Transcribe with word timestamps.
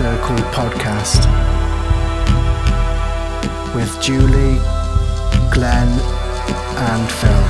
Circle 0.00 0.36
podcast 0.56 1.26
with 3.74 4.00
Julie, 4.00 4.58
Glenn, 5.52 5.90
and 6.88 7.10
Phil. 7.20 7.44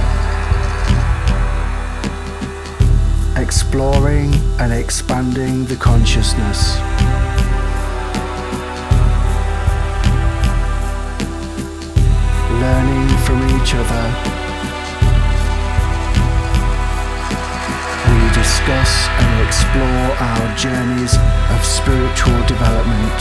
Exploring 3.41 4.34
and 4.59 4.73
expanding 4.73 5.65
the 5.66 5.77
consciousness. 5.77 6.77
Learning 12.51 13.09
from 13.24 13.62
each 13.62 13.74
other. 13.77 14.40
We 18.30 18.37
discuss 18.37 19.09
and 19.09 19.47
explore 19.47 19.84
our 19.84 20.57
journeys 20.57 21.15
of 21.51 21.65
spiritual 21.65 22.38
development. 22.47 23.19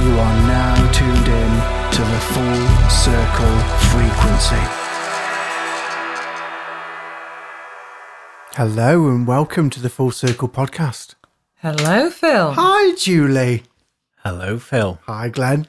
You 0.00 0.12
are 0.16 0.36
now 0.46 0.92
tuned 0.92 1.26
in 1.26 1.52
to 1.90 2.02
the 2.02 2.20
full 2.30 2.62
circle 2.88 3.56
frequency. 3.90 4.62
Hello 8.54 9.08
and 9.08 9.26
welcome 9.26 9.70
to 9.70 9.80
the 9.80 9.90
Full 9.90 10.12
Circle 10.12 10.50
podcast. 10.50 11.16
Hello, 11.56 12.10
Phil. 12.10 12.52
Hi, 12.52 12.94
Julie. 12.94 13.64
Hello, 14.18 14.58
Phil. 14.58 15.00
Hi, 15.06 15.30
Glenn. 15.30 15.66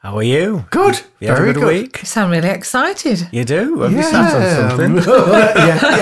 How 0.00 0.16
are 0.16 0.22
you? 0.22 0.64
Good. 0.70 1.02
You 1.20 1.28
Very 1.28 1.50
a 1.50 1.52
good, 1.52 1.60
good. 1.60 1.66
week? 1.82 1.98
You 2.00 2.06
sound 2.06 2.32
really 2.32 2.48
excited. 2.48 3.28
You 3.32 3.44
do? 3.44 3.80
Have 3.80 3.92
you 3.92 4.02
sat 4.02 4.34
on 4.34 4.70
something? 4.70 4.96
yeah, 5.14 5.96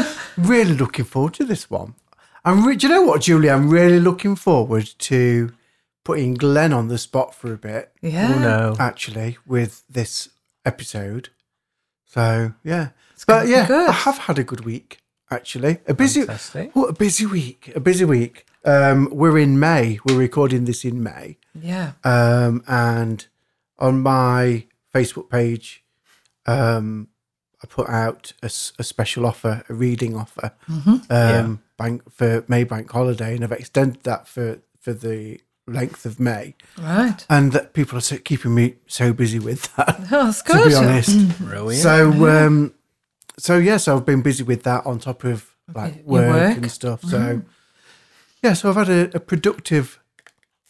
yeah. 0.00 0.14
really 0.36 0.74
looking 0.74 1.04
forward 1.04 1.34
to 1.34 1.44
this 1.44 1.70
one. 1.70 1.94
I'm 2.44 2.66
re- 2.66 2.74
do 2.74 2.88
you 2.88 2.92
know 2.92 3.02
what, 3.02 3.20
Julie? 3.22 3.48
I'm 3.50 3.70
really 3.70 4.00
looking 4.00 4.34
forward 4.34 4.90
to 4.98 5.52
putting 6.04 6.34
Glenn 6.34 6.72
on 6.72 6.88
the 6.88 6.98
spot 6.98 7.32
for 7.32 7.52
a 7.52 7.56
bit, 7.56 7.92
Yeah. 8.02 8.32
Oh, 8.34 8.38
no. 8.40 8.76
actually, 8.80 9.38
with 9.46 9.84
this 9.88 10.30
episode. 10.64 11.28
So, 12.04 12.54
yeah. 12.64 12.88
it's 13.12 13.24
But 13.24 13.46
yeah, 13.46 13.68
good. 13.68 13.88
I 13.88 13.92
have 13.92 14.18
had 14.18 14.38
a 14.40 14.44
good 14.44 14.64
week, 14.64 14.98
actually. 15.30 15.78
A 15.86 15.94
busy, 15.94 16.22
Fantastic. 16.22 16.74
what 16.74 16.90
a 16.90 16.92
busy 16.92 17.24
week. 17.26 17.70
A 17.76 17.80
busy 17.80 18.04
week. 18.04 18.46
Um, 18.64 19.08
we're 19.12 19.38
in 19.38 19.60
May. 19.60 20.00
We're 20.04 20.18
recording 20.18 20.64
this 20.64 20.84
in 20.84 21.00
May. 21.04 21.38
Yeah. 21.60 21.92
Um, 22.04 22.62
and 22.66 23.26
on 23.78 24.00
my 24.00 24.66
Facebook 24.94 25.30
page, 25.30 25.84
um, 26.46 27.08
I 27.62 27.66
put 27.66 27.88
out 27.88 28.32
a 28.42 28.48
special 28.48 29.24
offer, 29.26 29.62
a 29.68 29.74
reading 29.74 30.16
offer, 30.16 30.52
um, 30.68 31.02
Yeah. 31.10 31.54
bank 31.78 32.02
for 32.12 32.44
May 32.48 32.64
Bank 32.64 32.90
Holiday, 32.90 33.34
and 33.34 33.44
I've 33.44 33.52
extended 33.52 34.02
that 34.02 34.26
for 34.26 34.58
for 34.80 34.92
the 34.92 35.40
length 35.68 36.04
of 36.04 36.18
May, 36.18 36.56
Right. 36.76 37.24
and 37.30 37.52
that 37.52 37.72
people 37.72 37.96
are 37.96 38.00
so, 38.00 38.18
keeping 38.18 38.52
me 38.52 38.74
so 38.88 39.12
busy 39.12 39.38
with 39.38 39.72
that. 39.76 40.00
Oh, 40.10 40.24
that's 40.24 40.42
to 40.42 40.68
be 40.68 40.74
honest, 40.74 41.38
Brilliant. 41.38 41.82
so 41.82 42.28
um, 42.28 42.74
so 43.38 43.58
yes, 43.58 43.86
I've 43.86 44.04
been 44.04 44.22
busy 44.22 44.42
with 44.42 44.64
that 44.64 44.84
on 44.84 44.98
top 44.98 45.22
of 45.22 45.54
like 45.72 46.04
work, 46.04 46.28
work. 46.34 46.56
and 46.56 46.70
stuff. 46.70 47.02
So 47.04 47.42
yeah, 48.42 48.54
so 48.54 48.70
I've 48.70 48.74
had 48.76 48.88
a, 48.88 49.16
a 49.16 49.20
productive 49.20 50.00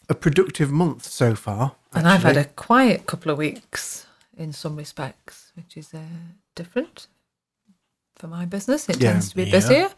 a 0.09 0.13
productive 0.15 0.71
month 0.71 1.05
so 1.05 1.35
far. 1.35 1.75
And 1.93 2.07
I've 2.07 2.23
had 2.23 2.37
a 2.37 2.45
quiet 2.45 3.05
couple 3.05 3.31
of 3.31 3.37
weeks 3.37 4.05
in 4.37 4.51
some 4.53 4.75
respects, 4.75 5.51
which 5.55 5.77
is 5.77 5.93
uh, 5.93 5.99
different 6.55 7.07
for 8.15 8.27
my 8.27 8.45
business. 8.45 8.89
It 8.89 8.99
Yeah. 9.01 9.11
tends 9.11 9.29
to 9.29 9.35
be 9.35 9.43
Yeah. 9.43 9.51
busier. 9.51 9.89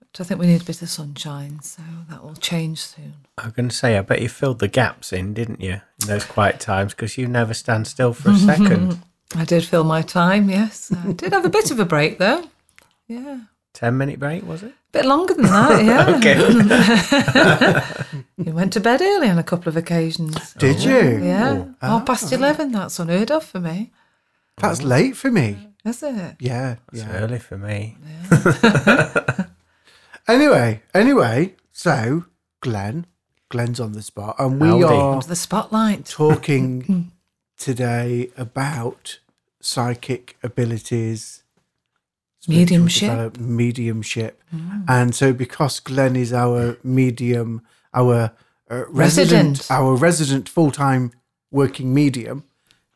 But 0.00 0.20
I 0.20 0.24
think 0.24 0.40
we 0.40 0.46
need 0.46 0.60
a 0.62 0.64
bit 0.64 0.82
of 0.82 0.90
sunshine, 0.90 1.60
so 1.62 1.82
that 2.10 2.22
will 2.22 2.34
change 2.36 2.80
soon. 2.80 3.14
I 3.38 3.44
was 3.46 3.52
going 3.54 3.70
to 3.70 3.74
say, 3.74 3.96
I 3.96 4.02
bet 4.02 4.20
you 4.20 4.28
filled 4.28 4.58
the 4.58 4.68
gaps 4.68 5.12
in, 5.12 5.32
didn't 5.34 5.60
you? 5.62 5.80
In 6.02 6.06
those 6.06 6.24
quiet 6.24 6.60
times, 6.60 6.92
because 6.92 7.16
you 7.16 7.26
never 7.26 7.54
stand 7.54 7.86
still 7.86 8.12
for 8.12 8.30
a 8.30 8.36
second. 8.36 9.02
I 9.34 9.44
did 9.46 9.64
fill 9.64 9.84
my 9.84 10.02
time, 10.02 10.50
yes. 10.50 10.92
I 10.92 11.12
did 11.12 11.32
have 11.32 11.46
a 11.46 11.48
bit 11.48 11.70
of 11.70 11.80
a 11.80 11.86
break, 11.86 12.18
though. 12.18 12.44
Yeah. 13.08 13.40
10 13.74 13.96
minute 13.96 14.18
break, 14.18 14.46
was 14.46 14.62
it? 14.62 14.72
A 14.72 14.92
bit 14.92 15.04
longer 15.06 15.34
than 15.34 15.44
that, 15.44 15.84
yeah. 15.90 16.16
Okay. 16.16 16.36
You 18.36 18.52
went 18.52 18.72
to 18.72 18.80
bed 18.80 19.00
early 19.00 19.28
on 19.28 19.38
a 19.38 19.44
couple 19.44 19.68
of 19.68 19.76
occasions. 19.76 20.54
Did 20.54 20.78
oh. 20.86 20.90
you? 20.90 21.24
Yeah. 21.24 21.64
Oh. 21.80 21.98
Half 21.98 22.06
past 22.06 22.32
ah. 22.32 22.36
11, 22.36 22.72
that's 22.72 22.98
unheard 22.98 23.30
of 23.30 23.44
for 23.44 23.60
me. 23.60 23.92
That's 24.58 24.82
late 24.82 25.16
for 25.16 25.30
me. 25.30 25.68
Is 25.84 26.02
it? 26.02 26.36
Yeah, 26.40 26.76
It's 26.92 27.02
yeah. 27.02 27.12
early 27.12 27.38
for 27.38 27.56
me. 27.56 27.96
Anyway, 30.28 30.82
anyway, 30.94 31.54
so 31.72 32.26
Glenn, 32.60 33.06
Glenn's 33.48 33.80
on 33.80 33.92
the 33.92 34.02
spot, 34.02 34.36
and 34.38 34.60
we 34.60 34.68
Howdy. 34.68 34.84
are 34.84 35.12
Under 35.14 35.26
the 35.26 35.34
spotlight. 35.34 36.06
talking 36.06 37.10
today 37.56 38.30
about 38.36 39.18
psychic 39.60 40.36
abilities, 40.42 41.41
Mediumship. 42.48 43.38
mediumship, 43.38 44.42
and 44.88 45.14
so 45.14 45.32
because 45.32 45.80
Glenn 45.80 46.16
is 46.16 46.32
our 46.32 46.76
medium, 46.82 47.62
our 47.94 48.32
uh, 48.70 48.84
resident, 48.88 49.58
Resident. 49.58 49.70
our 49.70 49.94
resident 49.94 50.48
full 50.48 50.70
time 50.70 51.12
working 51.50 51.94
medium. 51.94 52.44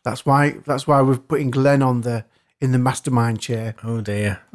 That's 0.05 0.25
why. 0.27 0.57
That's 0.67 0.87
why 0.87 1.01
we're 1.03 1.19
putting 1.19 1.51
Glenn 1.51 1.83
on 1.83 2.01
the 2.03 2.25
in 2.61 2.73
the 2.73 2.79
mastermind 2.79 3.39
chair. 3.41 3.75
Oh, 3.85 4.01
dear. 4.01 4.41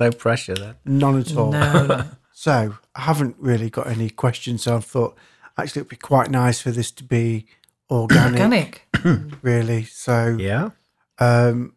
no 0.00 0.10
pressure 0.10 0.54
then. 0.54 0.74
None 0.84 1.18
at 1.20 1.36
all. 1.36 1.52
No. 1.52 2.04
So 2.34 2.74
I 2.96 3.00
haven't 3.02 3.36
really 3.38 3.70
got 3.70 3.86
any 3.86 4.08
questions. 4.10 4.62
So 4.64 4.78
I 4.78 4.80
thought 4.80 5.16
actually 5.56 5.80
it'd 5.80 5.90
be 5.90 5.96
quite 5.96 6.28
nice 6.30 6.60
for 6.60 6.70
this 6.72 6.90
to 6.92 7.04
be 7.04 7.46
organic, 7.90 8.88
Organic. 8.96 9.38
really. 9.42 9.84
So 9.84 10.36
Yeah. 10.40 10.70
um, 11.18 11.74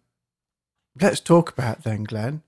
let's 1.02 1.20
talk 1.20 1.52
about 1.52 1.84
then, 1.84 2.04
Glenn. 2.04 2.42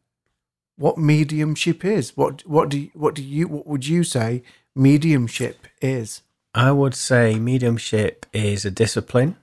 What 0.78 0.98
mediumship 0.98 1.84
is? 1.84 2.16
What 2.16 2.46
what 2.46 2.70
do 2.70 2.80
you, 2.80 2.92
what 2.94 3.16
do 3.16 3.24
you 3.24 3.48
what 3.48 3.68
would 3.68 3.88
you 3.88 4.04
say 4.04 4.44
mediumship 4.76 5.68
is? 5.82 6.22
I 6.54 6.72
would 6.72 6.96
say 6.96 7.40
mediumship 7.40 8.26
is 8.34 8.66
a 8.66 8.72
discipline. 8.72 9.38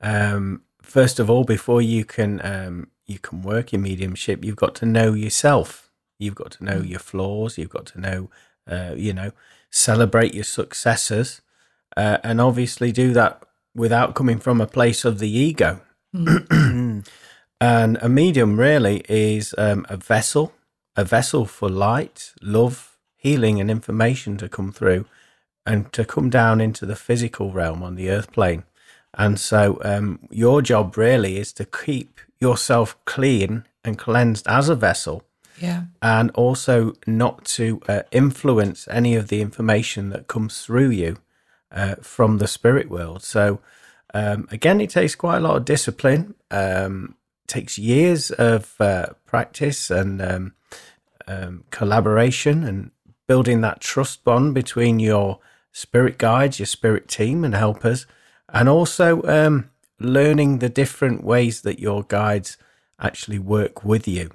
Um, 0.00 0.62
first 0.82 1.18
of 1.18 1.30
all, 1.30 1.44
before 1.44 1.82
you 1.82 2.04
can 2.04 2.40
um, 2.44 2.88
you 3.06 3.18
can 3.18 3.42
work 3.42 3.72
in 3.72 3.82
mediumship, 3.82 4.44
you've 4.44 4.56
got 4.56 4.74
to 4.76 4.86
know 4.86 5.12
yourself. 5.12 5.90
You've 6.18 6.34
got 6.34 6.52
to 6.52 6.64
know 6.64 6.80
your 6.80 6.98
flaws. 6.98 7.58
You've 7.58 7.70
got 7.70 7.86
to 7.86 8.00
know, 8.00 8.30
uh, 8.66 8.94
you 8.96 9.12
know, 9.12 9.32
celebrate 9.70 10.34
your 10.34 10.44
successes, 10.44 11.42
uh, 11.96 12.18
and 12.24 12.40
obviously 12.40 12.92
do 12.92 13.12
that 13.12 13.42
without 13.74 14.14
coming 14.14 14.38
from 14.38 14.60
a 14.60 14.66
place 14.66 15.04
of 15.04 15.18
the 15.18 15.30
ego. 15.30 15.82
and 17.60 17.98
a 18.02 18.08
medium 18.08 18.58
really 18.58 19.02
is 19.08 19.54
um, 19.58 19.86
a 19.88 19.96
vessel, 19.96 20.52
a 20.96 21.04
vessel 21.04 21.46
for 21.46 21.68
light, 21.68 22.32
love, 22.42 22.96
healing, 23.16 23.60
and 23.60 23.70
information 23.70 24.36
to 24.38 24.48
come 24.48 24.72
through 24.72 25.06
and 25.64 25.92
to 25.92 26.04
come 26.04 26.30
down 26.30 26.60
into 26.60 26.86
the 26.86 26.96
physical 26.96 27.50
realm 27.52 27.82
on 27.82 27.94
the 27.96 28.10
earth 28.10 28.30
plane. 28.32 28.64
And 29.14 29.40
so, 29.40 29.78
um, 29.82 30.20
your 30.30 30.60
job 30.62 30.96
really 30.96 31.38
is 31.38 31.52
to 31.54 31.64
keep 31.64 32.20
yourself 32.38 32.96
clean 33.06 33.64
and 33.82 33.98
cleansed 33.98 34.46
as 34.46 34.68
a 34.68 34.74
vessel, 34.74 35.22
Yeah. 35.58 35.84
and 36.02 36.30
also 36.32 36.92
not 37.06 37.44
to 37.56 37.80
uh, 37.88 38.02
influence 38.12 38.86
any 38.90 39.14
of 39.16 39.28
the 39.28 39.40
information 39.40 40.10
that 40.10 40.26
comes 40.28 40.60
through 40.60 40.90
you 40.90 41.16
uh, 41.72 41.94
from 42.02 42.38
the 42.38 42.46
spirit 42.46 42.90
world. 42.90 43.22
So, 43.22 43.60
um, 44.12 44.46
again, 44.50 44.80
it 44.82 44.90
takes 44.90 45.14
quite 45.14 45.38
a 45.38 45.40
lot 45.40 45.56
of 45.56 45.64
discipline. 45.64 46.34
Um, 46.50 47.14
takes 47.48 47.78
years 47.78 48.30
of 48.32 48.74
uh, 48.80 49.06
practice 49.26 49.90
and 49.90 50.20
um, 50.22 50.54
um, 51.26 51.64
collaboration 51.70 52.64
and 52.64 52.90
building 53.26 53.60
that 53.60 53.80
trust 53.80 54.24
bond 54.24 54.54
between 54.54 54.98
your 55.00 55.40
spirit 55.72 56.18
guides, 56.18 56.58
your 56.58 56.66
spirit 56.66 57.08
team, 57.08 57.44
and 57.44 57.54
helpers, 57.54 58.06
and 58.48 58.68
also 58.68 59.22
um, 59.22 59.70
learning 59.98 60.58
the 60.58 60.68
different 60.68 61.22
ways 61.24 61.62
that 61.62 61.78
your 61.78 62.02
guides 62.04 62.56
actually 63.00 63.38
work 63.38 63.84
with 63.84 64.06
you. 64.08 64.30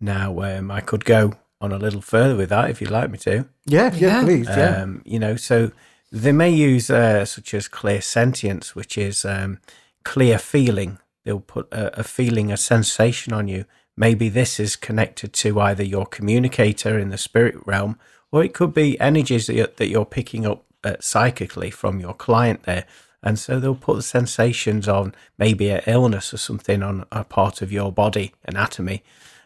Now, 0.00 0.40
um, 0.42 0.70
I 0.70 0.80
could 0.80 1.04
go 1.04 1.34
on 1.60 1.72
a 1.72 1.78
little 1.78 2.02
further 2.02 2.36
with 2.36 2.50
that 2.50 2.68
if 2.68 2.80
you'd 2.80 2.90
like 2.90 3.10
me 3.10 3.18
to. 3.18 3.46
Yeah, 3.64 3.90
yeah, 3.94 4.08
Yeah. 4.08 4.24
please, 4.24 4.48
yeah. 4.48 4.82
Um, 4.82 5.02
you 5.06 5.18
know, 5.18 5.36
so 5.36 5.70
they 6.12 6.32
may 6.32 6.50
use 6.50 6.90
uh, 6.90 7.24
such 7.24 7.54
as 7.54 7.68
clairsentience, 7.68 8.74
which 8.74 8.98
is 8.98 9.24
um, 9.24 9.58
clear 10.04 10.38
feeling. 10.38 10.98
They'll 11.24 11.40
put 11.40 11.72
a, 11.72 12.00
a 12.00 12.02
feeling, 12.04 12.52
a 12.52 12.56
sensation 12.56 13.32
on 13.32 13.48
you. 13.48 13.64
Maybe 13.96 14.28
this 14.28 14.60
is 14.60 14.76
connected 14.76 15.32
to 15.34 15.60
either 15.60 15.84
your 15.84 16.06
communicator 16.06 16.98
in 16.98 17.10
the 17.10 17.18
spirit 17.18 17.56
realm, 17.64 17.98
or 18.32 18.44
it 18.44 18.52
could 18.52 18.74
be 18.74 18.98
energies 19.00 19.46
that 19.46 19.54
you're, 19.54 19.68
that 19.76 19.88
you're 19.88 20.04
picking 20.04 20.44
up 20.46 20.64
uh, 20.82 20.96
psychically 21.00 21.70
from 21.70 22.00
your 22.00 22.14
client 22.14 22.64
there. 22.64 22.84
And 23.22 23.38
so 23.38 23.58
they'll 23.58 23.74
put 23.74 23.96
the 23.96 24.02
sensations 24.02 24.86
on 24.86 25.14
maybe 25.38 25.70
an 25.70 25.80
illness 25.86 26.34
or 26.34 26.36
something 26.36 26.82
on 26.82 27.06
a 27.10 27.24
part 27.24 27.62
of 27.62 27.72
your 27.72 27.90
body 27.90 28.34
anatomy. 28.44 29.02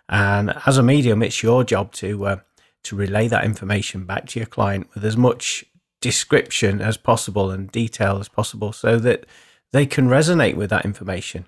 And 0.08 0.54
as 0.66 0.78
a 0.78 0.82
medium, 0.82 1.22
it's 1.22 1.42
your 1.42 1.62
job 1.62 1.92
to 1.92 2.26
uh, 2.26 2.36
to 2.84 2.96
relay 2.96 3.28
that 3.28 3.44
information 3.44 4.04
back 4.04 4.26
to 4.28 4.40
your 4.40 4.46
client 4.46 4.88
with 4.94 5.04
as 5.04 5.16
much 5.16 5.64
description 6.00 6.80
as 6.80 6.96
possible 6.96 7.50
and 7.50 7.70
detail 7.70 8.18
as 8.18 8.28
possible, 8.28 8.72
so 8.72 8.98
that 8.98 9.26
they 9.72 9.84
can 9.84 10.08
resonate 10.08 10.54
with 10.54 10.70
that 10.70 10.84
information. 10.84 11.44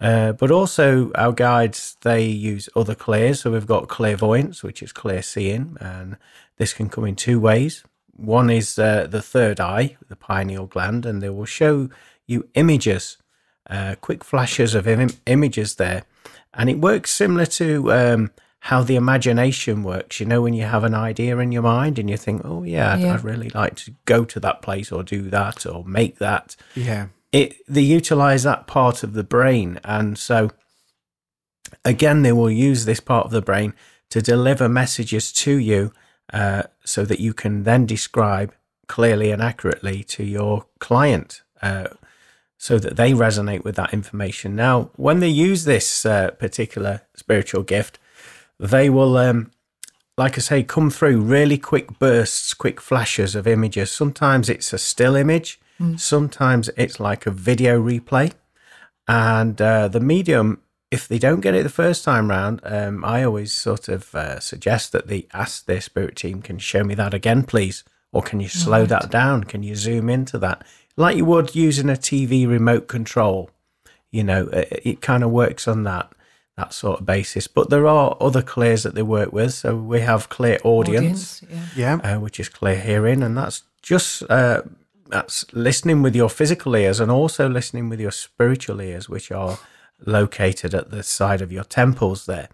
Uh, 0.00 0.32
but 0.32 0.50
also, 0.50 1.10
our 1.14 1.32
guides 1.32 1.96
they 2.02 2.24
use 2.24 2.68
other 2.76 2.94
clairs. 2.94 3.40
So 3.40 3.50
we've 3.52 3.66
got 3.66 3.88
clairvoyance, 3.88 4.62
which 4.62 4.82
is 4.82 4.92
clear 4.92 5.22
seeing, 5.22 5.76
and 5.80 6.16
this 6.58 6.72
can 6.74 6.88
come 6.88 7.04
in 7.04 7.16
two 7.16 7.40
ways. 7.40 7.84
One 8.16 8.50
is 8.50 8.78
uh, 8.78 9.06
the 9.10 9.22
third 9.22 9.60
eye, 9.60 9.96
the 10.08 10.16
pineal 10.16 10.66
gland, 10.66 11.04
and 11.06 11.22
they 11.22 11.30
will 11.30 11.46
show 11.46 11.88
you 12.26 12.48
images, 12.54 13.16
uh, 13.68 13.96
quick 14.00 14.22
flashes 14.24 14.74
of 14.74 14.86
Im- 14.86 15.18
images 15.26 15.74
there, 15.76 16.04
and 16.52 16.70
it 16.70 16.78
works 16.78 17.10
similar 17.10 17.46
to 17.46 17.92
um, 17.92 18.30
how 18.60 18.82
the 18.82 18.96
imagination 18.96 19.82
works. 19.82 20.20
You 20.20 20.26
know, 20.26 20.42
when 20.42 20.54
you 20.54 20.64
have 20.64 20.84
an 20.84 20.94
idea 20.94 21.36
in 21.38 21.50
your 21.52 21.62
mind 21.62 21.98
and 21.98 22.08
you 22.08 22.16
think, 22.16 22.42
"Oh 22.44 22.62
yeah, 22.62 22.92
I'd, 22.94 23.00
Yeah. 23.00 23.14
I'd 23.14 23.24
really 23.24 23.50
like 23.50 23.74
to 23.76 23.94
go 24.04 24.24
to 24.24 24.40
that 24.40 24.62
place 24.62 24.92
or 24.92 25.02
do 25.02 25.28
that 25.30 25.66
or 25.66 25.84
make 25.84 26.18
that." 26.18 26.56
Yeah. 26.74 27.06
It 27.34 27.56
they 27.66 27.82
utilize 27.82 28.44
that 28.44 28.68
part 28.68 29.02
of 29.02 29.12
the 29.12 29.24
brain 29.24 29.80
and 29.82 30.16
so 30.16 30.50
again 31.84 32.22
they 32.22 32.32
will 32.32 32.50
use 32.50 32.84
this 32.84 33.00
part 33.00 33.26
of 33.26 33.32
the 33.32 33.42
brain 33.42 33.74
to 34.08 34.22
deliver 34.22 34.68
messages 34.68 35.32
to 35.32 35.56
you 35.56 35.92
uh, 36.32 36.62
so 36.84 37.04
that 37.04 37.18
you 37.18 37.34
can 37.34 37.64
then 37.64 37.84
describe 37.84 38.54
clearly 38.86 39.32
and 39.32 39.42
accurately 39.42 40.04
to 40.04 40.22
your 40.22 40.66
client 40.78 41.42
uh, 41.60 41.88
so 42.56 42.78
that 42.78 42.96
they 42.96 43.12
resonate 43.12 43.64
with 43.64 43.74
that 43.74 43.92
information 43.92 44.54
now 44.54 44.90
when 44.94 45.18
they 45.18 45.28
use 45.28 45.64
this 45.64 46.06
uh, 46.06 46.30
particular 46.38 47.02
spiritual 47.16 47.64
gift 47.64 47.98
they 48.60 48.88
will 48.88 49.16
um, 49.18 49.50
like 50.16 50.38
I 50.38 50.40
say, 50.40 50.62
come 50.62 50.90
through 50.90 51.22
really 51.22 51.58
quick 51.58 51.98
bursts, 51.98 52.54
quick 52.54 52.80
flashes 52.80 53.34
of 53.34 53.48
images. 53.48 53.90
Sometimes 53.90 54.48
it's 54.48 54.72
a 54.72 54.78
still 54.78 55.16
image, 55.16 55.58
sometimes 55.96 56.70
it's 56.76 57.00
like 57.00 57.26
a 57.26 57.30
video 57.30 57.80
replay. 57.82 58.32
And 59.06 59.60
uh, 59.60 59.88
the 59.88 60.00
medium, 60.00 60.62
if 60.90 61.06
they 61.08 61.18
don't 61.18 61.40
get 61.40 61.54
it 61.54 61.62
the 61.62 61.68
first 61.68 62.04
time 62.04 62.30
round, 62.30 62.60
um, 62.64 63.04
I 63.04 63.22
always 63.24 63.52
sort 63.52 63.88
of 63.88 64.14
uh, 64.14 64.40
suggest 64.40 64.92
that 64.92 65.08
they 65.08 65.26
ask 65.32 65.66
their 65.66 65.80
spirit 65.80 66.16
team, 66.16 66.40
can 66.40 66.58
show 66.58 66.84
me 66.84 66.94
that 66.94 67.12
again, 67.12 67.42
please? 67.42 67.84
Or 68.12 68.22
can 68.22 68.40
you 68.40 68.48
slow 68.48 68.86
that 68.86 69.10
down? 69.10 69.44
Can 69.44 69.62
you 69.64 69.74
zoom 69.74 70.08
into 70.08 70.38
that? 70.38 70.64
Like 70.96 71.16
you 71.16 71.24
would 71.24 71.56
using 71.56 71.90
a 71.90 71.94
TV 71.94 72.48
remote 72.48 72.86
control. 72.86 73.50
You 74.12 74.22
know, 74.22 74.46
it, 74.48 74.82
it 74.84 75.00
kind 75.00 75.24
of 75.24 75.30
works 75.32 75.66
on 75.66 75.82
that 75.82 76.12
that 76.56 76.72
sort 76.72 77.00
of 77.00 77.06
basis. 77.06 77.48
But 77.48 77.70
there 77.70 77.88
are 77.88 78.16
other 78.20 78.42
clairs 78.42 78.84
that 78.84 78.94
they 78.94 79.02
work 79.02 79.32
with. 79.32 79.54
So 79.54 79.76
we 79.76 80.00
have 80.00 80.28
clairaudience, 80.28 81.42
Audience, 81.42 81.72
yeah. 81.76 81.98
Yeah. 82.02 82.14
uh, 82.16 82.20
which 82.20 82.38
is 82.38 82.48
clear 82.48 82.78
hearing, 82.78 83.24
and 83.24 83.36
that's 83.36 83.64
just 83.82 84.22
uh, 84.30 84.62
that's 85.08 85.44
listening 85.52 86.02
with 86.02 86.16
your 86.16 86.28
physical 86.28 86.74
ears 86.74 87.00
and 87.00 87.10
also 87.10 87.48
listening 87.48 87.88
with 87.88 88.00
your 88.00 88.10
spiritual 88.10 88.80
ears, 88.80 89.08
which 89.08 89.30
are 89.30 89.58
located 90.04 90.74
at 90.74 90.90
the 90.90 91.02
side 91.02 91.40
of 91.40 91.52
your 91.52 91.64
temples 91.64 92.26
there. 92.26 92.48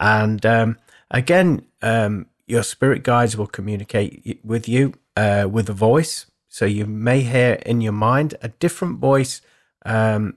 And 0.00 0.44
um, 0.44 0.78
again, 1.10 1.66
um, 1.80 2.26
your 2.46 2.62
spirit 2.62 3.02
guides 3.02 3.36
will 3.36 3.46
communicate 3.46 4.40
with 4.44 4.68
you 4.68 4.94
uh, 5.16 5.48
with 5.50 5.68
a 5.68 5.74
voice. 5.74 6.26
So 6.48 6.64
you 6.64 6.86
may 6.86 7.20
hear 7.20 7.54
in 7.64 7.80
your 7.80 7.92
mind 7.92 8.34
a 8.42 8.48
different 8.48 8.98
voice 8.98 9.40
um, 9.86 10.36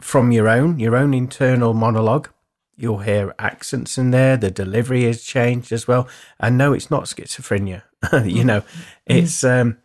from 0.00 0.32
your 0.32 0.48
own, 0.48 0.78
your 0.78 0.96
own 0.96 1.14
internal 1.14 1.74
monologue. 1.74 2.30
You'll 2.76 2.98
hear 3.00 3.34
accents 3.38 3.98
in 3.98 4.10
there. 4.10 4.36
The 4.36 4.50
delivery 4.50 5.04
is 5.04 5.22
changed 5.22 5.70
as 5.70 5.86
well. 5.86 6.08
And 6.38 6.56
no, 6.56 6.72
it's 6.72 6.90
not 6.90 7.04
schizophrenia. 7.04 7.82
you 8.24 8.42
know, 8.42 8.62
it's 9.06 9.44
um, 9.44 9.76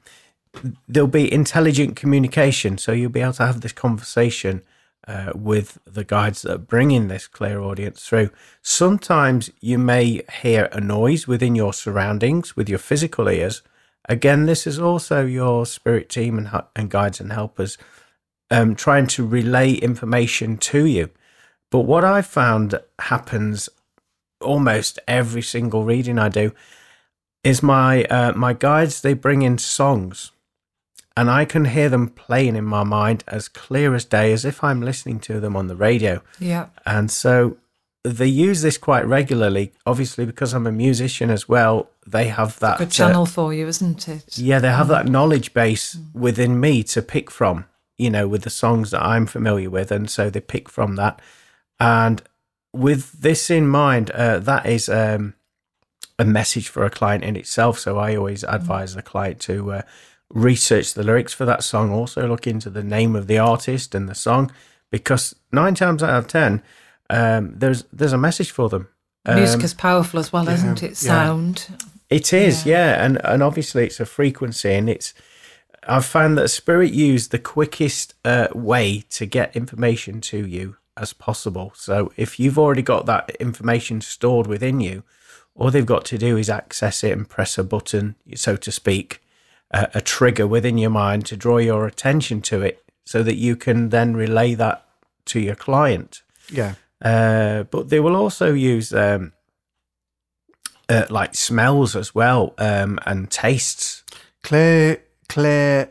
there'll 0.88 1.08
be 1.08 1.32
intelligent 1.32 1.96
communication. 1.96 2.78
So 2.78 2.92
you'll 2.92 3.12
be 3.12 3.22
able 3.22 3.34
to 3.34 3.46
have 3.46 3.62
this 3.62 3.72
conversation 3.72 4.64
uh, 5.08 5.32
with 5.36 5.78
the 5.86 6.04
guides 6.04 6.42
that 6.42 6.54
are 6.54 6.58
bringing 6.58 7.08
this 7.08 7.28
clairaudience 7.28 8.08
through. 8.08 8.30
Sometimes 8.62 9.52
you 9.62 9.78
may 9.78 10.22
hear 10.42 10.68
a 10.72 10.82
noise 10.82 11.28
within 11.28 11.56
your 11.56 11.74
surroundings 11.74 12.56
with 12.56 12.68
your 12.68 12.80
physical 12.80 13.28
ears. 13.30 13.62
Again, 14.10 14.46
this 14.46 14.66
is 14.66 14.80
also 14.80 15.26
your 15.26 15.66
spirit 15.66 16.10
team 16.10 16.38
and, 16.38 16.64
and 16.76 16.90
guides 16.90 17.20
and 17.20 17.32
helpers 17.32 17.78
um, 18.52 18.76
trying 18.76 19.08
to 19.08 19.26
relay 19.26 19.74
information 19.74 20.58
to 20.58 20.86
you. 20.86 21.10
But 21.72 21.82
what 21.82 22.04
I 22.04 22.22
found 22.22 22.80
happens 23.00 23.70
almost 24.42 25.00
every 25.08 25.42
single 25.42 25.84
reading 25.84 26.20
I 26.20 26.30
do 26.30 26.52
is 27.44 27.62
my 27.62 28.04
uh, 28.06 28.34
my 28.34 28.54
guides 28.54 29.02
they 29.02 29.14
bring 29.14 29.42
in 29.42 29.58
songs, 29.58 30.32
and 31.18 31.30
I 31.30 31.46
can 31.46 31.66
hear 31.66 31.90
them 31.90 32.10
playing 32.10 32.56
in 32.56 32.66
my 32.66 32.84
mind 32.84 33.24
as 33.28 33.48
clear 33.48 33.96
as 33.96 34.06
day, 34.06 34.34
as 34.34 34.44
if 34.44 34.64
I'm 34.64 34.82
listening 34.82 35.20
to 35.22 35.40
them 35.40 35.56
on 35.56 35.68
the 35.68 35.76
radio. 35.76 36.22
Yeah. 36.40 36.68
And 36.86 37.10
so 37.10 37.58
they 38.04 38.28
use 38.28 38.62
this 38.62 38.78
quite 38.78 39.06
regularly. 39.06 39.74
Obviously, 39.86 40.26
because 40.26 40.54
I'm 40.54 40.68
a 40.68 40.72
musician 40.72 41.30
as 41.30 41.48
well, 41.48 41.90
they 42.06 42.28
have 42.28 42.60
that 42.60 42.78
Good 42.78 42.88
uh, 42.88 42.92
channel 42.92 43.26
for 43.26 43.54
you, 43.54 43.68
isn't 43.68 44.08
it? 44.08 44.38
yeah, 44.38 44.60
they 44.60 44.70
have 44.70 44.90
that 44.90 45.08
knowledge 45.08 45.54
base 45.54 45.98
within 46.14 46.60
me 46.60 46.84
to 46.84 47.02
pick 47.02 47.32
from, 47.32 47.66
you 47.98 48.10
know, 48.10 48.28
with 48.28 48.44
the 48.44 48.50
songs 48.50 48.92
that 48.92 49.02
I'm 49.02 49.26
familiar 49.26 49.70
with. 49.70 49.92
And 49.92 50.10
so 50.10 50.30
they 50.30 50.42
pick 50.42 50.70
from 50.70 50.96
that. 50.98 51.22
And 51.80 52.22
with 52.74 53.22
this 53.22 53.50
in 53.50 53.68
mind, 53.68 54.12
uh, 54.12 54.40
that 54.40 54.66
is 54.66 54.90
um, 54.90 55.34
a 56.20 56.26
message 56.26 56.68
for 56.68 56.84
a 56.84 56.90
client 56.90 57.24
in 57.24 57.36
itself. 57.36 57.80
So 57.80 57.98
I 57.98 58.16
always 58.16 58.44
advise 58.44 58.96
the 58.96 59.02
client 59.02 59.40
to 59.42 59.72
uh, 59.72 59.82
research 60.34 60.94
the 60.94 61.04
lyrics 61.04 61.34
for 61.34 61.46
that 61.46 61.64
song, 61.64 61.92
also 61.92 62.28
look 62.28 62.48
into 62.48 62.70
the 62.70 62.84
name 62.84 63.16
of 63.16 63.28
the 63.28 63.38
artist 63.38 63.94
and 63.96 64.10
the 64.10 64.16
song, 64.16 64.52
because 64.92 65.36
nine 65.52 65.76
times 65.76 66.02
out 66.04 66.18
of 66.18 66.28
10, 66.28 66.62
um, 67.10 67.54
there's 67.56 67.84
there's 67.94 68.14
a 68.14 68.18
message 68.18 68.52
for 68.52 68.70
them. 68.70 68.88
Music 69.28 69.60
Um, 69.60 69.66
is 69.66 69.74
powerful 69.74 70.20
as 70.20 70.32
well, 70.34 70.48
isn't 70.50 70.84
it? 70.84 70.90
yeah. 70.90 70.94
Sound. 70.96 71.68
it 72.10 72.32
is, 72.34 72.66
yeah. 72.66 73.04
and 73.04 73.24
and 73.26 73.42
obviously 73.44 73.86
it's 73.86 74.00
a 74.00 74.06
frequency, 74.06 74.74
and 74.74 74.90
it's. 74.90 75.14
I've 75.88 76.06
found 76.06 76.36
that 76.40 76.50
spirit 76.50 76.94
use 76.94 77.28
the 77.28 77.38
quickest 77.38 78.16
uh, 78.26 78.48
way 78.56 79.04
to 79.12 79.28
get 79.28 79.56
information 79.56 80.20
to 80.22 80.44
you 80.48 80.78
as 80.98 81.14
possible. 81.14 81.74
So 81.76 82.12
if 82.18 82.40
you've 82.40 82.58
already 82.58 82.82
got 82.82 83.06
that 83.06 83.30
information 83.40 84.02
stored 84.02 84.48
within 84.48 84.80
you, 84.80 85.04
all 85.54 85.70
they've 85.70 85.86
got 85.86 86.04
to 86.06 86.18
do 86.18 86.38
is 86.38 86.50
access 86.50 87.04
it 87.04 87.12
and 87.12 87.30
press 87.30 87.60
a 87.60 87.64
button, 87.64 88.16
so 88.34 88.56
to 88.56 88.72
speak, 88.72 89.22
uh, 89.76 89.88
a 89.94 90.02
trigger 90.02 90.48
within 90.48 90.78
your 90.78 90.90
mind 90.92 91.26
to 91.26 91.38
draw 91.38 91.58
your 91.58 91.86
attention 91.86 92.42
to 92.42 92.62
it, 92.62 92.84
so 93.06 93.24
that 93.24 93.36
you 93.36 93.56
can 93.56 93.90
then 93.90 94.16
relay 94.16 94.56
that 94.56 94.86
to 95.26 95.40
your 95.40 95.56
client. 95.56 96.24
Yeah. 96.50 96.76
Uh, 97.04 97.64
but 97.64 97.90
they 97.90 98.00
will 98.00 98.16
also 98.16 98.54
use 98.54 98.94
um, 98.94 99.34
uh, 100.90 101.06
like 101.10 101.36
smells 101.36 101.96
as 101.96 102.16
well 102.16 102.54
um, 102.58 103.00
and 103.06 103.30
tastes. 103.30 104.04
Clear, 104.44 105.04
clear 105.28 105.90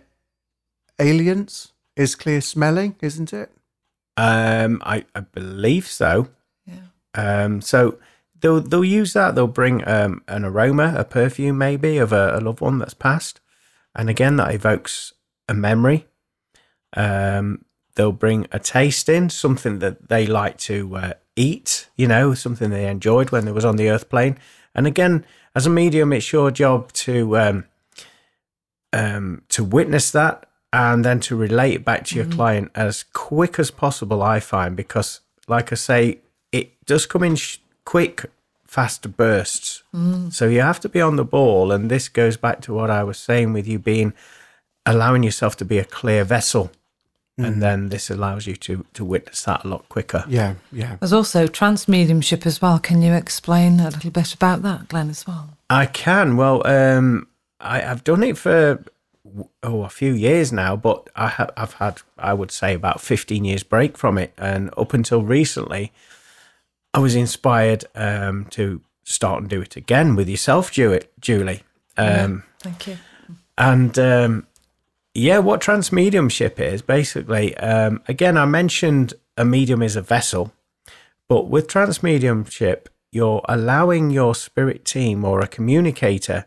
aliens 0.99 1.73
is 1.97 2.15
clear 2.15 2.41
smelling, 2.41 2.97
isn't 3.01 3.33
it? 3.33 3.51
Um, 4.17 4.81
I, 4.85 5.05
I 5.15 5.21
believe 5.21 5.87
so. 5.87 6.29
Yeah. 6.67 6.87
Um, 7.15 7.61
so 7.61 7.99
they'll 8.41 8.61
they'll 8.61 8.85
use 8.85 9.13
that. 9.13 9.35
They'll 9.35 9.47
bring 9.47 9.87
um, 9.89 10.23
an 10.29 10.45
aroma, 10.45 10.95
a 10.97 11.05
perfume 11.05 11.59
maybe 11.59 11.99
of 11.99 12.13
a, 12.13 12.37
a 12.37 12.41
loved 12.41 12.61
one 12.61 12.79
that's 12.79 12.95
passed, 12.95 13.41
and 13.95 14.11
again 14.11 14.37
that 14.37 14.55
evokes 14.55 15.13
a 15.49 15.55
memory. 15.55 16.07
Um, 16.97 17.65
they'll 17.95 18.13
bring 18.13 18.47
a 18.53 18.59
taste 18.59 19.09
in 19.09 19.31
something 19.31 19.79
that 19.81 20.09
they 20.09 20.27
like 20.27 20.59
to 20.59 20.97
uh, 20.97 21.13
eat. 21.37 21.89
You 21.97 22.09
know, 22.09 22.35
something 22.35 22.71
they 22.71 22.87
enjoyed 22.87 23.31
when 23.31 23.45
they 23.45 23.53
was 23.53 23.65
on 23.65 23.77
the 23.77 23.91
earth 23.91 24.09
plane. 24.09 24.39
And 24.75 24.87
again, 24.87 25.25
as 25.55 25.67
a 25.67 25.71
medium, 25.71 26.13
it's 26.13 26.33
your 26.33 26.51
job 26.51 26.93
to 26.93 27.39
um, 27.39 27.65
um, 28.93 29.43
to 29.49 29.65
witness 29.65 30.11
that 30.13 30.47
and 30.73 31.05
then 31.05 31.21
to 31.21 31.37
relate 31.37 31.75
it 31.75 31.85
back 31.85 32.05
to 32.05 32.17
your 32.17 32.25
client 32.25 32.71
as 32.75 33.05
quick 33.13 33.59
as 33.59 33.71
possible. 33.71 34.23
I 34.23 34.41
find 34.41 34.75
because, 34.77 35.21
like 35.47 35.71
I 35.73 35.77
say, 35.77 36.19
it 36.51 36.85
does 36.85 37.07
come 37.07 37.23
in 37.23 37.37
sh- 37.37 37.59
quick, 37.85 38.25
fast 38.75 39.17
bursts. 39.17 39.85
So 40.31 40.49
you 40.49 40.61
have 40.61 40.81
to 40.81 40.89
be 40.89 41.01
on 41.01 41.15
the 41.15 41.25
ball. 41.25 41.71
And 41.71 41.89
this 41.89 42.09
goes 42.09 42.37
back 42.37 42.61
to 42.63 42.75
what 42.75 42.91
I 42.91 43.05
was 43.05 43.19
saying 43.19 43.53
with 43.53 43.69
you 43.69 43.79
being 43.79 44.13
allowing 44.85 45.23
yourself 45.23 45.57
to 45.59 45.65
be 45.65 45.79
a 45.79 45.85
clear 45.85 46.25
vessel. 46.25 46.73
And 47.37 47.63
then 47.63 47.89
this 47.89 48.11
allows 48.11 48.47
you 48.47 48.57
to 48.57 48.85
to 48.95 49.05
witness 49.05 49.43
that 49.45 49.65
a 49.65 49.69
lot 49.69 49.89
quicker. 49.89 50.25
Yeah, 50.29 50.55
yeah. 50.71 50.97
There's 51.01 51.13
also 51.13 51.47
trance 51.49 51.89
mediumship 51.89 52.47
as 52.47 52.63
well. 52.63 52.79
Can 52.79 53.03
you 53.03 53.13
explain 53.13 53.81
a 53.81 53.91
little 53.91 54.11
bit 54.11 54.35
about 54.35 54.63
that, 54.63 54.89
Glenn, 54.89 55.11
as 55.11 55.27
well? 55.27 55.51
I 55.69 55.87
can. 55.87 56.37
Well, 56.37 56.65
um, 56.65 57.27
I, 57.59 57.83
I've 57.83 58.05
done 58.05 58.23
it 58.23 58.39
for 58.39 58.85
oh 59.63 59.83
a 59.83 59.89
few 59.89 60.13
years 60.13 60.53
now, 60.53 60.77
but 60.77 61.09
I 61.17 61.29
have 61.29 61.51
I've 61.57 61.75
had 61.75 62.03
I 62.19 62.35
would 62.35 62.53
say 62.53 62.75
about 62.75 63.01
fifteen 63.01 63.45
years 63.45 63.65
break 63.65 63.99
from 63.99 64.17
it, 64.19 64.33
and 64.39 64.71
up 64.77 64.95
until 64.95 65.23
recently, 65.23 65.91
I 66.95 67.01
was 67.01 67.17
inspired 67.17 67.85
um, 67.95 68.47
to 68.51 68.81
start 69.03 69.41
and 69.41 69.51
do 69.51 69.61
it 69.61 69.77
again 69.77 70.15
with 70.15 70.29
yourself, 70.29 70.71
Ju- 70.71 71.01
Julie. 71.21 71.63
Um, 71.97 72.45
Thank 72.61 72.87
you. 72.87 72.97
and 73.59 73.99
um, 73.99 74.47
yeah, 75.13 75.39
what 75.39 75.61
trance 75.61 75.93
mediumship 75.93 76.61
is 76.61 76.83
basically, 76.83 77.57
um, 77.59 78.03
again, 78.09 78.37
I 78.37 78.47
mentioned 78.47 79.15
a 79.37 79.45
medium 79.45 79.83
is 79.83 79.97
a 79.97 80.03
vessel, 80.03 80.53
but 81.29 81.49
with 81.49 81.69
trance 81.69 82.03
mediumship, 82.03 82.89
you're 83.11 83.43
allowing 83.49 84.11
your 84.11 84.35
spirit 84.35 84.85
team 84.85 85.25
or 85.25 85.41
a 85.41 85.47
communicator 85.47 86.47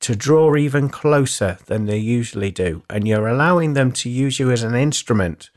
to 0.00 0.14
draw 0.14 0.54
even 0.56 0.90
closer 0.90 1.56
than 1.66 1.86
they 1.86 1.96
usually 1.96 2.50
do. 2.50 2.82
And 2.90 3.08
you're 3.08 3.28
allowing 3.28 3.72
them 3.72 3.92
to 3.92 4.10
use 4.10 4.38
you 4.38 4.50
as 4.50 4.62
an 4.62 4.74
instrument. 4.74 5.50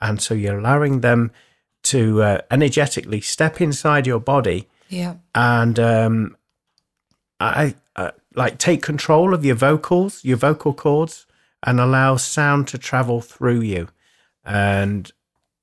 And 0.00 0.22
so 0.22 0.34
you're 0.34 0.58
allowing 0.58 1.00
them 1.00 1.32
to 1.92 2.22
uh, 2.22 2.40
energetically 2.50 3.20
step 3.20 3.60
inside 3.60 4.06
your 4.06 4.20
body 4.20 4.68
Yeah. 4.88 5.14
and 5.34 5.78
um, 5.78 6.36
I, 7.40 7.74
I 7.96 8.12
like 8.34 8.58
take 8.58 8.82
control 8.82 9.34
of 9.34 9.44
your 9.44 9.56
vocals, 9.56 10.24
your 10.24 10.36
vocal 10.36 10.74
cords, 10.74 11.26
and 11.62 11.80
allow 11.80 12.16
sound 12.16 12.68
to 12.68 12.78
travel 12.78 13.20
through 13.20 13.60
you. 13.60 13.88
And 14.44 15.10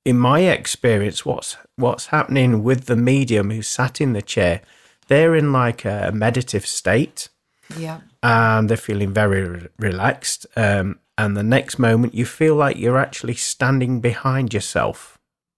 in 0.04 0.18
my 0.18 0.40
experience, 0.40 1.24
what's 1.26 1.56
what's 1.76 2.06
happening 2.06 2.62
with 2.62 2.86
the 2.86 2.96
medium 2.96 3.50
who 3.50 3.62
sat 3.62 4.00
in 4.00 4.12
the 4.12 4.22
chair, 4.22 4.60
they're 5.08 5.34
in 5.34 5.52
like 5.52 5.84
a 5.84 6.10
meditative 6.14 6.66
state, 6.66 7.28
Yeah. 7.76 8.00
and 8.22 8.68
they're 8.68 8.76
feeling 8.76 9.12
very 9.12 9.42
re- 9.48 9.68
relaxed. 9.78 10.46
Um, 10.56 10.98
and 11.18 11.36
the 11.36 11.42
next 11.42 11.78
moment, 11.78 12.14
you 12.14 12.24
feel 12.26 12.54
like 12.54 12.78
you're 12.78 12.98
actually 12.98 13.34
standing 13.34 14.00
behind 14.00 14.52
yourself. 14.54 15.15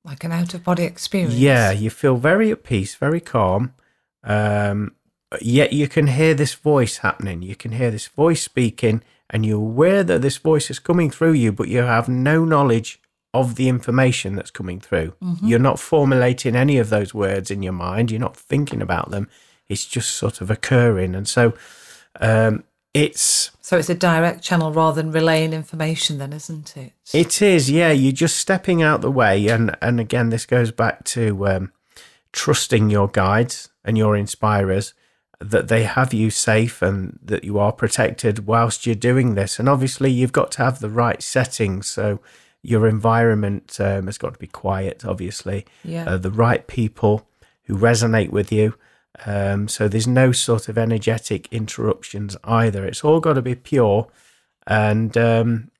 Like 0.09 0.25
an 0.25 0.33
out 0.33 0.55
of 0.55 0.65
body 0.65 0.85
experience. 0.85 1.35
Yeah, 1.35 1.71
you 1.71 1.91
feel 1.91 2.17
very 2.17 2.51
at 2.51 2.65
peace, 2.65 2.95
very 2.95 3.21
calm. 3.21 3.75
Um, 4.25 4.95
yet 5.43 5.75
you 5.75 5.87
can 5.87 6.07
hear 6.07 6.33
this 6.33 6.55
voice 6.55 6.99
happening. 6.99 7.43
You 7.43 7.55
can 7.55 7.73
hear 7.73 7.91
this 7.91 8.07
voice 8.07 8.43
speaking, 8.43 9.03
and 9.29 9.45
you're 9.45 9.59
aware 9.59 10.03
that 10.03 10.23
this 10.23 10.39
voice 10.39 10.71
is 10.71 10.79
coming 10.79 11.11
through 11.11 11.35
you, 11.35 11.53
but 11.53 11.69
you 11.69 11.83
have 11.83 12.09
no 12.09 12.47
knowledge 12.47 13.03
of 13.35 13.57
the 13.57 13.69
information 13.69 14.35
that's 14.35 14.51
coming 14.51 14.81
through. 14.81 15.13
You're 15.43 15.59
not 15.59 15.79
formulating 15.79 16.57
any 16.57 16.79
of 16.79 16.89
those 16.89 17.13
words 17.13 17.51
in 17.51 17.63
your 17.63 17.75
mind. 17.75 18.11
You're 18.11 18.19
not 18.19 18.35
thinking 18.35 18.81
about 18.81 19.11
them. 19.11 19.29
It's 19.69 19.85
just 19.85 20.17
sort 20.17 20.41
of 20.41 20.51
occurring, 20.51 21.15
and 21.15 21.29
so 21.29 21.53
um, 22.19 22.65
it's 22.95 23.51
So 23.61 23.79
it's 23.79 23.91
a 23.91 23.95
direct 23.95 24.43
channel 24.43 24.73
rather 24.73 25.03
than 25.03 25.13
relaying 25.13 25.53
information, 25.53 26.19
then, 26.19 26.33
isn't 26.33 26.77
it? 26.77 26.93
It 27.13 27.43
is, 27.43 27.71
yeah. 27.71 27.93
You're 27.93 28.13
just 28.13 28.37
stepping 28.37 28.83
out 28.83 29.01
the 29.01 29.11
way, 29.11 29.49
and 29.49 29.77
and 29.81 30.01
again, 30.01 30.31
this 30.31 30.47
goes 30.47 30.71
back 30.73 31.05
to 31.05 31.47
um, 31.47 31.73
trusting 32.33 32.91
your 32.91 33.09
guides 33.09 33.71
and 33.85 33.97
your 33.97 34.17
inspirers 34.17 34.95
that 35.41 35.69
they 35.69 35.85
have 35.85 36.13
you 36.13 36.31
safe 36.31 36.83
and 36.83 37.19
that 37.23 37.45
you 37.45 37.59
are 37.59 37.73
protected 37.73 38.47
whilst 38.47 38.87
you're 38.87 38.95
doing 38.95 39.35
this. 39.35 39.59
And 39.59 39.69
obviously, 39.69 40.11
you've 40.11 40.33
got 40.33 40.51
to 40.53 40.65
have 40.65 40.81
the 40.81 40.91
right 40.91 41.23
settings. 41.23 41.87
So 41.87 42.21
your 42.63 42.89
environment 42.89 43.79
um, 43.81 44.07
has 44.07 44.19
got 44.19 44.35
to 44.35 44.39
be 44.39 44.49
quiet, 44.49 45.05
obviously. 45.05 45.65
Yeah. 45.85 46.05
Uh, 46.09 46.17
the 46.17 46.31
right 46.31 46.67
people 46.67 47.29
who 47.65 47.77
resonate 47.77 48.31
with 48.31 48.51
you. 48.51 48.75
Um, 49.27 49.69
so 49.69 49.89
there's 49.89 50.07
no 50.07 50.33
sort 50.33 50.69
of 50.69 50.79
energetic 50.79 51.49
interruptions 51.53 52.37
either. 52.45 52.85
It's 52.85 53.05
all 53.05 53.21
got 53.21 53.35
to 53.35 53.43
be 53.43 53.55
pure. 53.55 54.09
And 54.67 55.17
um, 55.17 55.71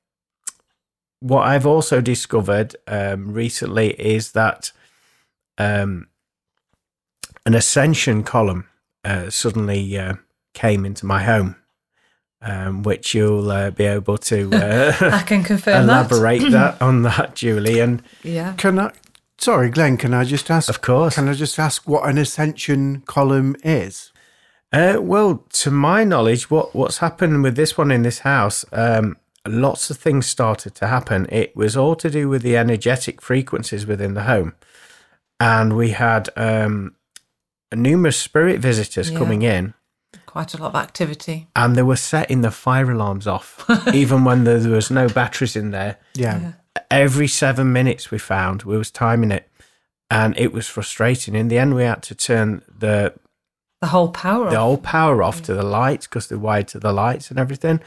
what 1.19 1.47
I've 1.47 1.65
also 1.65 2.01
discovered 2.01 2.75
um, 2.87 3.31
recently 3.31 3.91
is 3.99 4.33
that 4.33 4.71
um, 5.57 6.07
an 7.45 7.53
ascension 7.55 8.23
column 8.23 8.67
uh, 9.03 9.29
suddenly 9.29 9.97
uh, 9.97 10.15
came 10.53 10.85
into 10.85 11.05
my 11.05 11.23
home, 11.23 11.55
um, 12.41 12.83
which 12.83 13.13
you'll 13.13 13.51
uh, 13.51 13.71
be 13.71 13.85
able 13.85 14.17
to 14.17 14.49
uh, 14.53 14.93
I 15.01 15.21
can 15.23 15.43
confirm 15.43 15.83
elaborate 15.83 16.51
that 16.51 16.81
on 16.81 17.03
that, 17.03 17.35
Julie. 17.35 17.79
And. 17.79 18.03
Yeah. 18.23 18.53
Can 18.53 18.79
I? 18.79 18.91
Sorry, 19.39 19.69
Glenn. 19.69 19.97
Can 19.97 20.13
I 20.13 20.23
just 20.25 20.51
ask? 20.51 20.69
of 20.69 20.81
course, 20.81 21.15
Can 21.15 21.29
I 21.29 21.33
just 21.33 21.57
ask 21.59 21.87
what 21.87 22.07
an 22.09 22.17
ascension 22.17 23.01
column 23.05 23.55
is? 23.63 24.11
Uh, 24.71 24.97
well, 25.01 25.45
to 25.49 25.71
my 25.71 26.03
knowledge, 26.03 26.51
what 26.51 26.75
what's 26.75 26.97
happened 26.99 27.41
with 27.43 27.55
this 27.55 27.77
one 27.77 27.89
in 27.89 28.03
this 28.03 28.19
house, 28.19 28.65
um, 28.71 29.17
lots 29.47 29.89
of 29.89 29.97
things 29.97 30.25
started 30.27 30.75
to 30.75 30.87
happen. 30.87 31.25
It 31.31 31.55
was 31.55 31.75
all 31.77 31.95
to 31.95 32.09
do 32.09 32.29
with 32.29 32.41
the 32.43 32.55
energetic 32.57 33.21
frequencies 33.21 33.87
within 33.87 34.13
the 34.13 34.23
home, 34.23 34.53
and 35.39 35.75
we 35.75 35.91
had 35.91 36.29
um, 36.35 36.95
numerous 37.73 38.17
spirit 38.19 38.59
visitors 38.59 39.09
Yeah. 39.09 39.17
coming 39.17 39.41
in, 39.41 39.73
Quite 40.27 40.53
a 40.53 40.57
lot 40.57 40.69
of 40.69 40.75
activity. 40.75 41.47
and 41.55 41.75
they 41.75 41.81
were 41.83 41.95
setting 41.95 42.41
the 42.41 42.51
fire 42.51 42.91
alarms 42.91 43.25
off, 43.25 43.65
even 43.93 44.23
when 44.23 44.43
there, 44.43 44.59
there 44.59 44.73
was 44.73 44.91
no 44.91 45.07
batteries 45.07 45.55
in 45.55 45.71
there. 45.71 45.97
Yeah. 46.13 46.39
Yeah. 46.39 46.51
Every 46.91 47.27
seven 47.27 47.71
minutes, 47.71 48.11
we 48.11 48.17
found 48.17 48.63
we 48.63 48.77
was 48.77 48.91
timing 48.91 49.31
it, 49.31 49.49
and 50.09 50.37
it 50.37 50.51
was 50.51 50.67
frustrating. 50.67 51.35
In 51.35 51.47
the 51.47 51.57
end, 51.57 51.75
we 51.75 51.83
had 51.83 52.01
to 52.03 52.15
turn 52.15 52.63
the 52.67 53.13
The 53.81 53.87
whole 53.87 54.09
power 54.09 54.49
the 54.49 54.57
of 54.57 54.63
old 54.63 54.83
power 54.83 55.21
off 55.21 55.41
mm. 55.41 55.45
to 55.45 55.53
the 55.53 55.63
lights 55.63 56.07
because 56.07 56.27
they're 56.27 56.39
wired 56.39 56.67
to 56.69 56.79
the 56.79 56.91
lights 56.91 57.29
and 57.29 57.39
everything. 57.39 57.79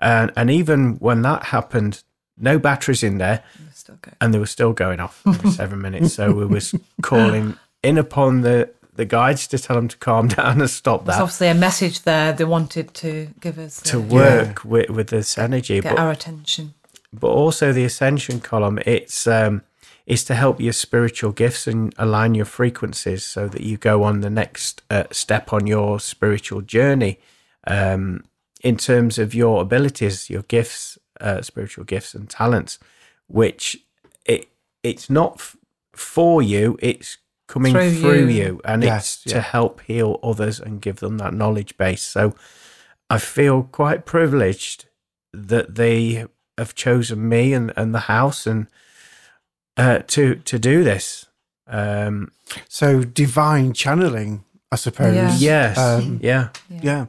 And 0.00 0.32
and 0.36 0.50
even 0.50 0.94
when 0.96 1.22
that 1.22 1.44
happened, 1.44 2.02
no 2.36 2.58
batteries 2.58 3.02
in 3.02 3.18
there, 3.18 3.42
Still 3.72 3.98
and 4.20 4.34
they 4.34 4.38
were 4.38 4.46
still 4.46 4.72
going 4.72 5.00
off 5.00 5.22
every 5.26 5.50
seven 5.62 5.80
minutes. 5.80 6.14
So 6.14 6.32
we 6.32 6.46
was 6.46 6.74
calling 7.02 7.56
in 7.82 7.98
upon 7.98 8.42
the 8.42 8.70
the 8.94 9.04
guides 9.04 9.46
to 9.46 9.58
tell 9.58 9.76
them 9.76 9.88
to 9.88 9.96
calm 9.96 10.28
down 10.36 10.60
and 10.60 10.68
stop 10.68 11.04
There's 11.04 11.16
that 11.16 11.22
obviously 11.22 11.48
a 11.48 11.54
message 11.54 12.02
there 12.02 12.32
they 12.32 12.44
wanted 12.44 12.92
to 12.94 13.28
give 13.40 13.58
us 13.58 13.80
to 13.82 14.00
work 14.00 14.64
with 14.64 14.90
with 14.90 15.08
this 15.08 15.38
energy. 15.38 15.80
get 15.80 15.94
But 15.94 16.02
our 16.02 16.10
attention. 16.10 16.74
But 17.12 17.28
also 17.28 17.72
the 17.72 17.84
ascension 17.84 18.40
column 18.40 18.78
it's 18.86 19.26
um 19.26 19.62
is 20.06 20.24
to 20.24 20.34
help 20.34 20.58
your 20.60 20.72
spiritual 20.72 21.32
gifts 21.32 21.66
and 21.66 21.94
align 21.98 22.34
your 22.34 22.44
frequencies 22.46 23.24
so 23.24 23.46
that 23.46 23.60
you 23.60 23.76
go 23.76 24.02
on 24.02 24.20
the 24.20 24.30
next 24.30 24.82
uh, 24.90 25.04
step 25.10 25.52
on 25.52 25.66
your 25.66 26.00
spiritual 26.00 26.60
journey 26.60 27.18
um 27.66 28.22
in 28.62 28.76
terms 28.76 29.18
of 29.18 29.34
your 29.34 29.62
abilities 29.62 30.28
your 30.30 30.42
gifts 30.42 30.98
uh, 31.20 31.42
spiritual 31.42 31.84
gifts 31.84 32.14
and 32.14 32.28
talents 32.30 32.78
which 33.26 33.76
it 34.24 34.48
it's 34.82 35.10
not 35.10 35.34
f- 35.36 35.56
for 35.94 36.40
you 36.42 36.78
it's 36.80 37.18
coming 37.48 37.72
Through 37.72 38.00
through, 38.00 38.26
you. 38.28 38.42
you. 38.44 38.60
and 38.64 38.82
Yes, 38.84 39.22
it's 39.24 39.32
to 39.32 39.40
help 39.40 39.80
heal 39.82 40.20
others 40.22 40.60
and 40.60 40.80
give 40.82 40.96
them 41.00 41.18
that 41.18 41.32
knowledge 41.34 41.76
base 41.76 42.02
so 42.02 42.34
i 43.10 43.18
feel 43.18 43.62
quite 43.64 44.04
privileged 44.06 44.86
that 45.32 45.74
they 45.74 46.26
have 46.58 46.74
chosen 46.74 47.28
me 47.28 47.54
and, 47.54 47.72
and 47.76 47.94
the 47.94 48.00
house 48.12 48.46
and 48.46 48.66
uh, 49.76 50.00
to 50.08 50.34
to 50.34 50.58
do 50.58 50.84
this. 50.84 51.26
Um, 51.66 52.32
So 52.68 53.02
divine 53.02 53.72
channeling, 53.72 54.44
I 54.72 54.76
suppose. 54.76 55.14
Yeah. 55.14 55.36
yes, 55.38 55.78
Um, 55.78 56.18
yeah, 56.22 56.48
Yeah. 56.68 57.06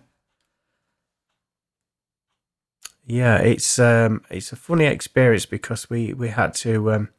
yeah. 3.06 3.38
It's 3.38 3.80
um, 3.80 4.22
it's 4.30 4.52
a 4.52 4.56
funny 4.56 4.86
experience 4.86 5.46
because 5.46 5.90
we 5.90 6.14
we 6.14 6.30
had 6.30 6.54
to 6.56 6.92
um, 6.92 7.10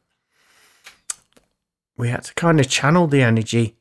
we 1.97 2.09
had 2.09 2.23
to 2.23 2.33
kind 2.33 2.59
of 2.59 2.67
channel 2.69 3.07
the 3.07 3.21
energy, 3.21 3.75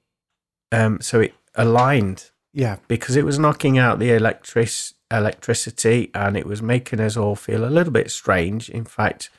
um, 0.72 1.00
so 1.00 1.20
it 1.20 1.34
aligned 1.54 2.30
Yeah. 2.52 2.76
because 2.88 3.16
it 3.16 3.24
was 3.24 3.38
knocking 3.38 3.78
out 3.78 3.98
the 3.98 4.10
electric 4.12 4.68
electricity 5.10 6.10
and 6.14 6.36
it 6.36 6.46
was 6.46 6.62
making 6.62 7.00
us 7.00 7.16
all 7.16 7.34
feel 7.36 7.64
a 7.64 7.70
little 7.70 7.92
bit 7.92 8.10
strange. 8.10 8.68
In 8.68 8.84
fact, 8.84 9.30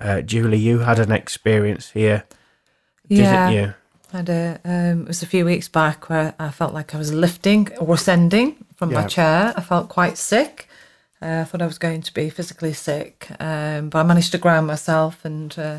uh, 0.00 0.20
Julie, 0.22 0.58
you 0.58 0.80
had 0.80 0.98
an 0.98 1.12
experience 1.12 1.90
here, 1.90 2.24
Yeah. 3.08 3.50
didn't 3.50 3.64
you? 3.64 3.74
had 4.12 4.28
a 4.28 4.60
um, 4.64 5.02
it 5.02 5.08
was 5.08 5.22
a 5.22 5.26
few 5.26 5.44
weeks 5.46 5.68
back 5.68 6.10
where 6.10 6.34
I 6.38 6.50
felt 6.50 6.74
like 6.74 6.94
I 6.94 6.98
was 6.98 7.14
lifting 7.14 7.68
or 7.80 7.94
ascending 7.94 8.62
from 8.76 8.92
my 8.92 9.06
chair. 9.06 9.54
I 9.56 9.62
felt 9.62 9.88
quite 9.88 10.18
sick. 10.18 10.68
Uh, 11.22 11.40
I 11.40 11.44
thought 11.44 11.62
I 11.62 11.66
was 11.66 11.78
going 11.78 12.02
to 12.02 12.12
be 12.12 12.28
physically 12.28 12.74
sick, 12.74 13.28
um, 13.40 13.88
but 13.88 14.00
I 14.00 14.02
managed 14.02 14.32
to 14.32 14.38
ground 14.38 14.66
myself, 14.66 15.24
and 15.24 15.56
uh, 15.58 15.78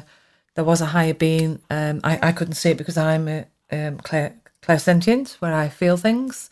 there 0.55 0.63
was 0.63 0.81
a 0.81 0.88
higher 0.88 1.13
being. 1.13 1.59
Um, 1.69 2.00
I, 2.03 2.17
I 2.29 2.31
couldn't 2.31 2.55
see 2.55 2.71
it 2.71 2.77
because 2.77 2.97
I'm 2.97 3.27
a 3.27 3.45
um, 3.71 3.97
clair- 3.97 4.33
clairsentient, 4.63 5.33
where 5.41 5.53
I 5.53 5.69
feel 5.69 5.97
things. 5.97 6.50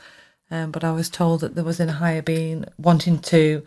Um, 0.52 0.70
but 0.72 0.84
I 0.84 0.92
was 0.92 1.10
told 1.10 1.40
that 1.40 1.56
there 1.56 1.64
was 1.64 1.80
a 1.80 1.92
higher 1.92 2.22
being 2.22 2.66
wanting 2.78 3.20
to 3.20 3.64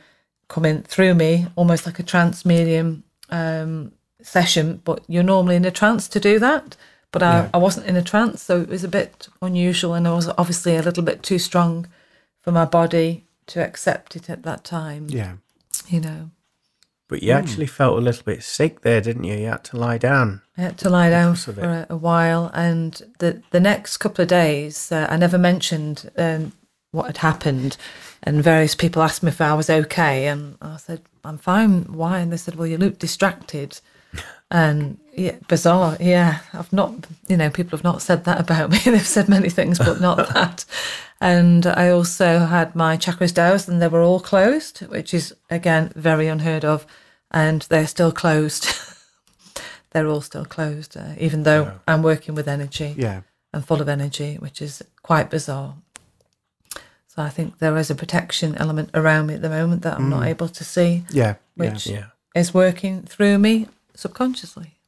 come 0.48 0.64
in 0.66 0.82
through 0.82 1.14
me, 1.14 1.46
almost 1.56 1.86
like 1.86 1.98
a 1.98 2.02
trance 2.02 2.44
medium 2.44 3.02
um, 3.30 3.92
session. 4.22 4.80
But 4.84 5.02
you're 5.08 5.22
normally 5.22 5.56
in 5.56 5.64
a 5.64 5.70
trance 5.70 6.06
to 6.08 6.20
do 6.20 6.38
that. 6.38 6.76
But 7.10 7.22
I, 7.22 7.32
Yeah. 7.32 7.50
I 7.54 7.58
wasn't 7.58 7.86
in 7.86 7.96
a 7.96 8.02
trance, 8.02 8.42
so 8.42 8.60
it 8.60 8.68
was 8.68 8.84
a 8.84 8.88
bit 8.88 9.28
unusual, 9.40 9.94
and 9.94 10.06
I 10.06 10.12
was 10.12 10.28
obviously 10.36 10.76
a 10.76 10.82
little 10.82 11.02
bit 11.02 11.22
too 11.22 11.38
strong 11.38 11.86
for 12.42 12.52
my 12.52 12.64
body 12.64 13.24
to 13.46 13.64
accept 13.64 14.16
it 14.16 14.28
at 14.28 14.42
that 14.42 14.64
time. 14.64 15.06
Yeah. 15.08 15.34
You 15.88 16.00
know, 16.00 16.30
But 17.08 17.22
you 17.22 17.32
actually 17.32 17.66
felt 17.66 17.98
a 17.98 18.00
little 18.00 18.24
bit 18.24 18.42
sick 18.42 18.80
there, 18.80 19.00
didn't 19.00 19.24
you? 19.24 19.34
You 19.36 19.46
had 19.48 19.64
to 19.64 19.76
lie 19.76 19.98
down. 19.98 20.40
I 20.56 20.62
had 20.62 20.78
to 20.78 20.88
lie 20.90 21.10
down 21.10 21.34
for 21.36 21.52
a, 21.60 21.86
a 21.90 21.96
while, 21.96 22.50
and 22.54 23.00
the 23.18 23.42
the 23.50 23.60
next 23.60 23.98
couple 23.98 24.22
of 24.22 24.28
days, 24.28 24.90
uh, 24.90 25.06
I 25.08 25.16
never 25.16 25.38
mentioned 25.38 26.10
um, 26.16 26.52
what 26.94 27.06
had 27.06 27.18
happened, 27.18 27.76
and 28.22 28.42
various 28.42 28.74
people 28.74 29.02
asked 29.02 29.22
me 29.22 29.28
if 29.28 29.40
I 29.40 29.54
was 29.54 29.68
okay, 29.68 30.26
and 30.28 30.56
I 30.62 30.76
said 30.78 31.02
I'm 31.24 31.38
fine. 31.38 31.84
Why? 31.92 32.20
And 32.20 32.32
they 32.32 32.36
said, 32.38 32.54
well, 32.56 32.66
you 32.66 32.78
look 32.78 32.98
distracted, 32.98 33.80
and 34.50 34.98
yeah, 35.16 35.36
bizarre. 35.48 35.96
Yeah, 36.00 36.38
I've 36.52 36.72
not, 36.72 37.06
you 37.28 37.36
know, 37.36 37.50
people 37.50 37.76
have 37.76 37.84
not 37.84 38.02
said 38.02 38.24
that 38.24 38.40
about 38.40 38.70
me. 38.74 38.78
They've 38.84 39.06
said 39.06 39.28
many 39.28 39.50
things, 39.50 39.78
but 39.78 40.00
not 40.00 40.16
that. 40.34 40.64
And 41.20 41.66
I 41.66 41.90
also 41.90 42.40
had 42.40 42.74
my 42.74 42.96
chakras 42.96 43.32
dowsed, 43.34 43.68
and 43.68 43.80
they 43.82 43.88
were 43.88 44.02
all 44.02 44.20
closed, 44.20 44.80
which 44.88 45.12
is 45.14 45.34
again 45.50 45.92
very 45.96 46.28
unheard 46.28 46.64
of, 46.64 46.86
and 47.30 47.62
they're 47.62 47.86
still 47.86 48.12
closed. 48.12 48.66
they're 49.90 50.08
all 50.08 50.20
still 50.20 50.44
closed, 50.44 50.96
uh, 50.96 51.14
even 51.18 51.42
though 51.44 51.80
I'm 51.88 52.02
working 52.02 52.34
with 52.34 52.48
energy 52.48 52.94
Yeah. 52.96 53.20
and 53.52 53.64
full 53.64 53.80
of 53.80 53.88
energy, 53.88 54.36
which 54.36 54.60
is 54.60 54.82
quite 55.02 55.30
bizarre. 55.30 55.76
So 57.14 57.22
I 57.22 57.28
think 57.28 57.58
there 57.60 57.76
is 57.76 57.90
a 57.90 57.94
protection 57.94 58.56
element 58.56 58.90
around 58.92 59.26
me 59.28 59.34
at 59.34 59.42
the 59.42 59.48
moment 59.48 59.82
that 59.82 59.98
I'm 59.98 60.10
not 60.10 60.26
able 60.26 60.48
to 60.48 60.64
see, 60.64 61.04
Yeah. 61.10 61.36
which 61.54 61.86
Yeah. 61.86 62.06
is 62.34 62.52
working 62.52 63.02
through 63.02 63.38
me 63.38 63.68
subconsciously. 63.94 64.78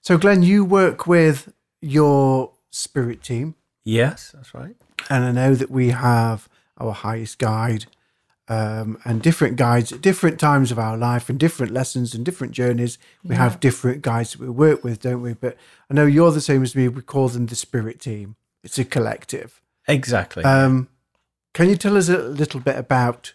So, 0.00 0.16
Glenn, 0.16 0.42
you 0.42 0.64
work 0.64 1.06
with 1.06 1.52
your 1.82 2.52
spirit 2.70 3.22
team, 3.22 3.54
Yes, 3.84 4.30
that's 4.34 4.54
right. 4.54 4.76
and 5.10 5.24
I 5.24 5.32
know 5.32 5.54
that 5.54 5.70
we 5.70 5.90
have 5.90 6.48
our 6.78 6.92
highest 6.92 7.38
guide 7.38 7.84
um, 8.50 8.98
and 9.04 9.20
different 9.20 9.56
guides 9.56 9.92
at 9.92 10.00
different 10.00 10.40
times 10.40 10.70
of 10.72 10.78
our 10.78 10.96
life 10.96 11.28
and 11.28 11.38
different 11.38 11.70
lessons 11.70 12.14
and 12.14 12.24
different 12.24 12.54
journeys. 12.54 12.96
We 13.22 13.34
have 13.34 13.60
different 13.60 14.00
guides 14.00 14.32
that 14.32 14.40
we 14.40 14.48
work 14.48 14.82
with, 14.82 15.00
don't 15.00 15.20
we? 15.20 15.34
But 15.34 15.58
I 15.90 15.94
know 15.94 16.06
you're 16.06 16.32
the 16.32 16.40
same 16.40 16.62
as 16.62 16.74
me. 16.74 16.88
We 16.88 17.02
call 17.02 17.28
them 17.28 17.44
the 17.44 17.54
spirit 17.54 18.00
team. 18.00 18.36
It's 18.64 18.78
a 18.78 18.86
collective. 18.86 19.60
Exactly. 19.88 20.44
Um, 20.44 20.88
can 21.54 21.68
you 21.68 21.76
tell 21.76 21.96
us 21.96 22.08
a 22.08 22.18
little 22.18 22.60
bit 22.60 22.76
about 22.76 23.34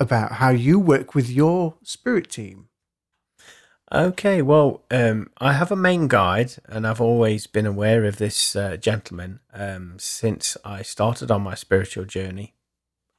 about 0.00 0.32
how 0.32 0.50
you 0.50 0.78
work 0.78 1.14
with 1.14 1.30
your 1.30 1.74
spirit 1.82 2.30
team? 2.30 2.68
Okay, 3.92 4.42
well, 4.42 4.82
um, 4.90 5.30
I 5.38 5.52
have 5.52 5.70
a 5.70 5.76
main 5.76 6.08
guide, 6.08 6.54
and 6.66 6.84
I've 6.84 7.00
always 7.00 7.46
been 7.46 7.66
aware 7.66 8.04
of 8.04 8.16
this 8.16 8.56
uh, 8.56 8.76
gentleman 8.76 9.38
um, 9.52 9.94
since 9.98 10.56
I 10.64 10.82
started 10.82 11.30
on 11.30 11.42
my 11.42 11.54
spiritual 11.54 12.04
journey 12.04 12.54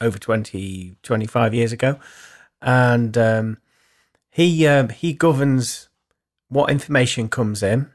over 0.01 0.17
20, 0.17 0.97
25 1.01 1.53
years 1.53 1.71
ago. 1.71 1.97
And 2.61 3.17
um, 3.17 3.57
he 4.29 4.67
um, 4.67 4.89
he 4.89 5.13
governs 5.13 5.87
what 6.49 6.69
information 6.69 7.29
comes 7.29 7.63
in, 7.63 7.91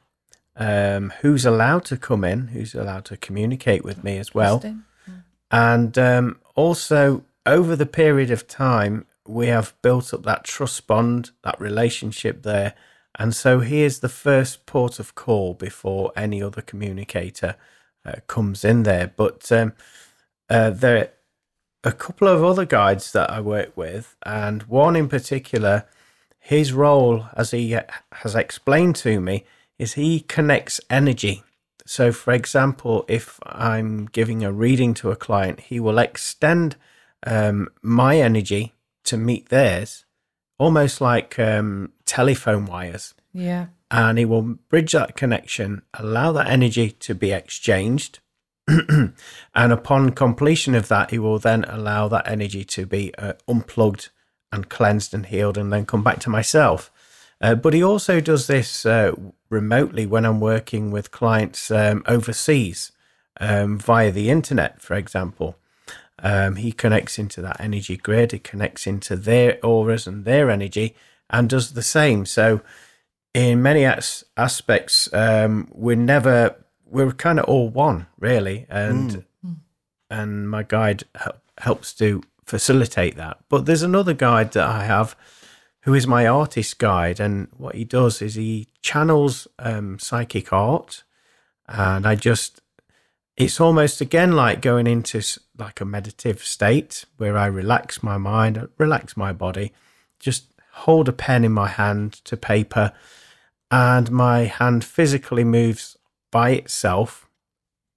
um, 0.56 1.12
who's 1.20 1.46
allowed 1.46 1.84
to 1.86 1.96
come 1.96 2.24
in, 2.24 2.48
who's 2.48 2.74
allowed 2.74 3.04
to 3.06 3.16
communicate 3.16 3.84
with 3.84 4.04
me 4.04 4.18
as 4.18 4.34
well. 4.34 4.62
And 5.50 5.98
um, 5.98 6.38
also, 6.54 7.24
over 7.46 7.74
the 7.74 7.86
period 7.86 8.30
of 8.30 8.46
time, 8.46 9.06
we 9.26 9.48
have 9.48 9.74
built 9.82 10.12
up 10.12 10.22
that 10.24 10.44
trust 10.44 10.86
bond, 10.86 11.30
that 11.42 11.60
relationship 11.60 12.42
there. 12.42 12.74
And 13.18 13.34
so 13.34 13.60
he 13.60 13.82
is 13.82 14.00
the 14.00 14.08
first 14.08 14.66
port 14.66 14.98
of 15.00 15.14
call 15.14 15.54
before 15.54 16.12
any 16.14 16.42
other 16.42 16.62
communicator 16.62 17.56
uh, 18.04 18.16
comes 18.26 18.64
in 18.64 18.84
there. 18.84 19.12
But 19.14 19.50
um, 19.50 19.72
uh, 20.48 20.70
there 20.70 20.98
are 20.98 21.10
a 21.84 21.92
couple 21.92 22.28
of 22.28 22.44
other 22.44 22.64
guides 22.64 23.12
that 23.12 23.30
I 23.30 23.40
work 23.40 23.76
with, 23.76 24.16
and 24.24 24.62
one 24.64 24.96
in 24.96 25.08
particular, 25.08 25.86
his 26.38 26.72
role, 26.72 27.26
as 27.34 27.50
he 27.50 27.76
has 28.12 28.34
explained 28.34 28.96
to 28.96 29.20
me, 29.20 29.44
is 29.80 29.94
he 29.94 30.20
connects 30.20 30.78
energy. 30.90 31.42
So, 31.86 32.12
for 32.12 32.34
example, 32.34 33.06
if 33.08 33.40
I'm 33.46 34.04
giving 34.06 34.44
a 34.44 34.52
reading 34.52 34.92
to 34.94 35.10
a 35.10 35.16
client, 35.16 35.58
he 35.58 35.80
will 35.80 35.98
extend 35.98 36.76
um, 37.26 37.68
my 37.80 38.18
energy 38.18 38.74
to 39.04 39.16
meet 39.16 39.48
theirs, 39.48 40.04
almost 40.58 41.00
like 41.00 41.38
um, 41.38 41.92
telephone 42.04 42.66
wires. 42.66 43.14
Yeah. 43.32 43.68
And 43.90 44.18
he 44.18 44.26
will 44.26 44.42
bridge 44.42 44.92
that 44.92 45.16
connection, 45.16 45.80
allow 45.94 46.30
that 46.32 46.46
energy 46.46 46.90
to 46.90 47.14
be 47.14 47.32
exchanged. 47.32 48.18
and 48.68 49.14
upon 49.54 50.10
completion 50.10 50.74
of 50.74 50.88
that, 50.88 51.10
he 51.10 51.18
will 51.18 51.38
then 51.38 51.64
allow 51.64 52.06
that 52.08 52.28
energy 52.28 52.64
to 52.64 52.84
be 52.84 53.14
uh, 53.16 53.32
unplugged 53.48 54.10
and 54.52 54.68
cleansed 54.68 55.14
and 55.14 55.26
healed, 55.26 55.56
and 55.56 55.72
then 55.72 55.86
come 55.86 56.04
back 56.04 56.20
to 56.20 56.28
myself. 56.28 56.92
Uh, 57.40 57.54
but 57.54 57.72
he 57.72 57.82
also 57.82 58.20
does 58.20 58.46
this 58.46 58.84
uh, 58.84 59.12
remotely 59.48 60.06
when 60.06 60.26
I'm 60.26 60.40
working 60.40 60.90
with 60.90 61.10
clients 61.10 61.70
um, 61.70 62.02
overseas 62.06 62.92
um, 63.40 63.78
via 63.78 64.10
the 64.10 64.30
internet, 64.30 64.82
for 64.82 64.94
example. 64.94 65.56
Um, 66.22 66.56
he 66.56 66.70
connects 66.72 67.18
into 67.18 67.40
that 67.40 67.58
energy 67.58 67.96
grid, 67.96 68.32
he 68.32 68.38
connects 68.38 68.86
into 68.86 69.16
their 69.16 69.58
auras 69.64 70.06
and 70.06 70.26
their 70.26 70.50
energy, 70.50 70.94
and 71.30 71.48
does 71.48 71.72
the 71.72 71.82
same. 71.82 72.26
So, 72.26 72.60
in 73.32 73.62
many 73.62 73.86
as- 73.86 74.24
aspects, 74.36 75.08
um, 75.14 75.68
we're 75.72 75.96
never, 75.96 76.56
we're 76.84 77.12
kind 77.12 77.38
of 77.38 77.46
all 77.46 77.70
one, 77.70 78.06
really. 78.18 78.66
And 78.68 79.24
and 80.10 80.50
my 80.50 80.64
guide 80.64 81.04
hel- 81.14 81.40
helps 81.58 81.94
to 81.94 82.22
facilitate 82.44 83.16
that. 83.16 83.38
But 83.48 83.64
there's 83.64 83.84
another 83.84 84.12
guide 84.12 84.52
that 84.52 84.66
I 84.66 84.84
have 84.84 85.14
who 85.82 85.94
is 85.94 86.06
my 86.06 86.26
artist 86.26 86.78
guide. 86.78 87.20
And 87.20 87.48
what 87.56 87.74
he 87.74 87.84
does 87.84 88.20
is 88.20 88.34
he 88.34 88.68
channels 88.82 89.48
um, 89.58 89.98
psychic 89.98 90.52
art. 90.52 91.02
And 91.66 92.06
I 92.06 92.14
just, 92.14 92.60
it's 93.36 93.60
almost 93.60 94.00
again 94.00 94.32
like 94.32 94.60
going 94.60 94.86
into 94.86 95.22
like 95.56 95.80
a 95.80 95.84
meditative 95.84 96.44
state 96.44 97.04
where 97.16 97.38
I 97.38 97.46
relax 97.46 98.02
my 98.02 98.18
mind, 98.18 98.68
relax 98.76 99.16
my 99.16 99.32
body, 99.32 99.72
just 100.18 100.46
hold 100.72 101.08
a 101.08 101.12
pen 101.12 101.44
in 101.44 101.52
my 101.52 101.68
hand 101.68 102.12
to 102.24 102.36
paper, 102.36 102.92
and 103.70 104.10
my 104.10 104.44
hand 104.44 104.84
physically 104.84 105.44
moves 105.44 105.96
by 106.30 106.50
itself. 106.50 107.28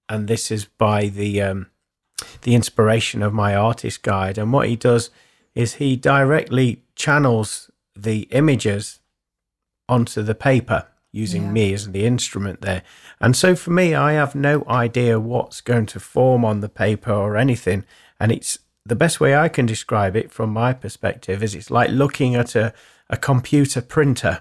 And 0.08 0.28
this 0.28 0.50
is 0.50 0.66
by 0.66 1.08
the 1.08 1.42
um, 1.42 1.66
the 2.42 2.54
inspiration 2.54 3.22
of 3.22 3.32
my 3.32 3.54
artist 3.54 4.02
guide. 4.02 4.38
And 4.38 4.52
what 4.52 4.68
he 4.68 4.76
does 4.76 5.10
is 5.54 5.74
he 5.74 5.96
directly 5.96 6.82
channels 6.94 7.70
the 7.96 8.22
images 8.30 9.00
onto 9.88 10.22
the 10.22 10.34
paper 10.34 10.86
using 11.12 11.44
Yeah. 11.44 11.50
me 11.52 11.72
as 11.74 11.90
the 11.92 12.04
instrument 12.06 12.60
there. 12.60 12.82
And 13.20 13.36
so 13.36 13.54
for 13.54 13.70
me, 13.70 13.94
I 13.94 14.14
have 14.14 14.34
no 14.34 14.64
idea 14.68 15.20
what's 15.20 15.60
going 15.60 15.86
to 15.86 16.00
form 16.00 16.44
on 16.44 16.60
the 16.60 16.68
paper 16.68 17.12
or 17.12 17.36
anything. 17.36 17.84
And 18.18 18.32
it's 18.32 18.58
the 18.84 18.96
best 18.96 19.20
way 19.20 19.36
I 19.36 19.48
can 19.48 19.64
describe 19.66 20.16
it 20.16 20.32
from 20.32 20.50
my 20.50 20.72
perspective 20.72 21.42
is 21.42 21.54
it's 21.54 21.70
like 21.70 21.90
looking 21.90 22.34
at 22.34 22.54
a, 22.56 22.74
a 23.08 23.16
computer 23.16 23.80
printer 23.80 24.40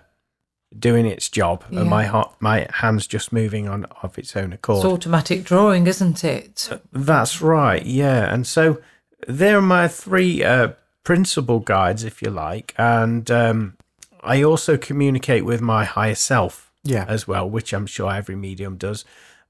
doing 0.78 1.06
its 1.06 1.30
job 1.30 1.63
and 1.70 1.88
my 1.88 2.06
heart, 2.06 2.34
my 2.39 2.68
hands 2.74 3.06
just 3.06 3.32
moving 3.32 3.70
on 3.70 3.86
of 4.02 4.18
its 4.18 4.36
own 4.36 4.52
accord. 4.52 4.78
It's 4.84 4.86
automatic 4.86 5.44
drawing, 5.44 5.86
isn't 5.86 6.24
it? 6.24 6.70
That's 6.92 7.39
right, 7.44 7.86
yeah. 7.86 8.34
And 8.34 8.48
so 8.48 8.82
there 9.28 9.58
are 9.60 9.62
my 9.62 9.88
three 9.88 10.44
uh, 10.44 10.70
principal 11.04 11.60
guides, 11.60 12.04
if 12.04 12.22
you 12.22 12.30
like. 12.30 12.74
And 12.78 13.30
um, 13.30 13.78
I 14.22 14.44
also 14.44 14.78
communicate 14.78 15.46
with 15.46 15.62
my 15.62 15.86
higher 15.86 16.16
self 16.16 16.72
Yeah. 16.84 17.06
as 17.08 17.28
well, 17.28 17.50
which 17.50 17.74
I'm 17.74 17.86
sure 17.88 18.12
every 18.12 18.36
medium 18.36 18.78
does. 18.78 19.06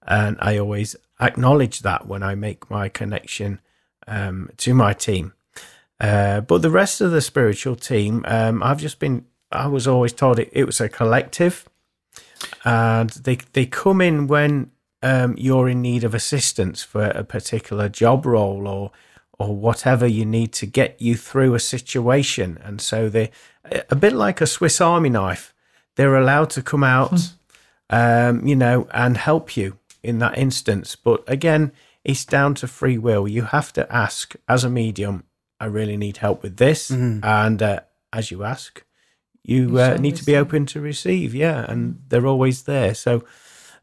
And 0.06 0.38
I 0.40 0.58
always 0.58 0.96
acknowledge 1.20 1.80
that 1.82 2.08
when 2.08 2.24
I 2.24 2.36
make 2.36 2.70
my 2.70 2.90
connection 2.90 3.62
um, 4.08 4.50
to 4.58 4.74
my 4.74 4.94
team. 4.94 5.34
Uh, 6.00 6.42
but 6.42 6.62
the 6.62 6.70
rest 6.72 7.00
of 7.02 7.12
the 7.12 7.22
spiritual 7.22 7.76
team, 7.76 8.26
um, 8.28 8.62
I've 8.62 8.80
just 8.82 9.00
been, 9.00 9.26
I 9.52 9.68
was 9.68 9.88
always 9.88 10.12
told 10.12 10.40
it, 10.40 10.50
it 10.52 10.66
was 10.66 10.82
a 10.82 10.90
collective 10.90 11.66
and 12.66 13.10
they 13.12 13.38
they 13.54 13.66
come 13.66 14.02
in 14.02 14.28
when 14.28 14.72
um, 15.02 15.36
you're 15.38 15.70
in 15.70 15.82
need 15.82 16.04
of 16.04 16.14
assistance 16.14 16.84
for 16.84 17.04
a 17.06 17.24
particular 17.24 17.90
job 17.90 18.26
role 18.26 18.68
or 18.68 18.92
or 19.40 19.56
whatever 19.56 20.06
you 20.06 20.26
need 20.26 20.52
to 20.54 20.66
get 20.66 21.02
you 21.02 21.16
through 21.16 21.56
a 21.56 21.60
situation. 21.60 22.60
And 22.64 22.80
so 22.80 23.10
they 23.10 23.32
a 23.90 23.96
bit 23.96 24.14
like 24.14 24.42
a 24.42 24.48
Swiss 24.48 24.82
Army 24.82 25.10
knife. 25.10 25.54
They're 25.96 26.16
allowed 26.16 26.50
to 26.52 26.62
come 26.62 26.84
out, 26.84 27.34
um, 27.90 28.46
you 28.48 28.56
know, 28.56 28.88
and 28.94 29.18
help 29.18 29.56
you 29.56 29.78
in 30.02 30.20
that 30.20 30.38
instance. 30.38 30.96
But 30.96 31.24
again, 31.28 31.72
it's 32.04 32.26
down 32.26 32.56
to 32.56 32.68
free 32.68 32.98
will. 32.98 33.28
You 33.28 33.44
have 33.44 33.72
to 33.74 33.92
ask 33.94 34.36
as 34.48 34.64
a 34.64 34.70
medium. 34.70 35.24
I 35.60 35.66
really 35.66 35.98
need 35.98 36.18
help 36.18 36.44
with 36.44 36.58
this, 36.58 36.90
and 37.24 37.62
uh, 37.62 37.80
as 38.12 38.32
you 38.32 38.44
ask, 38.44 38.84
you, 39.44 39.80
uh, 39.80 39.98
need 39.98 40.16
to 40.18 40.26
be 40.26 40.36
open 40.36 40.66
to 40.68 40.82
receive. 40.82 41.34
Yeah, 41.34 41.66
and 41.70 42.02
they're 42.10 42.28
always 42.28 42.64
there. 42.64 42.94
So 42.94 43.24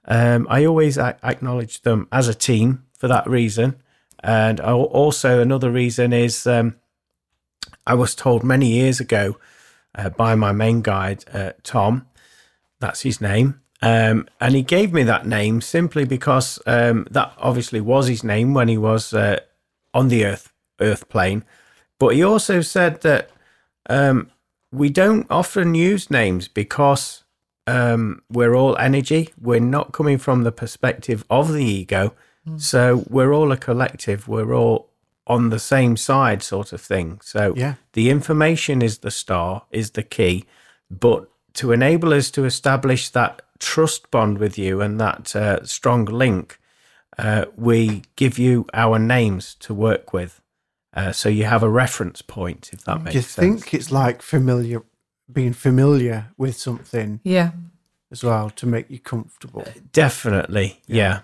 um, 0.04 0.46
I 0.50 0.66
always 0.66 0.98
acknowledge 0.98 1.82
them 1.82 2.06
as 2.12 2.28
a 2.28 2.34
team 2.34 2.84
for 2.98 3.08
that 3.08 3.26
reason. 3.26 3.80
And 4.22 4.60
also 4.60 5.40
another 5.40 5.70
reason 5.70 6.12
is 6.12 6.46
um, 6.46 6.76
I 7.86 7.94
was 7.94 8.14
told 8.14 8.44
many 8.44 8.68
years 8.68 9.00
ago 9.00 9.38
uh, 9.94 10.10
by 10.10 10.34
my 10.34 10.52
main 10.52 10.82
guide, 10.82 11.24
uh, 11.32 11.52
Tom. 11.62 12.06
That's 12.80 13.02
his 13.02 13.20
name. 13.20 13.60
Um, 13.82 14.28
and 14.40 14.54
he 14.54 14.62
gave 14.62 14.92
me 14.92 15.02
that 15.04 15.26
name 15.26 15.60
simply 15.60 16.04
because 16.04 16.58
um, 16.66 17.06
that 17.10 17.32
obviously 17.38 17.80
was 17.80 18.08
his 18.08 18.22
name 18.22 18.52
when 18.52 18.68
he 18.68 18.76
was 18.76 19.14
uh, 19.14 19.40
on 19.94 20.08
the 20.08 20.24
Earth 20.26 20.52
Earth 20.80 21.08
plane. 21.08 21.44
But 21.98 22.14
he 22.14 22.22
also 22.22 22.60
said 22.60 23.00
that 23.02 23.30
um, 23.88 24.30
we 24.70 24.90
don't 24.90 25.26
often 25.30 25.74
use 25.74 26.10
names 26.10 26.48
because 26.48 27.24
um, 27.66 28.22
we're 28.30 28.54
all 28.54 28.76
energy. 28.78 29.30
We're 29.40 29.60
not 29.60 29.92
coming 29.92 30.18
from 30.18 30.42
the 30.42 30.52
perspective 30.52 31.24
of 31.30 31.52
the 31.52 31.64
ego. 31.64 32.14
So 32.56 33.04
we're 33.08 33.32
all 33.32 33.52
a 33.52 33.56
collective. 33.56 34.26
We're 34.28 34.54
all 34.54 34.88
on 35.26 35.50
the 35.50 35.58
same 35.58 35.96
side, 35.96 36.42
sort 36.42 36.72
of 36.72 36.80
thing. 36.80 37.20
So 37.22 37.54
Yeah. 37.56 37.74
the 37.92 38.10
information 38.10 38.82
is 38.82 38.98
the 38.98 39.10
star, 39.10 39.62
is 39.70 39.90
the 39.92 40.02
key. 40.02 40.44
But 40.90 41.28
to 41.54 41.72
enable 41.72 42.12
us 42.12 42.30
to 42.32 42.44
establish 42.44 43.08
that 43.10 43.42
trust 43.58 44.10
bond 44.10 44.38
with 44.38 44.58
you 44.58 44.80
and 44.80 44.98
that 45.00 45.36
uh, 45.36 45.64
strong 45.64 46.04
link, 46.06 46.58
uh, 47.18 47.44
we 47.56 48.02
give 48.16 48.38
you 48.38 48.66
our 48.74 48.98
names 48.98 49.54
to 49.60 49.74
work 49.74 50.12
with. 50.12 50.40
Uh, 50.94 51.12
so 51.12 51.28
you 51.28 51.44
have 51.44 51.62
a 51.62 51.68
reference 51.70 52.22
point, 52.22 52.70
if 52.72 52.84
that 52.84 53.02
makes 53.02 53.12
Do 53.12 53.18
you 53.18 53.22
sense. 53.22 53.34
think 53.62 53.74
it's 53.74 53.92
like 53.92 54.22
familiar, 54.22 54.82
being 55.32 55.52
familiar 55.52 56.28
with 56.36 56.56
something 56.56 57.20
Yeah. 57.22 57.50
as 58.10 58.24
well 58.24 58.50
to 58.50 58.66
make 58.66 58.90
you 58.90 58.98
comfortable? 58.98 59.64
Definitely. 59.92 60.80
Yeah. 60.88 61.20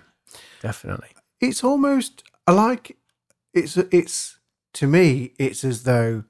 Definitely. 0.61 1.09
It's 1.39 1.63
almost 1.63 2.23
I 2.45 2.51
like 2.51 2.97
it's 3.53 3.77
it's 3.77 4.39
to 4.73 4.87
me 4.87 5.33
it's 5.37 5.63
as 5.63 5.83
though 5.83 6.23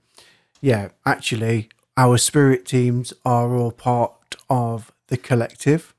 yeah 0.62 0.90
actually 1.06 1.70
our 1.98 2.18
spirit 2.18 2.66
teams 2.66 3.12
are 3.26 3.56
all 3.56 3.72
part 3.72 4.36
of 4.50 4.92
the 5.08 5.18
collective. 5.18 5.94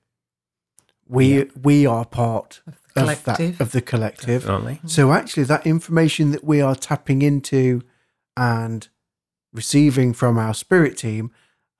We 1.08 1.50
we 1.60 1.86
are 1.86 2.04
part 2.04 2.60
of, 2.66 3.24
that 3.24 3.60
of 3.60 3.72
the 3.72 3.80
collective. 3.80 4.42
Definitely. 4.42 4.74
Mm-hmm. 4.74 4.88
So 4.88 5.12
actually, 5.12 5.44
that 5.44 5.66
information 5.66 6.30
that 6.32 6.44
we 6.44 6.60
are 6.60 6.74
tapping 6.74 7.22
into 7.22 7.82
and 8.36 8.88
receiving 9.52 10.12
from 10.12 10.38
our 10.38 10.54
spirit 10.54 10.98
team, 10.98 11.30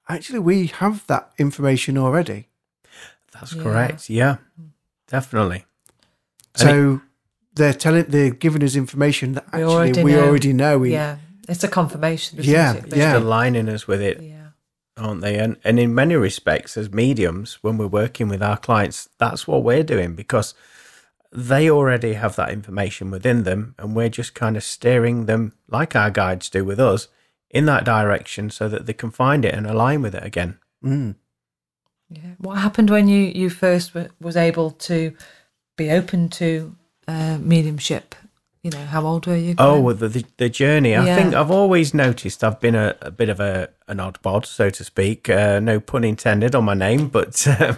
actually, 0.08 0.38
we 0.38 0.66
have 0.66 1.06
that 1.06 1.32
information 1.38 1.98
already. 1.98 2.48
That's 3.32 3.54
Yeah. 3.54 3.62
correct. 3.62 4.10
Yeah. 4.10 4.36
Mm. 4.60 4.70
Definitely. 5.06 5.66
And 6.60 6.68
So 6.70 7.00
they're 7.54 7.72
telling, 7.74 8.04
they're 8.04 8.30
giving 8.30 8.62
us 8.62 8.76
information 8.76 9.32
that 9.34 9.44
We 9.52 9.60
actually 9.60 9.74
already 9.74 10.02
we 10.04 10.12
know. 10.12 10.24
already 10.28 10.52
know. 10.52 10.78
We, 10.78 10.92
yeah. 10.92 11.18
It's 11.48 11.64
a 11.64 11.68
confirmation. 11.68 12.38
isn't 12.38 12.52
Yeah, 12.52 12.74
it, 12.74 12.94
yeah. 12.96 13.16
aligning 13.18 13.68
us 13.68 13.86
with 13.88 14.02
it, 14.02 14.20
Yeah. 14.22 14.48
aren't 14.96 15.22
they? 15.22 15.38
And 15.38 15.56
and 15.64 15.78
in 15.80 15.94
many 15.94 16.14
respects, 16.14 16.76
as 16.76 16.92
mediums, 16.92 17.58
when 17.62 17.78
we're 17.78 17.86
working 18.02 18.28
with 18.28 18.42
our 18.42 18.56
clients, 18.58 19.08
that's 19.18 19.46
what 19.48 19.62
we're 19.64 19.82
doing 19.82 20.14
because 20.14 20.54
they 21.30 21.70
already 21.70 22.14
have 22.14 22.36
that 22.36 22.50
information 22.50 23.10
within 23.10 23.44
them, 23.44 23.74
and 23.78 23.94
we're 23.96 24.08
just 24.10 24.34
kind 24.34 24.56
of 24.56 24.62
steering 24.64 25.26
them, 25.26 25.52
like 25.68 25.94
our 25.96 26.10
guides 26.10 26.48
do 26.50 26.64
with 26.64 26.80
us, 26.80 27.08
in 27.50 27.64
that 27.66 27.84
direction 27.84 28.50
so 28.50 28.68
that 28.68 28.84
they 28.86 28.92
can 28.94 29.10
find 29.10 29.44
it 29.44 29.54
and 29.54 29.66
align 29.66 30.02
with 30.02 30.14
it 30.14 30.24
again. 30.24 30.58
Mm. 30.84 31.14
Yeah. 32.10 32.32
What 32.38 32.56
happened 32.58 32.90
when 32.90 33.08
you 33.08 33.20
you 33.34 33.50
first 33.50 33.94
w- 33.94 34.10
was 34.20 34.36
able 34.36 34.70
to 34.72 35.14
be 35.78 35.90
open 35.90 36.28
to 36.28 36.76
uh, 37.08 37.38
mediumship? 37.40 38.14
You 38.62 38.70
know, 38.72 38.84
how 38.86 39.06
old 39.06 39.26
were 39.26 39.36
you? 39.36 39.54
Oh, 39.56 39.70
Glenn? 39.72 39.82
well, 39.84 39.94
the, 39.94 40.08
the 40.08 40.24
the 40.36 40.48
journey. 40.50 40.94
I 40.94 41.06
Yeah. 41.06 41.14
think 41.14 41.34
I've 41.34 41.50
always 41.50 41.94
noticed 41.94 42.44
I've 42.44 42.60
been 42.60 42.74
a, 42.74 42.94
a 43.00 43.10
bit 43.10 43.28
of 43.30 43.40
a 43.40 43.70
an 43.86 44.00
odd 44.00 44.20
bod, 44.20 44.44
so 44.44 44.68
to 44.68 44.84
speak. 44.84 45.30
Uh, 45.30 45.60
no 45.60 45.80
pun 45.80 46.04
intended 46.04 46.54
on 46.54 46.64
my 46.64 46.74
name, 46.74 47.08
but 47.08 47.46
um, 47.60 47.76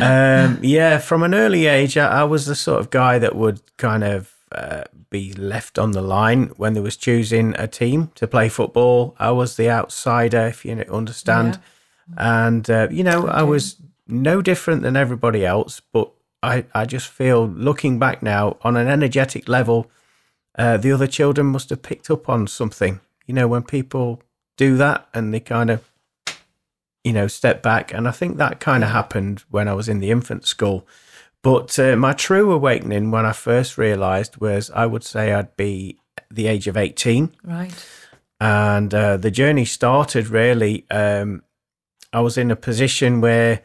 um, 0.00 0.58
yeah, 0.62 0.98
from 0.98 1.22
an 1.22 1.34
early 1.34 1.66
age, 1.66 1.96
I, 1.98 2.20
I 2.20 2.24
was 2.24 2.46
the 2.46 2.54
sort 2.54 2.80
of 2.80 2.90
guy 2.90 3.18
that 3.18 3.34
would 3.34 3.60
kind 3.76 4.04
of 4.04 4.32
uh, 4.52 4.84
be 5.10 5.32
left 5.34 5.78
on 5.78 5.92
the 5.92 6.02
line 6.02 6.52
when 6.56 6.74
there 6.74 6.82
was 6.82 6.96
choosing 6.96 7.54
a 7.58 7.66
team 7.66 8.10
to 8.14 8.26
play 8.26 8.48
football. 8.48 9.14
I 9.18 9.30
was 9.32 9.56
the 9.56 9.70
outsider, 9.70 10.46
if 10.46 10.64
you 10.64 10.72
understand, 10.90 11.58
and 12.16 12.68
uh, 12.70 12.88
you 12.90 13.02
know 13.04 13.26
I 13.26 13.42
was 13.42 13.76
no 14.06 14.40
different 14.40 14.82
than 14.82 14.96
everybody 14.96 15.44
else, 15.44 15.80
but 15.92 16.10
I, 16.42 16.64
I 16.74 16.84
just 16.84 17.08
feel 17.08 17.46
looking 17.46 17.98
back 17.98 18.22
now 18.22 18.56
on 18.62 18.76
an 18.76 18.88
energetic 18.88 19.48
level, 19.48 19.90
uh, 20.56 20.76
the 20.76 20.92
other 20.92 21.06
children 21.06 21.48
must 21.48 21.70
have 21.70 21.82
picked 21.82 22.10
up 22.10 22.28
on 22.28 22.46
something. 22.46 23.00
You 23.26 23.34
know, 23.34 23.48
when 23.48 23.62
people 23.62 24.22
do 24.56 24.76
that 24.76 25.08
and 25.14 25.32
they 25.32 25.40
kind 25.40 25.70
of, 25.70 25.90
you 27.04 27.12
know, 27.12 27.26
step 27.26 27.62
back. 27.62 27.92
And 27.92 28.06
I 28.06 28.10
think 28.10 28.36
that 28.36 28.60
kind 28.60 28.84
of 28.84 28.90
happened 28.90 29.44
when 29.50 29.68
I 29.68 29.74
was 29.74 29.88
in 29.88 30.00
the 30.00 30.10
infant 30.10 30.46
school. 30.46 30.86
But 31.42 31.78
uh, 31.78 31.96
my 31.96 32.12
true 32.12 32.52
awakening 32.52 33.10
when 33.10 33.24
I 33.24 33.32
first 33.32 33.78
realized 33.78 34.38
was 34.38 34.70
I 34.70 34.86
would 34.86 35.04
say 35.04 35.32
I'd 35.32 35.56
be 35.56 35.98
the 36.30 36.46
age 36.46 36.66
of 36.66 36.76
18 36.76 37.34
right. 37.44 37.72
and 38.40 38.92
uh, 38.92 39.16
the 39.16 39.30
journey 39.30 39.64
started 39.64 40.28
really. 40.28 40.84
Um, 40.90 41.42
I 42.12 42.20
was 42.20 42.36
in 42.36 42.50
a 42.50 42.56
position 42.56 43.20
where, 43.20 43.62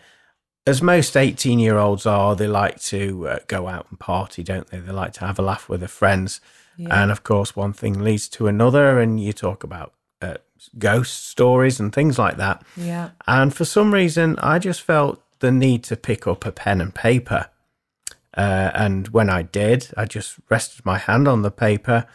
as 0.65 0.81
most 0.81 1.17
18 1.17 1.59
year 1.59 1.77
olds 1.77 2.05
are, 2.05 2.35
they 2.35 2.47
like 2.47 2.79
to 2.83 3.27
uh, 3.27 3.39
go 3.47 3.67
out 3.67 3.87
and 3.89 3.99
party, 3.99 4.43
don't 4.43 4.67
they? 4.67 4.79
They 4.79 4.91
like 4.91 5.13
to 5.13 5.25
have 5.25 5.39
a 5.39 5.41
laugh 5.43 5.67
with 5.67 5.81
their 5.81 5.89
friends. 5.89 6.39
And 6.77 7.11
of 7.11 7.23
course, 7.23 7.55
one 7.55 7.73
thing 7.73 8.01
leads 8.01 8.27
to 8.29 8.47
another, 8.47 8.99
and 8.99 9.19
you 9.19 9.31
talk 9.33 9.63
about 9.63 9.93
uh, 10.21 10.37
ghost 10.79 11.27
stories 11.27 11.79
and 11.79 11.93
things 11.93 12.17
like 12.17 12.37
that. 12.37 12.63
Yeah. 12.75 13.11
And 13.27 13.53
for 13.53 13.65
some 13.65 13.93
reason, 13.93 14.37
I 14.39 14.59
just 14.59 14.81
felt 14.81 15.21
the 15.39 15.51
need 15.51 15.83
to 15.83 15.95
pick 15.95 16.25
up 16.25 16.45
a 16.45 16.51
pen 16.51 16.81
and 16.81 16.95
paper. 16.95 17.49
Uh, 18.35 18.71
and 18.73 19.09
when 19.09 19.29
I 19.29 19.43
did, 19.43 19.89
I 19.95 20.05
just 20.05 20.39
rested 20.49 20.85
my 20.85 20.97
hand 20.97 21.27
on 21.27 21.43
the 21.43 21.51
paper. 21.51 22.07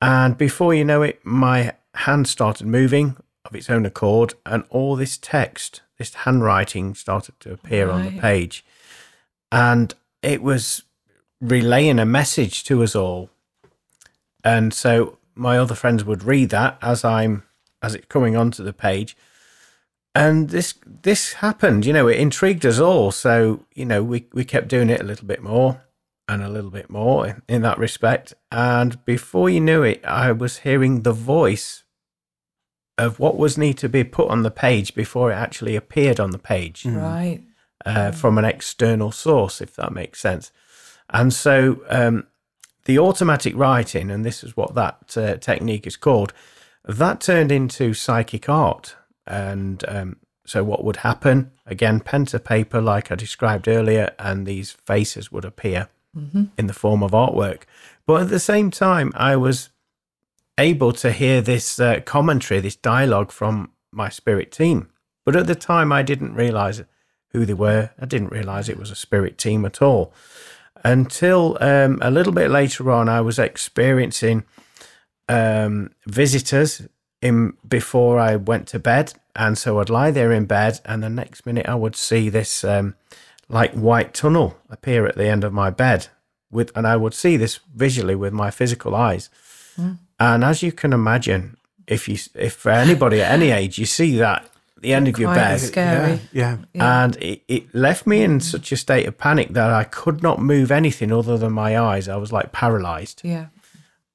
And 0.00 0.38
before 0.38 0.74
you 0.74 0.84
know 0.84 1.02
it, 1.02 1.24
my 1.24 1.72
hand 1.94 2.28
started 2.28 2.66
moving 2.66 3.16
of 3.44 3.54
its 3.54 3.70
own 3.70 3.86
accord, 3.86 4.34
and 4.44 4.64
all 4.68 4.94
this 4.94 5.16
text, 5.16 5.80
this 5.98 6.14
handwriting 6.14 6.94
started 6.94 7.38
to 7.40 7.52
appear 7.52 7.90
on 7.90 8.04
the 8.04 8.20
page. 8.20 8.64
And 9.50 9.94
it 10.22 10.42
was 10.42 10.82
relaying 11.40 11.98
a 11.98 12.06
message 12.06 12.64
to 12.64 12.82
us 12.82 12.94
all. 12.94 13.30
And 14.44 14.72
so 14.72 15.18
my 15.34 15.58
other 15.58 15.74
friends 15.74 16.04
would 16.04 16.24
read 16.24 16.50
that 16.50 16.78
as 16.80 17.04
I'm 17.04 17.44
as 17.82 17.94
it's 17.94 18.06
coming 18.06 18.36
onto 18.36 18.64
the 18.64 18.72
page 18.72 19.16
and 20.14 20.50
this 20.50 20.74
this 20.84 21.34
happened 21.34 21.86
you 21.86 21.92
know 21.92 22.08
it 22.08 22.18
intrigued 22.18 22.66
us 22.66 22.78
all 22.78 23.10
so 23.12 23.64
you 23.74 23.84
know 23.84 24.02
we 24.02 24.26
we 24.32 24.44
kept 24.44 24.68
doing 24.68 24.90
it 24.90 25.00
a 25.00 25.04
little 25.04 25.26
bit 25.26 25.42
more 25.42 25.82
and 26.28 26.42
a 26.42 26.48
little 26.48 26.70
bit 26.70 26.90
more 26.90 27.26
in, 27.26 27.42
in 27.48 27.62
that 27.62 27.78
respect 27.78 28.34
and 28.50 29.04
before 29.04 29.48
you 29.48 29.60
knew 29.60 29.82
it 29.82 30.04
i 30.04 30.32
was 30.32 30.58
hearing 30.58 31.02
the 31.02 31.12
voice 31.12 31.84
of 32.98 33.18
what 33.18 33.36
was 33.38 33.56
need 33.56 33.78
to 33.78 33.88
be 33.88 34.04
put 34.04 34.28
on 34.28 34.42
the 34.42 34.50
page 34.50 34.94
before 34.94 35.30
it 35.32 35.36
actually 35.36 35.76
appeared 35.76 36.20
on 36.20 36.30
the 36.32 36.38
page 36.38 36.84
Right. 36.84 37.40
uh, 37.86 38.10
from 38.12 38.36
an 38.38 38.44
external 38.44 39.12
source, 39.12 39.60
if 39.60 39.74
that 39.76 39.92
makes 39.92 40.20
sense. 40.20 40.50
And 41.10 41.32
so 41.32 41.80
um, 41.88 42.26
the 42.84 42.98
automatic 42.98 43.54
writing, 43.56 44.10
and 44.10 44.24
this 44.24 44.42
is 44.44 44.56
what 44.56 44.74
that 44.74 45.16
uh, 45.16 45.36
technique 45.36 45.86
is 45.86 45.96
called, 45.96 46.32
that 46.84 47.20
turned 47.20 47.52
into 47.52 47.94
psychic 47.94 48.48
art. 48.48 48.96
And 49.26 49.84
um, 49.88 50.16
so 50.44 50.64
what 50.64 50.84
would 50.84 50.96
happen? 50.96 51.50
Again, 51.66 52.00
pen 52.00 52.24
to 52.26 52.38
paper, 52.38 52.80
like 52.80 53.12
I 53.12 53.14
described 53.14 53.68
earlier, 53.68 54.12
and 54.18 54.46
these 54.46 54.72
faces 54.72 55.30
would 55.32 55.44
appear 55.44 55.88
in 56.56 56.66
the 56.66 56.72
form 56.72 57.02
of 57.04 57.12
artwork. 57.12 57.62
But 58.06 58.22
at 58.22 58.28
the 58.30 58.40
same 58.40 58.70
time, 58.72 59.12
I 59.14 59.36
was 59.36 59.68
able 60.58 60.92
to 60.92 61.12
hear 61.12 61.40
this 61.40 61.78
uh, 61.80 62.00
commentary, 62.04 62.60
this 62.60 62.76
dialogue 62.76 63.30
from 63.30 63.70
my 63.92 64.08
spirit 64.08 64.52
team. 64.52 64.90
But 65.24 65.36
at 65.36 65.46
the 65.46 65.54
time, 65.54 65.92
I 65.92 66.02
didn't 66.02 66.34
realize 66.34 66.82
who 67.32 67.46
they 67.46 67.54
were. 67.54 67.90
I 68.00 68.06
didn't 68.06 68.32
realize 68.32 68.68
it 68.68 68.78
was 68.78 68.90
a 68.90 68.96
spirit 68.96 69.38
team 69.38 69.64
at 69.64 69.80
all 69.80 70.12
until 70.84 71.58
um, 71.60 71.98
a 72.02 72.10
little 72.10 72.32
bit 72.32 72.50
later 72.50 72.90
on. 72.90 73.08
I 73.08 73.20
was 73.20 73.38
experiencing 73.38 74.44
um, 75.28 75.90
visitors 76.06 76.82
in 77.20 77.54
before 77.66 78.18
I 78.18 78.36
went 78.36 78.68
to 78.68 78.78
bed, 78.78 79.14
and 79.34 79.58
so 79.58 79.80
I'd 79.80 79.90
lie 79.90 80.10
there 80.10 80.32
in 80.32 80.46
bed, 80.46 80.80
and 80.84 81.02
the 81.02 81.10
next 81.10 81.46
minute 81.46 81.68
I 81.68 81.74
would 81.74 81.96
see 81.96 82.28
this 82.28 82.64
um, 82.64 82.94
like 83.48 83.72
white 83.72 84.14
tunnel 84.14 84.56
appear 84.70 85.06
at 85.06 85.16
the 85.16 85.26
end 85.28 85.44
of 85.44 85.52
my 85.52 85.70
bed, 85.70 86.08
with, 86.50 86.70
and 86.76 86.86
I 86.86 86.96
would 86.96 87.14
see 87.14 87.36
this 87.36 87.60
visually 87.74 88.14
with 88.14 88.32
my 88.32 88.50
physical 88.50 88.94
eyes. 88.94 89.30
And 90.18 90.44
as 90.44 90.62
you 90.62 90.72
can 90.72 90.92
imagine, 90.92 91.56
if 91.86 92.08
you 92.08 92.16
if 92.34 92.54
for 92.54 92.70
anybody 92.70 93.20
at 93.20 93.32
any 93.32 93.50
age 93.50 93.78
you 93.78 93.86
see 93.86 94.18
that 94.18 94.44
at 94.76 94.82
the 94.82 94.92
end 94.92 95.08
of 95.08 95.18
your 95.18 95.34
bed, 95.34 95.58
scary. 95.58 96.20
Yeah, 96.32 96.58
yeah. 96.72 97.04
and 97.04 97.16
it, 97.16 97.42
it 97.48 97.74
left 97.74 98.06
me 98.06 98.22
in 98.22 98.40
such 98.40 98.70
a 98.72 98.76
state 98.76 99.06
of 99.06 99.18
panic 99.18 99.50
that 99.50 99.70
I 99.70 99.84
could 99.84 100.22
not 100.22 100.40
move 100.40 100.70
anything 100.70 101.12
other 101.12 101.36
than 101.36 101.52
my 101.52 101.78
eyes. 101.78 102.08
I 102.08 102.16
was 102.16 102.32
like 102.32 102.52
paralyzed. 102.52 103.22
Yeah. 103.24 103.46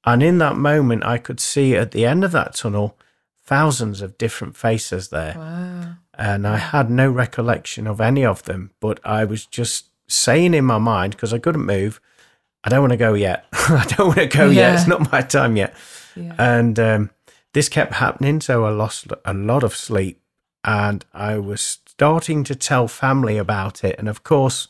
And 0.06 0.22
in 0.22 0.38
that 0.38 0.56
moment, 0.56 1.04
I 1.04 1.18
could 1.18 1.40
see 1.40 1.74
at 1.74 1.92
the 1.92 2.04
end 2.04 2.24
of 2.24 2.32
that 2.32 2.54
tunnel 2.54 2.96
thousands 3.42 4.00
of 4.00 4.18
different 4.18 4.56
faces 4.56 5.08
there. 5.08 5.34
Wow. 5.36 5.94
And 6.16 6.46
I 6.46 6.56
had 6.56 6.90
no 6.90 7.10
recollection 7.10 7.86
of 7.86 8.00
any 8.00 8.24
of 8.24 8.44
them, 8.44 8.70
but 8.80 9.00
I 9.04 9.24
was 9.24 9.46
just 9.46 9.86
saying 10.06 10.54
in 10.54 10.64
my 10.64 10.78
mind, 10.78 11.12
because 11.12 11.32
I 11.32 11.38
couldn't 11.38 11.66
move, 11.66 12.00
I 12.62 12.70
don't 12.70 12.80
want 12.80 12.92
to 12.92 12.96
go 12.98 13.14
yet. 13.14 13.46
I 13.52 13.84
don't 13.96 14.08
want 14.08 14.18
to 14.18 14.26
go 14.26 14.48
yet. 14.48 14.74
It's 14.74 14.86
not 14.86 15.10
my 15.12 15.22
time 15.22 15.56
yet. 15.56 15.74
Yeah. 16.16 16.34
And 16.38 16.78
um, 16.78 17.10
this 17.52 17.68
kept 17.68 17.94
happening. 17.94 18.40
So 18.40 18.64
I 18.64 18.70
lost 18.70 19.06
a 19.24 19.34
lot 19.34 19.62
of 19.62 19.74
sleep 19.74 20.20
and 20.64 21.04
I 21.12 21.38
was 21.38 21.78
starting 21.86 22.42
to 22.44 22.54
tell 22.54 22.88
family 22.88 23.36
about 23.38 23.84
it. 23.84 23.96
And 23.98 24.08
of 24.08 24.22
course, 24.22 24.66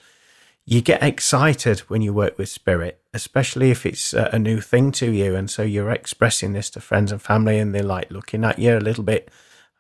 you 0.67 0.81
get 0.81 1.03
excited 1.03 1.81
when 1.81 2.03
you 2.03 2.13
work 2.13 2.39
with 2.39 2.49
spirit, 2.49 3.01
especially 3.13 3.71
if 3.71 3.85
it's 3.85 4.15
a 4.15 4.39
new 4.39 4.61
thing 4.61 4.93
to 4.93 5.11
you. 5.11 5.37
And 5.37 5.51
so 5.51 5.63
you're 5.63 5.91
expressing 5.91 6.53
this 6.53 6.71
to 6.71 6.81
friends 6.81 7.13
and 7.13 7.21
family, 7.21 7.59
and 7.59 7.75
they're 7.75 7.83
like 7.83 8.11
looking 8.11 8.45
at 8.45 8.59
you 8.59 8.77
a 8.77 8.81
little 8.81 9.05
bit. 9.05 9.31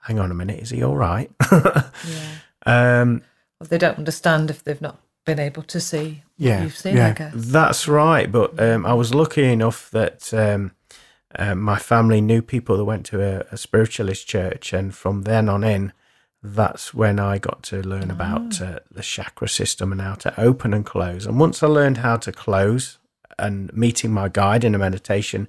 Hang 0.03 0.18
on 0.18 0.31
a 0.31 0.35
minute, 0.35 0.61
is 0.61 0.70
he 0.70 0.83
all 0.83 0.96
right? 0.96 1.31
yeah. 1.53 1.83
um, 2.66 3.22
Well, 3.59 3.68
they 3.68 3.79
don't 3.79 3.96
understand 3.96 4.50
if 4.50 4.62
they've 4.62 4.81
not 4.81 5.00
been 5.24 5.38
able 5.38 5.62
to 5.62 5.81
see 5.81 6.22
what 6.37 6.46
Yeah, 6.48 6.62
you've 6.64 6.77
seen, 6.77 6.96
yeah. 6.96 7.09
I 7.09 7.12
guess. 7.12 7.33
That's 7.35 7.88
right. 7.88 8.31
But 8.31 8.61
um, 8.61 8.85
I 8.85 8.92
was 8.92 9.14
lucky 9.14 9.44
enough 9.44 9.90
that 9.92 10.35
um, 10.35 10.72
uh, 11.38 11.55
my 11.55 11.79
family 11.79 12.20
knew 12.20 12.42
people 12.42 12.77
that 12.77 12.85
went 12.85 13.07
to 13.07 13.23
a, 13.23 13.47
a 13.51 13.57
spiritualist 13.57 14.27
church, 14.27 14.73
and 14.73 14.94
from 14.94 15.23
then 15.23 15.49
on 15.49 15.64
in, 15.64 15.92
that's 16.42 16.92
when 16.92 17.18
I 17.18 17.38
got 17.38 17.62
to 17.64 17.83
learn 17.83 18.11
about 18.11 18.61
uh, 18.61 18.81
the 18.90 19.03
chakra 19.03 19.49
system 19.49 19.92
and 19.92 20.01
how 20.01 20.14
to 20.16 20.38
open 20.38 20.75
and 20.75 20.85
close. 20.85 21.25
And 21.25 21.40
once 21.40 21.62
I 21.62 21.66
learned 21.66 21.99
how 21.99 22.18
to 22.18 22.33
close 22.33 22.99
and 23.38 23.73
meeting 23.73 24.12
my 24.12 24.29
guide 24.29 24.62
in 24.62 24.75
a 24.75 24.79
meditation, 24.79 25.49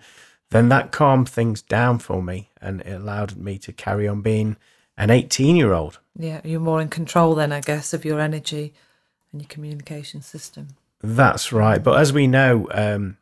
then 0.52 0.70
that 0.70 0.94
calmed 0.94 1.28
things 1.28 1.62
down 1.62 2.00
for 2.00 2.24
me 2.24 2.50
and 2.62 2.82
it 2.82 2.94
allowed 2.94 3.36
me 3.36 3.58
to 3.60 3.74
carry 3.74 4.08
on 4.08 4.22
being 4.22 4.56
an 4.98 5.10
18 5.10 5.58
year 5.58 5.74
old. 5.74 6.00
Yeah, 6.18 6.40
you're 6.46 6.62
more 6.62 6.82
in 6.82 6.88
control 6.88 7.36
then, 7.36 7.52
I 7.52 7.60
guess, 7.60 7.94
of 7.94 8.06
your 8.06 8.22
energy 8.22 8.74
and 9.34 9.42
your 9.42 9.50
communication 9.50 10.22
system. 10.22 10.68
That's 11.02 11.52
right. 11.52 11.84
But 11.84 12.00
as 12.00 12.14
we 12.14 12.26
know, 12.26 12.70
um, 12.72 13.18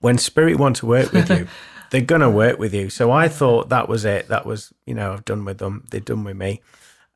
when 0.00 0.18
spirit 0.18 0.58
want 0.58 0.76
to 0.76 0.86
work 0.86 1.12
with 1.12 1.30
you, 1.30 1.46
they're 1.90 2.00
gonna 2.00 2.30
work 2.30 2.58
with 2.58 2.74
you. 2.74 2.90
So 2.90 3.10
I 3.10 3.28
thought 3.28 3.68
that 3.68 3.88
was 3.88 4.04
it. 4.04 4.28
That 4.28 4.46
was, 4.46 4.72
you 4.86 4.94
know, 4.94 5.12
I've 5.12 5.24
done 5.24 5.44
with 5.44 5.58
them. 5.58 5.86
They're 5.90 6.00
done 6.00 6.24
with 6.24 6.36
me. 6.36 6.60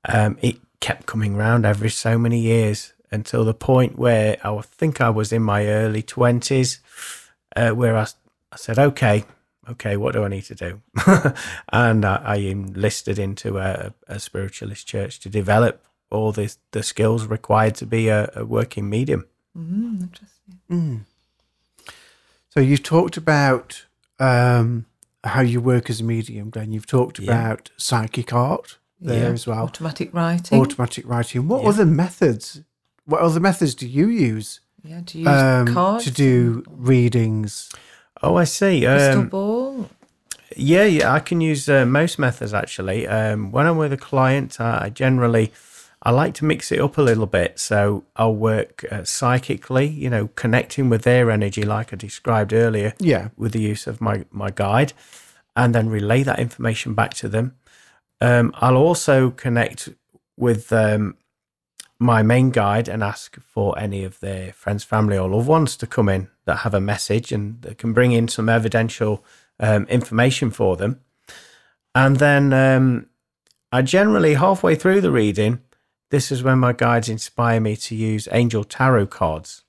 Um, 0.07 0.39
it 0.43 0.57
kept 0.81 1.07
coming 1.07 1.37
round 1.37 1.65
every 1.65 1.91
so 1.91 2.19
many 2.19 2.39
years 2.41 2.93
until 3.11 3.45
the 3.45 3.55
point 3.55 3.99
where 3.99 4.37
I 4.45 4.61
think 4.61 5.01
I 5.01 5.11
was 5.11 5.33
in 5.33 5.43
my 5.43 5.67
early 5.67 6.03
twenties, 6.03 6.81
uh, 7.57 7.71
where 7.71 7.97
I, 7.97 8.07
I 8.53 8.57
said, 8.57 8.79
okay, 8.79 9.25
okay, 9.69 9.97
what 9.97 10.13
do 10.13 10.25
I 10.25 10.29
need 10.29 10.45
to 10.45 10.55
do? 10.55 10.83
and 11.73 12.05
I, 12.05 12.17
I 12.25 12.37
enlisted 12.37 13.19
into 13.19 13.59
a, 13.59 13.95
a 14.09 14.19
spiritualist 14.19 14.87
church 14.87 15.21
to 15.21 15.29
develop 15.29 15.85
all 16.11 16.33
the 16.33 16.55
the 16.73 16.83
skills 16.83 17.27
required 17.27 17.75
to 17.77 17.87
be 17.87 18.09
a, 18.09 18.31
a 18.37 18.45
working 18.45 18.89
medium. 18.89 19.27
Mm, 19.57 20.03
interesting. 20.03 20.61
So 22.55 22.61
you've 22.61 22.85
talked 22.85 23.17
about 23.17 23.85
um, 24.21 24.87
how 25.25 25.41
you 25.41 25.61
work 25.61 25.91
as 25.91 26.01
a 26.01 26.05
medium, 26.05 26.51
Glenn. 26.51 26.71
You've 26.71 26.87
talked 26.87 27.19
Yeah. 27.19 27.33
about 27.33 27.71
psychic 27.77 28.33
art 28.33 28.79
there 29.01 29.25
Yeah. 29.29 29.33
as 29.33 29.45
well, 29.47 29.65
Automatic 29.65 30.15
writing. 30.15 30.61
automatic 30.61 31.05
writing. 31.09 31.49
What 31.49 31.63
Yeah. 31.65 31.71
other 31.71 31.85
methods? 31.85 32.61
What 33.07 33.21
other 33.23 33.41
methods 33.41 33.75
do 33.75 33.89
you 33.89 34.07
use 34.09 34.61
yeah, 34.85 35.01
do 35.05 35.19
you 35.19 35.29
use 35.29 35.43
um, 35.43 35.67
cards? 35.75 36.05
to 36.05 36.11
do 36.13 36.63
readings? 36.71 37.71
Oh, 38.23 38.37
I 38.37 38.45
see. 38.45 38.83
crystal 38.83 39.23
Um, 39.23 39.29
ball? 39.29 39.91
yeah, 40.57 40.85
yeah, 40.85 41.13
I 41.13 41.19
can 41.19 41.41
use 41.41 41.69
uh, 41.69 41.85
most 41.85 42.21
methods 42.21 42.55
actually. 42.55 43.09
Um, 43.09 43.51
when 43.51 43.67
I'm 43.67 43.77
with 43.77 43.93
a 43.93 43.97
client, 43.99 44.61
I, 44.61 44.85
I 44.85 44.89
generally 44.91 45.53
I 46.05 46.11
like 46.11 46.35
to 46.35 46.45
mix 46.45 46.71
it 46.71 46.81
up 46.81 46.99
a 46.99 47.03
little 47.03 47.27
bit. 47.27 47.59
So 47.59 48.05
I'll 48.15 48.35
work 48.35 48.85
uh, 48.91 49.05
psychically, 49.05 49.87
you 49.87 50.11
know, 50.11 50.29
connecting 50.35 50.91
with 50.91 51.03
their 51.03 51.31
energy, 51.31 51.63
like 51.63 51.93
I 51.93 51.97
described 51.97 52.53
earlier, 52.53 52.93
Yeah, 52.99 53.29
with 53.37 53.53
the 53.53 53.61
use 53.61 53.87
of 53.87 54.01
my 54.01 54.25
my 54.31 54.51
guide, 54.51 54.93
and 55.57 55.75
then 55.75 55.89
relay 55.89 56.23
that 56.23 56.39
information 56.39 56.95
back 56.95 57.15
to 57.15 57.29
them. 57.29 57.57
Um, 58.21 58.53
I'll 58.57 58.77
also 58.77 59.31
connect 59.31 59.89
with 60.37 60.73
um, 60.73 61.17
my 61.99 62.23
main 62.23 62.51
guide 62.51 62.89
and 62.89 63.03
ask 63.03 63.41
for 63.41 63.79
any 63.79 64.05
of 64.05 64.21
their 64.21 64.53
friends, 64.53 64.85
family, 64.85 65.17
or 65.17 65.29
loved 65.29 65.49
ones 65.49 65.77
to 65.77 65.87
come 65.87 66.09
in 66.09 66.29
that 66.45 66.59
have 66.59 66.75
a 66.75 66.81
message 66.81 67.33
and 67.33 67.63
that 67.63 67.79
can 67.79 67.93
bring 67.93 68.13
in 68.13 68.29
some 68.29 68.49
evidential 68.49 69.25
um, 69.61 69.85
information 69.87 70.51
for 70.51 70.77
them. 70.77 71.01
And 71.95 72.17
then 72.17 72.53
um, 72.53 73.07
I 73.73 73.83
generally, 73.83 74.35
halfway 74.35 74.75
through 74.75 75.01
the 75.01 75.13
reading, 75.13 75.61
this 76.11 76.31
is 76.31 76.43
when 76.43 76.59
my 76.59 76.73
guides 76.73 77.09
inspire 77.09 77.61
me 77.61 77.77
to 77.77 77.95
use 77.95 78.29
angel 78.31 78.65
tarot 78.65 79.07
cards. 79.07 79.63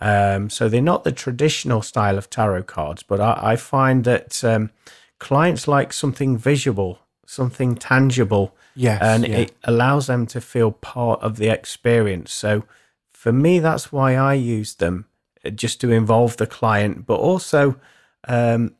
Um, 0.00 0.48
so 0.48 0.68
they're 0.68 0.80
not 0.80 1.04
the 1.04 1.12
traditional 1.12 1.82
style 1.82 2.16
of 2.16 2.30
tarot 2.30 2.62
cards, 2.62 3.02
but 3.02 3.20
I, 3.20 3.52
I 3.52 3.56
find 3.56 4.04
that 4.04 4.42
um, 4.42 4.70
clients 5.18 5.68
like 5.68 5.92
something 5.92 6.38
visual, 6.38 7.00
something 7.26 7.76
tangible, 7.76 8.56
yes, 8.74 9.02
and 9.02 9.26
yeah. 9.26 9.36
it 9.36 9.52
allows 9.64 10.06
them 10.06 10.26
to 10.28 10.40
feel 10.40 10.72
part 10.72 11.20
of 11.20 11.36
the 11.36 11.48
experience. 11.48 12.32
So 12.32 12.64
for 13.12 13.30
me, 13.30 13.58
that's 13.58 13.92
why 13.92 14.14
I 14.14 14.34
use 14.34 14.74
them, 14.76 15.04
uh, 15.44 15.50
just 15.50 15.80
to 15.82 15.92
involve 15.92 16.38
the 16.38 16.46
client, 16.46 17.04
but 17.04 17.20
also 17.20 17.78
um, 18.26 18.74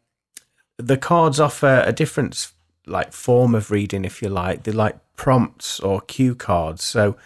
the 0.79 0.97
cards 0.97 1.38
offer 1.38 1.85
a 1.87 1.93
different 1.93 2.33
s- 2.35 2.55
like 2.90 3.12
form 3.12 3.55
of 3.55 3.70
reading, 3.70 4.05
if 4.05 4.20
you 4.22 4.29
like. 4.29 4.62
They're 4.62 4.74
like 4.74 4.98
prompts 5.16 5.81
or 5.81 6.00
cue 6.00 6.35
cards. 6.35 6.83
So 6.85 7.16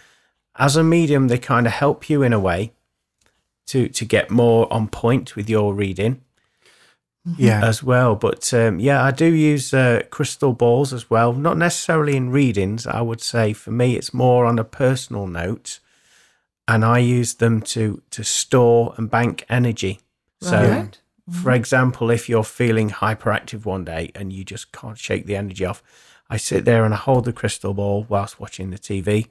as 0.57 0.75
a 0.75 0.83
medium, 0.83 1.27
they 1.27 1.37
kind 1.37 1.65
of 1.65 1.73
help 1.73 2.09
you 2.09 2.21
in 2.23 2.33
a 2.33 2.39
way 2.39 2.71
to 3.67 3.89
to 3.89 4.05
get 4.05 4.29
more 4.29 4.71
on 4.71 4.87
point 4.87 5.35
with 5.35 5.49
your 5.49 5.73
reading 5.73 6.21
yeah, 7.37 7.65
as 7.65 7.81
well. 7.81 8.15
But 8.15 8.53
um, 8.53 8.79
yeah, 8.79 9.03
I 9.03 9.11
do 9.11 9.25
use 9.25 9.73
uh, 9.73 10.03
crystal 10.09 10.53
balls 10.53 10.93
as 10.93 11.09
well. 11.09 11.33
Not 11.33 11.57
necessarily 11.57 12.15
in 12.15 12.29
readings. 12.29 12.85
I 12.85 13.01
would 13.01 13.21
say 13.21 13.53
for 13.53 13.71
me, 13.71 13.95
it's 13.95 14.13
more 14.13 14.45
on 14.45 14.59
a 14.59 14.63
personal 14.63 15.27
note, 15.27 15.79
and 16.67 16.85
I 16.85 16.99
use 16.99 17.35
them 17.35 17.61
to 17.61 18.01
to 18.11 18.23
store 18.23 18.93
and 18.97 19.09
bank 19.09 19.45
energy. 19.49 19.99
So, 20.41 20.89
right. 21.27 21.35
for 21.35 21.49
mm-hmm. 21.49 21.55
example, 21.55 22.09
if 22.09 22.29
you're 22.29 22.43
feeling 22.43 22.89
hyperactive 22.89 23.65
one 23.65 23.85
day 23.85 24.11
and 24.15 24.31
you 24.31 24.43
just 24.43 24.71
can't 24.71 24.97
shake 24.97 25.25
the 25.25 25.35
energy 25.35 25.65
off, 25.65 25.81
I 26.29 26.37
sit 26.37 26.65
there 26.65 26.85
and 26.85 26.93
I 26.93 26.97
hold 26.97 27.25
the 27.25 27.33
crystal 27.33 27.73
ball 27.73 28.05
whilst 28.09 28.39
watching 28.39 28.71
the 28.71 28.77
TV, 28.77 29.27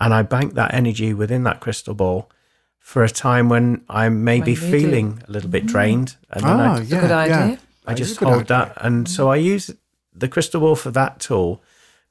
and 0.00 0.14
I 0.14 0.22
bank 0.22 0.54
that 0.54 0.72
energy 0.72 1.12
within 1.12 1.44
that 1.44 1.60
crystal 1.60 1.94
ball. 1.94 2.30
For 2.78 3.04
a 3.04 3.10
time 3.10 3.50
when 3.50 3.84
I 3.90 4.08
may 4.08 4.40
maybe 4.40 4.54
When 4.54 4.62
you 4.62 4.70
need 4.70 4.76
it. 4.76 4.80
feeling 4.80 5.22
a 5.28 5.30
little 5.30 5.50
bit 5.50 5.64
mm-hmm. 5.64 5.72
drained, 5.72 6.16
and 6.30 6.42
then 6.42 6.60
ah, 6.60 6.74
I 6.74 6.78
oh, 6.78 6.80
a 6.80 6.84
yeah, 6.84 7.00
good 7.00 7.10
yeah. 7.10 7.18
idea. 7.18 7.58
I 7.86 7.92
That 7.92 8.00
is 8.00 8.06
a 8.06 8.08
just 8.08 8.20
hold 8.20 8.34
idea. 8.34 8.46
that, 8.46 8.72
and 8.78 9.08
so 9.08 9.24
mm-hmm. 9.24 9.32
I 9.32 9.36
use 9.36 9.70
the 10.14 10.28
crystal 10.28 10.60
ball 10.60 10.74
for 10.76 10.90
that 10.92 11.20
tool. 11.20 11.62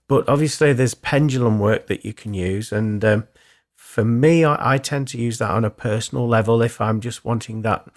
But 0.08 0.30
obviously, 0.30 0.71
there's 0.73 0.93
pendulum 0.93 1.60
work 1.60 1.88
that 1.88 2.06
you 2.06 2.13
can 2.13 2.34
use, 2.36 2.71
and 2.71 3.04
um, 3.04 3.28
for 3.76 4.06
me, 4.06 4.43
I, 4.43 4.76
I 4.76 4.78
tend 4.78 5.08
to 5.10 5.17
use 5.17 5.39
that 5.39 5.50
on 5.50 5.65
a 5.65 5.71
personal 5.71 6.28
level 6.28 6.62
if 6.62 6.80
I'm 6.80 7.02
just 7.02 7.26
wanting 7.26 7.63
that 7.63 7.88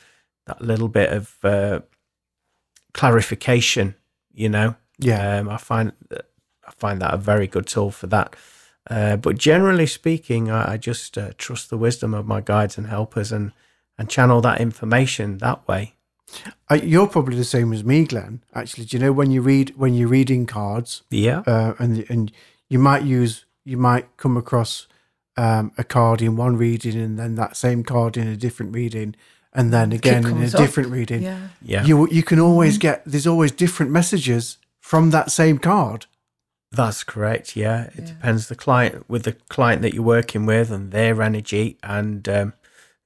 that 0.46 0.60
little 0.60 0.88
bit 0.88 1.12
of 1.12 1.36
uh, 1.44 1.80
clarification. 2.92 3.94
You 4.32 4.48
know, 4.48 4.74
Yeah. 4.98 5.38
um, 5.38 5.48
I 5.48 5.56
find 5.56 5.92
I 6.12 6.70
find 6.78 7.00
that 7.02 7.12
a 7.14 7.16
very 7.16 7.46
good 7.46 7.66
tool 7.66 7.90
for 7.90 8.06
that. 8.08 8.36
Uh, 8.88 9.16
but 9.16 9.36
generally 9.36 9.86
speaking, 9.86 10.50
I, 10.50 10.72
I 10.72 10.76
just 10.76 11.18
uh, 11.18 11.30
trust 11.36 11.68
the 11.68 11.76
wisdom 11.76 12.14
of 12.14 12.26
my 12.26 12.40
guides 12.40 12.78
and 12.78 12.86
helpers, 12.86 13.32
and 13.32 13.52
and 13.98 14.08
channel 14.08 14.40
that 14.40 14.60
information 14.60 15.38
that 15.38 15.66
way. 15.68 15.94
Uh, 16.70 16.78
you're 16.82 17.08
probably 17.08 17.36
the 17.36 17.44
same 17.44 17.72
as 17.72 17.82
me, 17.84 18.04
Glenn. 18.04 18.42
Actually, 18.54 18.84
do 18.86 18.96
you 18.96 19.02
know 19.02 19.12
when 19.12 19.30
you 19.30 19.42
read 19.42 19.74
when 19.76 19.94
you're 19.94 20.08
reading 20.08 20.46
cards, 20.46 21.02
Yeah. 21.10 21.40
uh, 21.46 21.74
and 21.78 22.06
and 22.08 22.32
you 22.68 22.78
might 22.78 23.02
use 23.02 23.44
you 23.64 23.76
might 23.76 24.16
come 24.16 24.36
across 24.36 24.86
um, 25.36 25.72
a 25.76 25.84
card 25.84 26.22
in 26.22 26.36
one 26.36 26.56
reading, 26.56 26.96
and 26.96 27.18
then 27.18 27.34
that 27.34 27.56
same 27.56 27.82
card 27.82 28.16
in 28.16 28.28
a 28.28 28.36
different 28.36 28.74
reading, 28.74 29.14
and 29.52 29.72
then 29.72 29.92
again 29.92 30.24
in 30.26 30.42
a 30.42 30.46
up. 30.46 30.52
different 30.52 30.90
reading. 30.90 31.22
Yeah. 31.22 31.48
Yeah. 31.62 31.84
You 31.84 32.08
you 32.10 32.22
can 32.22 32.38
always 32.40 32.78
get 32.78 33.02
there's 33.04 33.26
always 33.26 33.52
different 33.52 33.92
messages 33.92 34.58
from 34.80 35.10
that 35.10 35.30
same 35.30 35.58
card. 35.58 36.06
That's 36.72 37.02
correct. 37.02 37.56
Yeah, 37.56 37.90
it 37.96 38.06
depends 38.06 38.46
the 38.46 38.54
client 38.54 39.04
with 39.08 39.24
the 39.24 39.32
client 39.48 39.82
that 39.82 39.92
you're 39.92 40.04
working 40.04 40.46
with 40.46 40.70
and 40.70 40.92
their 40.92 41.20
energy. 41.20 41.78
And 41.82 42.28
um, 42.28 42.52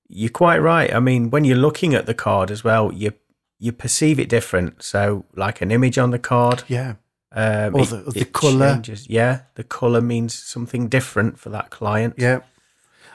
you're 0.07 0.29
quite 0.31 0.59
right. 0.59 0.93
I 0.95 1.01
mean, 1.01 1.31
when 1.31 1.45
you're 1.45 1.57
looking 1.57 1.95
at 1.95 2.05
the 2.05 2.13
card 2.15 2.51
as 2.51 2.63
well, 2.63 2.93
you 2.93 3.13
you 3.59 3.73
perceive 3.73 4.19
it 4.21 4.29
different. 4.29 4.83
So, 4.83 5.25
like 5.35 5.63
an 5.63 5.71
image 5.71 5.97
on 5.97 6.11
the 6.11 6.19
card, 6.19 6.63
Yeah, 6.69 6.97
um, 7.33 7.75
Or 7.75 7.81
it- 7.83 7.89
the- 7.91 8.11
the 8.13 8.25
colour. 8.27 8.75
changes. 8.75 9.09
Yeah, 9.09 9.41
the 9.55 9.65
color 9.65 10.03
means 10.03 10.35
something 10.35 10.89
different 10.89 11.39
for 11.39 11.49
that 11.51 11.71
client. 11.71 12.15
yeah. 12.19 12.41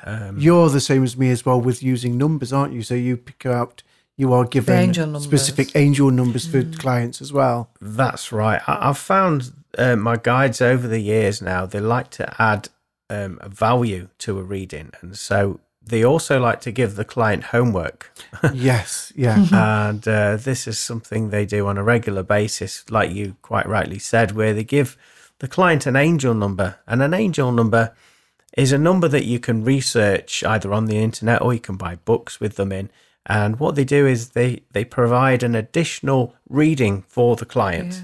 Um, 0.10 0.40
You're 0.40 0.70
the 0.70 0.82
same 0.82 1.04
as 1.04 1.18
me 1.18 1.30
as 1.30 1.46
well 1.46 1.60
with 1.60 1.84
using 1.84 2.18
numbers, 2.18 2.52
aren't 2.54 2.74
you? 2.74 2.82
So 2.82 2.96
you 2.96 3.18
pick 3.18 3.46
out 3.46 3.84
you 4.18 4.34
are 4.34 4.46
given 4.46 4.78
angel 4.78 5.20
specific 5.22 5.76
angel 5.76 6.12
numbers 6.12 6.46
for 6.46 6.64
clients 6.64 7.22
as 7.22 7.32
well. 7.32 7.70
That's 7.80 8.34
right. 8.34 8.62
I, 8.68 8.90
I've 8.90 8.98
found 8.98 9.54
uh, 9.78 9.96
my 9.96 10.18
guides 10.18 10.62
over 10.62 10.88
the 10.88 11.00
years 11.00 11.42
now, 11.42 11.66
they 11.66 11.80
like 11.80 12.10
to 12.12 12.42
add 12.42 12.68
um, 13.10 13.40
a 13.42 13.48
value 13.48 14.10
to 14.20 14.38
a 14.38 14.44
reading. 14.44 14.92
And 15.02 15.18
so 15.18 15.62
they 15.82 16.04
also 16.04 16.40
like 16.40 16.60
to 16.62 16.72
give 16.72 16.96
the 16.96 17.06
client 17.06 17.46
homework. 17.46 18.12
yes, 18.54 19.14
yeah, 19.16 19.46
and 19.52 20.06
uh, 20.08 20.36
this 20.36 20.68
is 20.68 20.78
something 20.78 21.30
they 21.30 21.46
do 21.46 21.68
on 21.68 21.78
a 21.78 21.84
regular 21.84 22.24
basis, 22.24 22.84
like 22.92 23.12
you 23.12 23.38
quite 23.42 23.68
rightly 23.68 24.00
said, 24.00 24.34
where 24.34 24.54
they 24.54 24.64
give 24.64 24.98
the 25.40 25.48
client 25.48 25.86
an 25.86 25.96
angel 25.96 26.34
number. 26.34 26.78
And 26.86 27.02
an 27.02 27.14
angel 27.14 27.52
number 27.52 27.94
is 28.58 28.72
a 28.72 28.78
number 28.78 29.08
that 29.08 29.26
you 29.26 29.40
can 29.40 29.64
research 29.64 30.44
either 30.44 30.74
on 30.74 30.86
the 30.86 30.98
internet 30.98 31.42
or 31.42 31.54
you 31.54 31.60
can 31.60 31.76
buy 31.78 31.96
books 31.96 32.40
with 32.40 32.56
them 32.56 32.72
in. 32.72 32.90
And 33.26 33.60
what 33.60 33.76
they 33.76 33.84
do 33.84 34.08
is 34.08 34.30
they, 34.30 34.62
they 34.72 34.84
provide 34.86 35.44
an 35.44 35.54
additional 35.56 36.34
reading 36.50 37.04
for 37.08 37.36
the 37.36 37.46
client. 37.46 37.94
Yeah. 37.94 38.02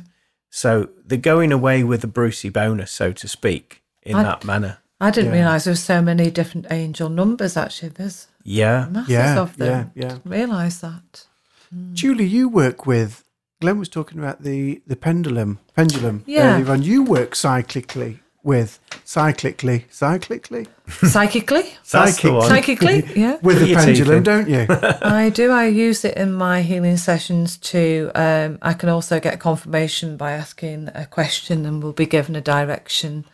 So 0.50 0.90
they're 1.06 1.18
going 1.18 1.52
away 1.52 1.84
with 1.84 2.04
a 2.04 2.08
Brucey 2.08 2.50
bonus, 2.50 2.92
so 2.92 3.12
to 3.12 3.28
speak, 3.28 3.82
in 4.04 4.16
I- 4.16 4.24
that 4.24 4.46
manner. 4.46 4.78
I 5.02 5.12
didn't 5.12 5.34
Yeah. 5.34 5.40
realise 5.42 5.66
there 5.66 5.72
were 5.74 5.78
so 5.78 6.02
many 6.02 6.32
different 6.32 6.68
angel 6.72 7.10
numbers. 7.10 7.58
Actually, 7.58 7.90
there's 7.90 8.28
Yeah. 8.44 8.88
masses 8.90 9.10
Yeah, 9.10 9.40
of 9.40 9.58
them. 9.58 9.92
yeah, 9.94 10.04
yeah. 10.04 10.10
Didn't 10.14 10.32
realise 10.32 10.78
that. 10.78 11.26
Hmm. 11.70 11.94
Julie, 11.94 12.26
you 12.26 12.48
work 12.48 12.86
with. 12.86 13.24
Glenn 13.60 13.78
was 13.78 13.90
talking 13.90 14.20
about 14.20 14.44
the 14.44 14.82
the 14.88 14.96
pendulum. 14.96 15.60
Pendulum. 15.76 16.24
Yeah. 16.26 16.56
earlier 16.56 16.72
on. 16.72 16.84
you 16.84 17.04
work 17.04 17.32
cyclically 17.34 18.20
with 18.46 18.80
cyclically, 19.04 19.86
cyclically 19.90 20.68
Psychically, 20.88 21.64
That's 21.92 22.20
psychically, 22.20 23.04
yeah. 23.16 23.38
with 23.42 23.60
the 23.60 23.74
pendulum, 23.74 24.22
don't 24.22 24.48
you? 24.48 24.68
I 24.70 25.30
do. 25.30 25.52
I 25.52 25.66
use 25.66 26.06
it 26.06 26.16
in 26.16 26.32
my 26.32 26.62
healing 26.62 26.98
sessions 26.98 27.58
too. 27.58 28.12
Um, 28.14 28.60
I 28.62 28.74
can 28.74 28.90
also 28.90 29.20
get 29.20 29.40
confirmation 29.40 30.16
by 30.16 30.34
asking 30.34 30.92
a 30.94 31.08
question, 31.08 31.66
and 31.66 31.82
we'll 31.82 31.92
be 31.92 32.06
given 32.06 32.36
a 32.36 32.42
direction 32.42 33.26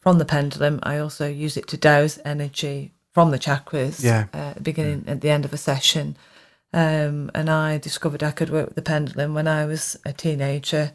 from 0.00 0.18
the 0.18 0.24
pendulum. 0.24 0.80
I 0.82 0.96
also 0.96 1.28
use 1.28 1.58
it 1.58 1.68
to 1.68 1.76
dowse 1.76 2.18
energy 2.24 2.94
from 3.10 3.32
the 3.32 3.38
chakras. 3.38 4.02
Yeah. 4.02 4.26
Uh, 4.32 4.36
at 4.36 4.54
the 4.56 4.62
beginning, 4.62 5.04
at 5.06 5.20
the 5.20 5.28
end 5.28 5.44
of 5.44 5.52
a 5.52 5.58
session, 5.58 6.16
um, 6.72 7.30
and 7.34 7.50
I 7.50 7.76
discovered 7.76 8.22
I 8.22 8.30
could 8.30 8.48
work 8.48 8.68
with 8.68 8.76
the 8.76 8.82
pendulum 8.82 9.34
when 9.34 9.46
I 9.46 9.66
was 9.66 9.98
a 10.06 10.12
teenager. 10.14 10.92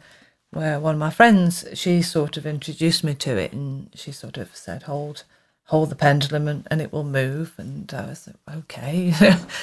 Where 0.52 0.80
one 0.80 0.94
of 0.96 0.98
my 0.98 1.10
friends, 1.10 1.64
she 1.74 2.02
sort 2.02 2.36
of 2.36 2.44
introduced 2.44 3.04
me 3.04 3.14
to 3.14 3.36
it, 3.36 3.52
and 3.52 3.90
she 3.94 4.12
sort 4.12 4.36
of 4.36 4.54
said, 4.54 4.84
"Hold." 4.84 5.24
hold 5.70 5.88
the 5.88 5.94
pendulum 5.94 6.48
and, 6.48 6.66
and 6.68 6.82
it 6.82 6.92
will 6.92 7.04
move. 7.04 7.54
And 7.56 7.92
I 7.94 8.06
was 8.06 8.26
like, 8.26 8.56
okay. 8.56 9.14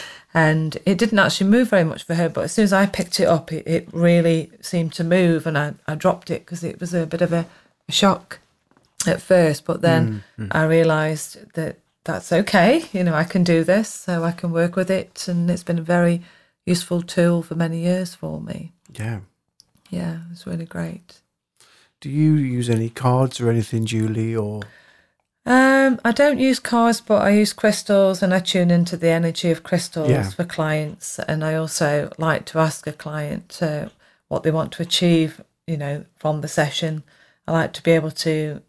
and 0.33 0.77
it 0.85 0.97
didn't 0.97 1.19
actually 1.19 1.49
move 1.49 1.69
very 1.69 1.83
much 1.83 2.03
for 2.03 2.15
her. 2.15 2.29
But 2.29 2.45
as 2.45 2.53
soon 2.53 2.63
as 2.63 2.71
I 2.71 2.85
picked 2.85 3.19
it 3.19 3.25
up, 3.25 3.51
it, 3.51 3.67
it 3.67 3.89
really 3.91 4.49
seemed 4.61 4.93
to 4.93 5.03
move. 5.03 5.45
And 5.45 5.57
I, 5.57 5.73
I 5.85 5.95
dropped 5.95 6.31
it 6.31 6.45
because 6.45 6.63
it 6.63 6.79
was 6.79 6.93
a 6.93 7.05
bit 7.05 7.21
of 7.21 7.33
a, 7.33 7.45
a 7.89 7.91
shock 7.91 8.39
at 9.05 9.21
first. 9.21 9.65
But 9.65 9.81
then 9.81 10.23
mm, 10.37 10.45
mm. 10.45 10.55
I 10.55 10.63
realised 10.63 11.53
that 11.55 11.75
that's 12.05 12.31
okay. 12.31 12.85
You 12.93 13.03
know, 13.03 13.13
I 13.13 13.25
can 13.25 13.43
do 13.43 13.65
this. 13.65 13.89
So 13.89 14.23
I 14.23 14.31
can 14.31 14.53
work 14.53 14.77
with 14.77 14.89
it. 14.89 15.27
And 15.27 15.51
it's 15.51 15.63
been 15.63 15.79
a 15.79 15.81
very 15.81 16.21
useful 16.65 17.01
tool 17.01 17.43
for 17.43 17.55
many 17.55 17.79
years 17.79 18.15
for 18.15 18.39
me. 18.39 18.71
yeah. 18.97 19.19
Yeah, 19.89 20.19
it's 20.31 20.45
really 20.45 20.65
great. 20.65 21.21
Do 22.01 22.09
you 22.09 22.33
use 22.33 22.69
any 22.69 22.89
cards 22.89 23.39
or 23.41 23.49
anything, 23.49 23.85
Julie? 23.85 24.35
Or 24.35 24.61
Um, 25.45 25.99
I 26.03 26.11
don't 26.11 26.39
use 26.39 26.59
cards, 26.59 26.99
but 27.01 27.21
I 27.21 27.29
use 27.29 27.53
crystals 27.53 28.21
and 28.21 28.33
I 28.33 28.39
tune 28.39 28.69
into 28.69 28.97
the 28.97 29.09
energy 29.09 29.49
of 29.49 29.63
crystals 29.63 30.09
Yeah. 30.09 30.29
for 30.29 30.43
clients. 30.43 31.19
And 31.19 31.43
I 31.43 31.55
also 31.55 32.09
like 32.17 32.45
to 32.47 32.59
ask 32.59 32.85
a 32.85 32.91
client 32.91 33.59
uh, 33.61 33.87
what 34.27 34.43
they 34.43 34.51
want 34.51 34.73
to 34.73 34.81
achieve, 34.83 35.41
you 35.65 35.77
know, 35.77 36.05
from 36.17 36.41
the 36.41 36.47
session. 36.49 37.03
I 37.47 37.53
like 37.53 37.71
to 37.73 37.83
be 37.83 37.91
able 37.91 38.11
to 38.11 38.61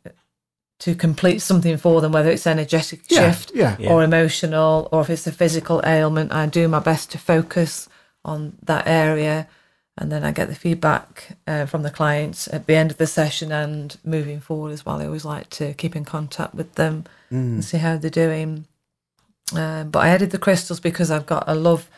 to 0.81 0.95
complete 0.95 1.41
something 1.41 1.77
for 1.77 2.01
them, 2.01 2.13
whether 2.13 2.31
it's 2.31 2.47
energetic 2.47 3.01
Yeah, 3.11 3.33
shift 3.33 3.51
yeah. 3.53 3.75
or 3.91 4.05
emotional, 4.05 4.89
or 4.93 5.01
if 5.01 5.11
it's 5.11 5.27
a 5.27 5.33
physical 5.33 5.81
ailment. 5.85 6.33
I 6.33 6.47
do 6.47 6.69
my 6.69 6.79
best 6.79 7.11
to 7.11 7.19
focus 7.19 7.89
on 8.25 8.57
that 8.63 8.87
area. 8.87 9.49
And 10.01 10.13
then 10.13 10.23
I 10.25 10.31
get 10.31 10.49
the 10.49 10.55
feedback 10.55 11.37
uh, 11.47 11.67
from 11.67 11.83
the 11.83 11.91
clients 11.91 12.47
at 12.49 12.67
the 12.67 12.77
end 12.77 12.91
of 12.93 12.99
the 12.99 13.07
session 13.07 13.51
and 13.51 13.97
moving 14.05 14.39
forward 14.41 14.73
as 14.73 14.87
well. 14.87 15.01
I 15.01 15.07
always 15.07 15.25
like 15.25 15.51
to 15.51 15.75
keep 15.75 15.97
in 15.97 16.05
contact 16.05 16.55
with 16.55 16.75
them 16.77 17.05
and 17.31 17.65
see 17.65 17.79
how 17.79 17.97
they're 17.97 18.09
doing. 18.11 18.67
Uh, 19.55 19.85
but 19.85 19.99
I 20.01 20.09
added 20.09 20.31
the 20.31 20.39
crystals 20.39 20.81
because 20.81 21.11
I've 21.11 21.27
got 21.27 21.45
a 21.47 21.55
love 21.55 21.91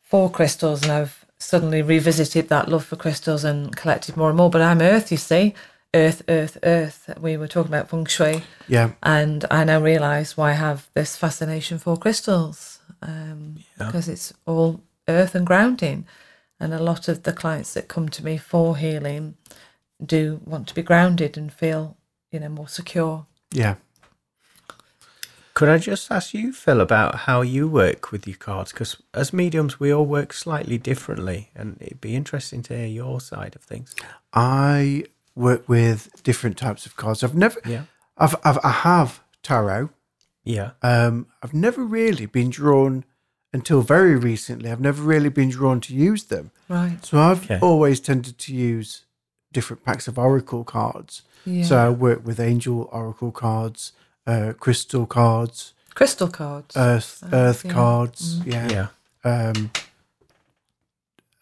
for 0.00 0.30
crystals 0.30 0.82
and 0.82 0.90
I've 0.90 1.24
suddenly 1.38 1.82
revisited 1.82 2.48
that 2.48 2.68
love 2.68 2.84
for 2.84 2.96
crystals 2.96 3.44
and 3.44 3.76
collected 3.76 4.16
more 4.16 4.30
and 4.30 4.36
more. 4.36 4.50
But 4.50 4.62
I'm 4.62 4.80
Earth, 4.80 5.12
you 5.12 5.18
see. 5.18 5.54
Earth, 5.92 6.22
Earth, 6.28 6.58
Earth. 6.62 7.10
We 7.20 7.36
were 7.36 7.46
talking 7.46 7.72
about 7.72 7.88
feng 7.90 8.06
shui. 8.06 8.42
yeah, 8.68 8.92
And 9.02 9.44
I 9.50 9.64
now 9.64 9.80
realise 9.80 10.36
why 10.36 10.50
I 10.50 10.54
have 10.54 10.88
this 10.94 11.16
fascination 11.16 11.78
for 11.78 11.96
crystals 11.96 12.80
um, 13.02 13.56
because 13.78 14.08
it's 14.08 14.32
all 14.46 14.80
earth 15.06 15.34
and 15.34 15.46
grounding. 15.46 16.06
And 16.64 16.72
a 16.72 16.82
lot 16.82 17.08
of 17.08 17.24
the 17.24 17.32
clients 17.34 17.74
that 17.74 17.88
come 17.88 18.08
to 18.08 18.24
me 18.24 18.38
for 18.38 18.78
healing 18.78 19.34
do 20.04 20.40
want 20.46 20.66
to 20.68 20.74
be 20.74 20.80
grounded 20.82 21.36
and 21.36 21.52
feel, 21.52 21.98
you 22.32 22.40
know, 22.40 22.48
more 22.48 22.68
secure. 22.68 23.26
yeah. 23.52 23.74
Could 25.52 25.68
I 25.68 25.76
just 25.78 26.10
ask 26.10 26.34
you, 26.34 26.52
Phil, 26.52 26.80
about 26.80 27.14
how 27.14 27.42
you 27.42 27.68
work 27.68 28.10
with 28.10 28.26
your 28.26 28.36
cards? 28.38 28.72
Because 28.72 28.96
as 29.12 29.32
mediums, 29.32 29.78
we 29.78 29.92
all 29.92 30.06
work 30.06 30.32
slightly 30.32 30.78
differently, 30.78 31.50
and 31.54 31.76
it'd 31.80 32.00
be 32.00 32.16
interesting 32.16 32.60
to 32.64 32.76
hear 32.76 32.86
your 32.88 33.20
side 33.20 33.54
of 33.54 33.62
things. 33.62 33.94
I 34.32 35.04
work 35.36 35.68
with 35.68 36.22
different 36.24 36.56
types 36.56 36.86
of 36.86 36.96
cards. 36.96 37.22
I've 37.22 37.36
never, 37.36 37.60
Yeah. 37.66 37.84
I've, 38.16 38.34
I've 38.42 38.58
I 38.64 38.70
have 38.70 39.20
tarot. 39.44 39.90
Yeah. 40.42 40.70
Um, 40.82 41.28
I've 41.42 41.54
never 41.54 41.84
really 41.84 42.26
been 42.26 42.50
drawn 42.50 43.04
until 43.54 43.80
very 43.82 44.16
recently. 44.16 44.70
I've 44.70 44.80
never 44.80 45.02
really 45.02 45.30
been 45.30 45.48
drawn 45.48 45.80
to 45.82 45.94
use 45.94 46.24
them. 46.24 46.50
Right. 46.68 46.98
So 47.06 47.18
I've 47.18 47.44
Okay. 47.44 47.58
always 47.62 48.00
tended 48.00 48.36
to 48.38 48.54
use 48.54 49.04
different 49.52 49.84
packs 49.84 50.08
of 50.08 50.18
oracle 50.18 50.64
cards. 50.64 51.22
Yeah. 51.46 51.64
So 51.64 51.76
I 51.78 51.88
work 51.90 52.26
with 52.26 52.40
angel 52.40 52.88
oracle 52.92 53.30
cards, 53.32 53.92
uh, 54.26 54.52
crystal 54.58 55.06
cards, 55.06 55.72
Crystal 55.94 56.28
cards. 56.28 56.76
earth 56.76 57.22
Oh, 57.22 57.28
earth 57.32 57.64
yeah. 57.64 57.70
cards, 57.72 58.40
yeah, 58.44 58.68
Yeah. 58.70 58.88
um, 59.32 59.70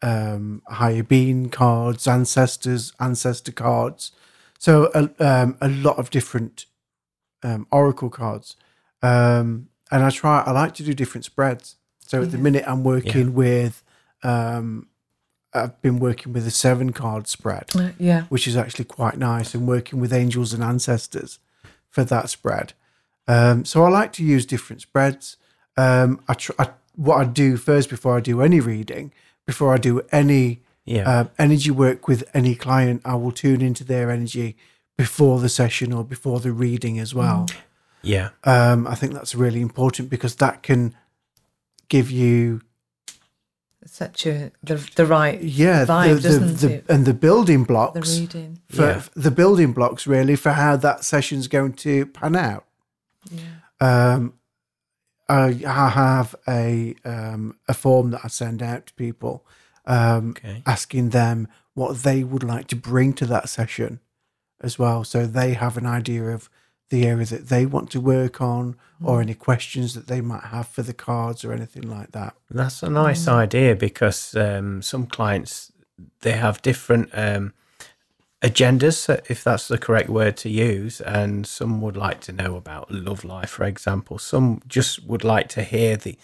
um, 0.02 0.62
higher 0.68 1.02
being 1.02 1.48
cards, 1.48 2.06
ancestors, 2.06 2.92
ancestor 3.00 3.52
cards. 3.52 4.12
So 4.58 4.90
a, 4.94 5.08
um, 5.24 5.56
a 5.60 5.68
lot 5.68 5.96
of 5.98 6.10
different 6.10 6.66
um, 7.42 7.66
oracle 7.70 8.10
cards, 8.10 8.56
um, 9.02 9.68
and 9.90 10.02
I 10.04 10.10
try. 10.10 10.42
I 10.42 10.50
like 10.52 10.74
to 10.74 10.82
do 10.84 10.92
different 10.94 11.24
spreads. 11.24 11.76
So 12.12 12.20
at 12.20 12.30
the 12.30 12.36
minute, 12.36 12.64
I'm 12.66 12.84
working 12.84 13.32
with. 13.32 13.82
Um, 14.22 14.88
I've 15.54 15.80
been 15.80 15.98
working 15.98 16.34
with 16.34 16.46
a 16.46 16.50
seven 16.50 16.92
card 16.92 17.26
spread 17.26 17.70
Uh, 17.74 17.90
yeah. 17.98 18.24
which 18.30 18.46
is 18.46 18.54
actually 18.54 18.84
quite 18.84 19.16
nice, 19.16 19.54
and 19.54 19.66
working 19.66 19.98
with 19.98 20.12
angels 20.12 20.52
and 20.52 20.62
ancestors 20.62 21.38
for 21.88 22.04
that 22.04 22.28
spread. 22.28 22.74
Um, 23.26 23.64
so 23.64 23.82
I 23.84 23.88
like 23.88 24.12
to 24.14 24.22
use 24.24 24.44
different 24.44 24.82
spreads. 24.82 25.38
Um, 25.78 26.20
I, 26.28 26.34
tr- 26.34 26.52
I 26.58 26.68
what 26.96 27.16
I 27.16 27.24
do 27.24 27.56
first 27.56 27.88
before 27.88 28.14
I 28.18 28.20
do 28.20 28.42
any 28.42 28.60
reading, 28.60 29.10
before 29.46 29.72
I 29.72 29.78
do 29.78 30.02
any 30.12 30.60
Yeah. 30.84 31.08
uh, 31.08 31.24
energy 31.38 31.70
work 31.70 32.08
with 32.08 32.24
any 32.34 32.54
client, 32.54 33.00
I 33.06 33.14
will 33.14 33.32
tune 33.32 33.62
into 33.62 33.84
their 33.84 34.10
energy 34.10 34.54
before 34.98 35.40
the 35.40 35.48
session 35.48 35.92
or 35.94 36.04
before 36.04 36.40
the 36.40 36.52
reading 36.52 36.98
as 36.98 37.14
well. 37.14 37.46
yeah. 38.02 38.28
Um, 38.44 38.86
I 38.86 38.94
think 38.96 39.14
that's 39.14 39.34
really 39.34 39.60
important 39.62 40.10
because 40.10 40.36
that 40.36 40.62
can 40.62 40.94
give 41.94 42.10
you 42.10 42.60
Set 43.84 44.24
you 44.24 44.52
the, 44.62 44.76
the 44.94 45.04
right 45.04 45.42
yeah 45.42 45.84
vibe, 45.84 46.08
the, 46.08 46.14
the, 46.14 46.22
doesn't 46.28 46.56
the, 46.68 46.74
it? 46.76 46.84
and 46.88 47.04
the 47.04 47.12
building 47.14 47.64
blocks 47.64 47.94
The 47.94 48.00
blocks 48.00 48.18
reading. 48.20 48.58
for 48.68 48.82
Yeah. 48.86 49.02
the 49.26 49.30
building 49.32 49.72
blocks 49.72 50.06
really 50.06 50.36
for 50.36 50.52
how 50.52 50.76
that 50.76 51.04
session's 51.04 51.48
going 51.48 51.72
to 51.86 52.06
pan 52.06 52.36
out. 52.36 52.64
Yeah. 53.30 53.42
Um, 53.80 54.34
I, 55.28 55.46
I 55.66 55.88
have 55.90 56.34
a 56.46 56.94
um, 57.04 57.58
a 57.68 57.74
form 57.74 58.12
that 58.12 58.20
I 58.24 58.28
send 58.28 58.62
out 58.62 58.86
to 58.86 58.92
people, 58.94 59.44
um, 59.84 60.30
Okay. 60.30 60.62
asking 60.64 61.10
them 61.10 61.48
what 61.74 62.02
they 62.04 62.22
would 62.22 62.44
like 62.44 62.66
to 62.68 62.76
bring 62.76 63.12
to 63.14 63.26
that 63.26 63.48
session, 63.48 63.98
as 64.60 64.78
well, 64.78 65.02
so 65.04 65.26
they 65.26 65.54
have 65.54 65.76
an 65.76 65.86
idea 65.86 66.22
of 66.36 66.48
the 66.92 67.06
area 67.06 67.24
that 67.26 67.48
they 67.48 67.64
want 67.66 67.90
to 67.90 68.00
work 68.00 68.40
on, 68.40 68.76
or 69.02 69.20
any 69.20 69.34
questions 69.34 69.94
that 69.94 70.06
they 70.06 70.20
might 70.20 70.44
have 70.44 70.68
for 70.68 70.82
the 70.82 70.92
cards 70.92 71.44
or 71.44 71.52
anything 71.52 71.88
like 71.96 72.12
that. 72.12 72.34
That's 72.50 72.82
a 72.82 72.90
nice 72.90 73.26
idea 73.26 73.74
because 73.74 74.36
um, 74.36 74.82
some 74.82 75.06
clients 75.06 75.72
they 76.20 76.32
have 76.32 76.60
different 76.62 77.08
um, 77.14 77.52
agendas, 78.42 79.08
if 79.30 79.42
that's 79.42 79.68
the 79.68 79.78
correct 79.78 80.08
word 80.08 80.36
to 80.38 80.48
use, 80.48 81.00
and 81.00 81.46
some 81.46 81.80
would 81.80 81.96
like 81.96 82.20
to 82.20 82.32
know 82.32 82.56
about 82.56 82.90
love 82.90 83.24
life, 83.24 83.50
for 83.50 83.64
example. 83.64 84.18
Some 84.18 84.60
just 84.66 85.02
would 85.04 85.24
like 85.24 85.48
to 85.48 85.62
hear 85.62 85.96
the 85.96 86.16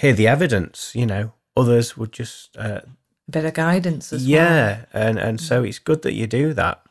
hear 0.00 0.12
the 0.12 0.28
evidence. 0.28 0.92
You 0.94 1.06
know, 1.06 1.32
others 1.56 1.96
would 1.96 2.12
just 2.12 2.56
uh, 2.56 2.80
A 3.28 3.30
bit 3.30 3.44
of 3.44 3.54
guidance 3.54 4.12
as 4.12 4.22
well. 4.22 4.30
yeah, 4.30 4.84
and 4.92 5.18
and 5.18 5.40
so 5.40 5.64
it's 5.64 5.80
good 5.80 6.02
that 6.02 6.14
you 6.14 6.26
do 6.26 6.54
that. 6.54 6.82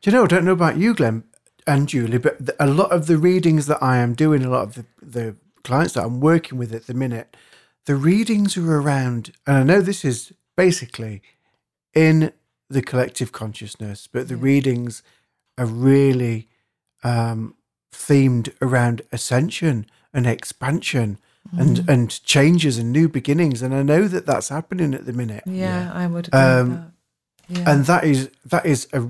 Do 0.00 0.10
you 0.10 0.16
know? 0.16 0.24
I 0.24 0.26
don't 0.26 0.44
know 0.44 0.52
about 0.52 0.76
you, 0.76 0.94
Glenn 0.94 1.24
and 1.68 1.88
Julie, 1.88 2.18
but 2.18 2.38
th- 2.38 2.56
a 2.58 2.66
lot 2.66 2.90
of 2.90 3.06
the 3.06 3.18
readings 3.18 3.66
that 3.66 3.82
I 3.82 3.98
am 3.98 4.14
doing, 4.14 4.44
a 4.44 4.50
lot 4.50 4.62
of 4.68 4.74
the, 4.74 4.84
the 5.02 5.36
clients 5.62 5.94
that 5.94 6.04
I'm 6.04 6.20
working 6.20 6.58
with 6.58 6.72
at 6.74 6.86
the 6.86 6.94
minute, 6.94 7.36
the 7.86 7.94
readings 7.96 8.56
are 8.56 8.80
around, 8.80 9.32
and 9.46 9.56
I 9.58 9.62
know 9.62 9.80
this 9.80 10.04
is 10.04 10.32
basically 10.56 11.22
in 11.94 12.32
the 12.70 12.82
collective 12.82 13.32
consciousness, 13.32 14.08
but 14.10 14.28
the 14.28 14.36
readings 14.36 15.02
are 15.56 15.66
really 15.66 16.48
um, 17.04 17.54
themed 17.92 18.52
around 18.60 19.02
ascension 19.12 19.86
and 20.12 20.26
expansion 20.26 21.18
and 21.56 21.88
and 21.88 22.22
changes 22.24 22.76
and 22.76 22.92
new 22.92 23.08
beginnings, 23.08 23.62
and 23.62 23.74
I 23.74 23.82
know 23.82 24.06
that 24.06 24.26
that's 24.26 24.50
happening 24.50 24.92
at 24.94 25.06
the 25.06 25.14
minute. 25.14 25.44
Yeah, 25.46 25.90
I 25.94 26.06
would 26.06 26.28
agree 26.28 26.40
Um, 26.40 26.68
with 26.68 26.78
that. 26.78 26.92
Yeah. 27.60 27.72
and 27.72 27.86
that 27.86 28.04
is 28.04 28.30
that 28.44 28.66
is 28.66 28.86
a, 28.92 29.00
a 29.02 29.08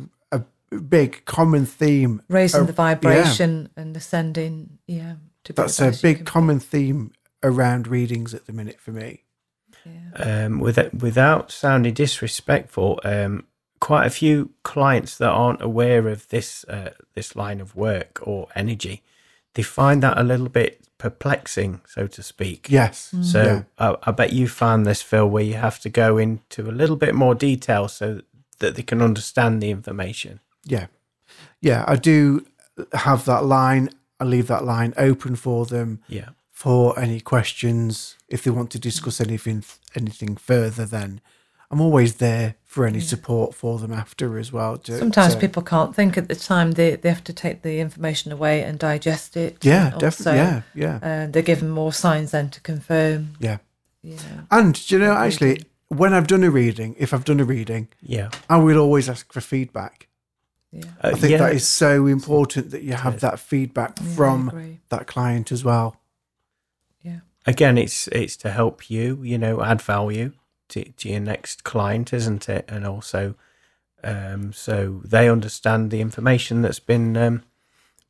big 0.89 1.25
common 1.25 1.67
theme. 1.67 2.23
Raising 2.29 2.63
uh, 2.63 2.65
the 2.65 2.73
vibration 2.73 3.71
and 3.77 3.97
ascending, 3.97 4.79
yeah. 4.87 5.15
To 5.45 5.53
That's 5.53 5.81
a 5.81 5.91
big 5.91 6.17
can 6.17 6.25
be. 6.25 6.31
common 6.31 6.61
theme 6.61 7.13
around 7.43 7.87
readings 7.89 8.35
at 8.35 8.47
the 8.47 8.53
minute 8.53 8.81
for 8.81 8.91
me. 8.93 9.25
um, 10.17 10.59
with, 10.61 10.79
without 10.95 11.51
sounding 11.51 11.95
disrespectful, 11.95 13.01
um, 13.05 13.45
quite 13.81 14.07
a 14.07 14.11
few 14.11 14.51
clients 14.63 15.17
that 15.19 15.29
aren't 15.31 15.63
aware 15.63 16.09
of 16.09 16.29
this 16.29 16.65
uh, 16.65 16.91
this 17.15 17.37
line 17.37 17.61
of 17.61 17.75
work 17.77 18.19
or 18.23 18.49
energy, 18.55 19.03
they 19.55 19.63
find 19.63 20.03
that 20.03 20.19
a 20.19 20.23
little 20.23 20.49
bit 20.49 20.81
perplexing, 20.99 21.81
so 21.87 22.07
to 22.09 22.23
speak. 22.23 22.69
Yes. 22.69 23.15
So 23.23 23.43
Yeah. 23.45 23.63
I, 23.79 23.97
I 24.03 24.11
bet 24.11 24.33
you 24.33 24.49
found 24.49 24.85
this, 24.85 25.01
Phil, 25.01 25.29
where 25.31 25.45
you 25.45 25.55
have 25.55 25.79
to 25.81 25.89
go 25.89 26.19
into 26.19 26.69
a 26.69 26.73
little 26.73 26.97
bit 26.97 27.15
more 27.15 27.35
detail 27.37 27.87
so 27.89 28.21
that 28.59 28.75
they 28.75 28.83
can 28.83 29.01
understand 29.01 29.63
the 29.63 29.71
information. 29.71 30.41
Yeah. 30.71 30.87
Yeah. 31.61 31.85
I 31.87 31.97
do 31.97 32.45
have 32.93 33.25
that 33.25 33.45
line. 33.45 33.91
I 34.21 34.25
leave 34.25 34.47
that 34.49 34.65
line 34.65 34.95
open 34.97 35.37
for 35.37 35.67
them 35.67 36.01
Yeah. 36.09 36.31
for 36.51 36.99
any 36.99 37.21
questions. 37.21 38.17
If 38.29 38.43
they 38.43 38.51
want 38.51 38.71
to 38.73 38.79
discuss 38.79 39.21
anything 39.21 39.65
anything 39.95 40.37
further, 40.37 40.87
then 40.87 41.21
I'm 41.71 41.81
always 41.81 42.15
there 42.17 42.55
for 42.65 42.87
any 42.87 43.01
support 43.01 43.55
for 43.55 43.79
them 43.79 43.93
after 43.93 44.39
as 44.39 44.53
well. 44.53 44.79
to- 44.79 44.99
Sometimes 44.99 45.35
to- 45.35 45.41
people 45.41 45.63
can't 45.63 45.95
think 45.95 46.17
at 46.19 46.29
the 46.29 46.35
time. 46.35 46.73
They 46.73 46.97
they 46.97 47.09
have 47.11 47.25
to 47.25 47.33
take 47.33 47.63
the 47.63 47.79
information 47.81 48.33
away 48.33 48.63
and 48.63 48.79
digest 48.79 49.37
it. 49.37 49.65
Yeah, 49.65 49.93
and 49.93 50.01
definitely. 50.01 50.41
also, 50.41 50.63
Yeah. 50.75 50.99
Yeah. 51.03 51.25
Uh, 51.25 51.31
they're 51.31 51.43
given 51.43 51.71
more 51.71 51.93
signs 51.93 52.31
then 52.31 52.51
to 52.51 52.61
confirm. 52.61 53.35
Yeah. 53.39 53.59
Yeah. 54.03 54.17
And 54.51 54.75
do 54.89 54.95
you 54.95 55.01
know, 55.05 55.13
actually, 55.13 55.63
when 55.89 56.13
I've 56.15 56.27
done 56.27 56.45
a 56.45 56.51
reading, 56.51 56.95
if 56.99 57.13
I've 57.13 57.25
done 57.25 57.41
a 57.41 57.45
reading, 57.45 57.89
Yeah. 58.01 58.31
I 58.49 58.57
will 58.59 58.79
always 58.79 59.09
ask 59.09 59.33
for 59.33 59.41
feedback. 59.41 60.08
Yeah. 60.73 60.85
Uh, 61.03 61.09
I 61.09 61.13
think 61.13 61.33
yeah. 61.33 61.39
that 61.39 61.55
is 61.55 61.67
so 61.67 62.07
important 62.07 62.71
that 62.73 62.83
you 62.83 62.93
have 62.95 63.21
that 63.21 63.39
feedback 63.41 63.99
Yeah, 64.01 64.15
from 64.15 64.79
that 64.91 65.07
client 65.07 65.51
as 65.53 65.65
well. 65.65 65.97
Yeah. 67.03 67.21
again 67.47 67.79
it's 67.79 68.09
it's 68.09 68.37
to 68.39 68.51
help 68.51 68.91
you 68.91 69.23
you 69.23 69.39
know 69.39 69.63
add 69.63 69.81
value 69.81 70.33
to, 70.69 70.85
to 70.85 71.09
your 71.09 71.21
next 71.21 71.65
client 71.65 72.13
isn't 72.13 72.49
it 72.49 72.65
and 72.69 72.87
also 72.87 73.35
um, 74.05 74.53
so 74.53 75.01
they 75.05 75.29
understand 75.31 75.91
the 75.91 76.01
information 76.01 76.61
that's 76.63 76.79
been 76.81 77.17
um, 77.17 77.43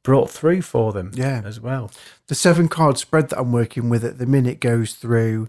brought 0.03 0.31
through 0.31 0.63
for 0.63 0.93
them 0.93 1.13
Yeah. 1.15 1.43
as 1.45 1.61
well 1.61 1.91
The 2.27 2.35
seven 2.35 2.69
card 2.69 2.99
spread 2.99 3.29
that 3.31 3.39
I'm 3.39 3.53
working 3.53 3.89
with 3.89 4.05
at 4.05 4.19
the 4.19 4.27
minute 4.27 4.61
goes 4.61 4.95
through. 4.95 5.49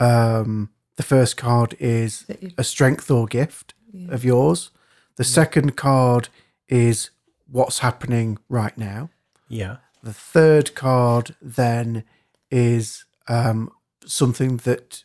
Um, 0.00 0.70
the 0.96 1.02
first 1.02 1.36
card 1.36 1.76
is 1.78 2.24
a 2.58 2.64
strength 2.64 3.10
or 3.10 3.26
gift 3.26 3.74
of 4.08 4.24
yours. 4.24 4.70
The 5.16 5.24
second 5.24 5.76
card 5.76 6.28
is 6.68 7.10
what's 7.50 7.78
happening 7.80 8.38
right 8.48 8.76
now. 8.76 9.10
yeah 9.48 9.76
The 10.02 10.12
third 10.12 10.74
card 10.74 11.34
then 11.40 12.04
is 12.50 13.04
um, 13.28 13.70
something 14.04 14.58
that 14.58 15.04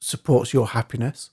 supports 0.00 0.52
your 0.52 0.68
happiness. 0.68 1.30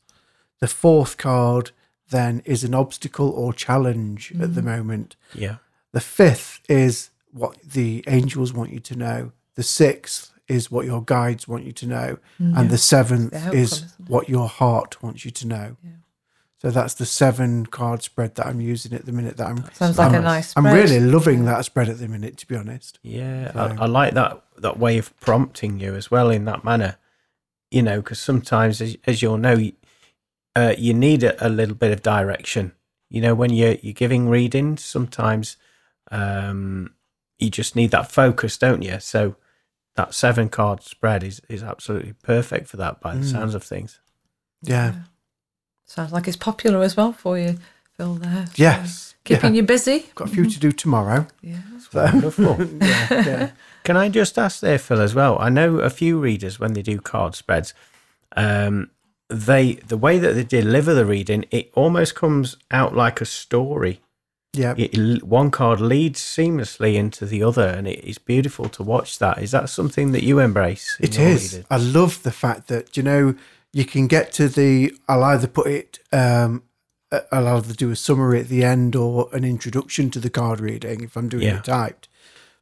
The 0.60 0.68
fourth 0.68 1.18
card 1.18 1.72
then 2.10 2.42
is 2.46 2.64
an 2.64 2.74
obstacle 2.74 3.30
or 3.30 3.54
challenge 3.54 4.34
at 4.40 4.56
the 4.56 4.62
moment. 4.62 5.16
yeah 5.34 5.58
The 5.92 6.02
fifth 6.02 6.62
is 6.70 7.10
what 7.32 7.60
the 7.62 8.04
angels 8.08 8.54
want 8.54 8.72
you 8.72 8.80
to 8.80 8.96
know. 8.96 9.32
The 9.56 9.64
sixth 9.64 10.32
is 10.48 10.70
what 10.70 10.86
your 10.86 11.02
guides 11.02 11.48
want 11.48 11.64
you 11.66 11.72
to 11.72 11.86
know. 11.88 12.18
And 12.40 12.70
the 12.70 12.78
seventh 12.78 13.32
The 13.32 13.52
is 13.54 13.84
what 14.08 14.30
your 14.30 14.48
heart 14.48 15.02
wants 15.02 15.26
you 15.26 15.32
to 15.32 15.48
know. 15.48 15.78
So 16.64 16.72
that's 16.72 16.94
the 16.94 17.06
seven 17.06 17.66
card 17.66 18.04
spread 18.04 18.36
that 18.36 18.48
I'm 18.48 18.62
using 18.62 18.94
at 18.94 19.06
the 19.06 19.12
minute. 19.12 19.36
That 19.36 19.48
I'm 19.48 19.66
Sounds 19.74 19.98
like 19.98 20.12
a 20.12 20.16
I'm- 20.16 20.24
nice 20.24 20.54
I'm 20.56 20.66
really 20.66 21.00
loving 21.02 21.44
that 21.46 21.66
spread 21.66 21.90
at 21.90 21.98
the 22.00 22.08
minute, 22.08 22.38
to 22.38 22.48
be 22.48 22.56
honest. 22.56 23.00
yeah 23.04 23.52
So- 23.52 23.60
I, 23.60 23.84
I 23.84 23.86
like 23.86 24.14
that 24.14 24.42
that 24.58 24.80
way 24.80 24.98
of 24.98 25.18
prompting 25.20 25.80
you 25.80 25.94
as 25.96 26.10
well 26.10 26.30
in 26.30 26.46
that 26.46 26.64
manner 26.64 26.96
you 27.72 27.82
know 27.82 27.98
because 28.02 28.20
sometimes 28.20 28.80
as, 28.82 28.96
as 29.06 29.22
you'll 29.22 29.38
know 29.38 29.56
you- 29.56 29.74
uh, 30.56 30.74
you 30.78 30.94
need 30.94 31.24
a, 31.24 31.46
a 31.46 31.50
little 31.50 31.76
bit 31.76 31.92
of 31.92 32.02
direction 32.04 32.72
you 33.10 33.20
know 33.20 33.34
when 33.36 33.52
you're 33.52 33.78
you're 33.82 33.94
giving 33.94 34.30
readings 34.30 34.84
sometimes 34.86 35.58
um 36.12 36.94
you 37.40 37.50
just 37.50 37.76
need 37.76 37.92
that 37.92 38.12
focus 38.12 38.58
don't 38.58 38.84
you 38.84 39.00
so 39.00 39.36
that 39.96 40.14
seven 40.14 40.48
card 40.50 40.82
spread 40.84 41.24
is 41.24 41.42
is 41.50 41.64
absolutely 41.64 42.14
perfect 42.24 42.68
for 42.68 42.78
that 42.78 43.02
by 43.02 43.16
the 43.16 43.22
Mm. 43.26 43.32
sounds 43.32 43.56
of 43.56 43.64
things 43.64 44.00
Yeah. 44.62 44.94
Sounds 45.86 46.12
like 46.12 46.28
it's 46.28 46.38
popular 46.38 46.82
as 46.82 46.96
well 46.98 47.14
for 47.14 47.38
you, 47.38 47.58
Phil. 47.98 48.16
There. 48.16 48.46
So 48.48 48.54
Yes. 48.56 49.16
Keeping 49.24 49.54
yeah. 49.56 49.62
you 49.62 49.64
busy. 49.64 50.06
Got 50.16 50.30
a 50.30 50.32
few 50.32 50.50
to 50.50 50.60
do 50.60 50.72
tomorrow. 50.72 51.28
Yeah. 51.42 51.60
wonderful 51.94 52.58
yeah, 52.82 53.08
yeah. 53.12 53.52
Can 53.84 53.96
I 53.96 54.10
just 54.10 54.38
ask 54.38 54.60
there, 54.60 54.78
Phil, 54.78 55.00
as 55.00 55.16
well? 55.16 55.38
I 55.40 55.50
know 55.50 55.80
a 55.80 55.90
few 55.90 56.20
readers 56.20 56.60
when 56.60 56.74
they 56.74 56.82
do 56.82 57.00
card 57.00 57.36
spreads, 57.36 57.74
um, 58.36 58.90
they 59.30 59.74
the 59.74 59.98
way 59.98 60.20
that 60.20 60.34
they 60.34 60.44
deliver 60.44 60.94
the 60.94 61.06
reading, 61.06 61.46
it 61.52 61.72
almost 61.74 62.16
comes 62.16 62.58
out 62.72 62.96
like 62.96 63.22
a 63.22 63.26
story. 63.26 64.02
Yeah. 64.54 64.76
It, 64.78 65.24
one 65.24 65.50
card 65.50 65.82
leads 65.82 66.20
seamlessly 66.22 66.94
into 66.96 67.26
the 67.26 67.42
other, 67.42 67.66
and 67.68 67.88
it 67.88 68.04
is 68.04 68.20
beautiful 68.20 68.70
to 68.70 68.84
watch 68.84 69.18
that. 69.20 69.42
Is 69.42 69.52
that 69.52 69.70
something 69.70 70.12
that 70.12 70.24
you 70.24 70.38
embrace? 70.40 70.98
in 71.00 71.06
It 71.08 71.18
your 71.18 71.28
is. 71.30 71.54
reading? 71.54 71.66
I 71.72 71.78
love 71.78 72.22
the 72.24 72.32
fact 72.32 72.68
that 72.68 72.96
you 72.96 73.02
know 73.04 73.36
you 73.74 73.86
can 73.86 74.08
get 74.08 74.32
to 74.34 74.48
the. 74.48 74.94
I'll 75.10 75.24
either 75.24 75.48
put 75.48 75.68
it. 75.68 76.00
Um, 76.12 76.64
I'll 77.32 77.48
either 77.48 77.74
do 77.74 77.92
a 77.92 77.96
summary 77.96 78.40
at 78.40 78.48
the 78.48 78.64
end 78.64 78.96
or 78.96 79.28
an 79.34 79.44
introduction 79.44 80.10
to 80.12 80.20
the 80.20 80.30
card 80.30 80.60
reading 80.60 81.02
if 81.04 81.16
I'm 81.18 81.30
doing 81.30 81.44
Yeah. 81.44 81.58
it 81.58 81.66
typed. 81.66 82.08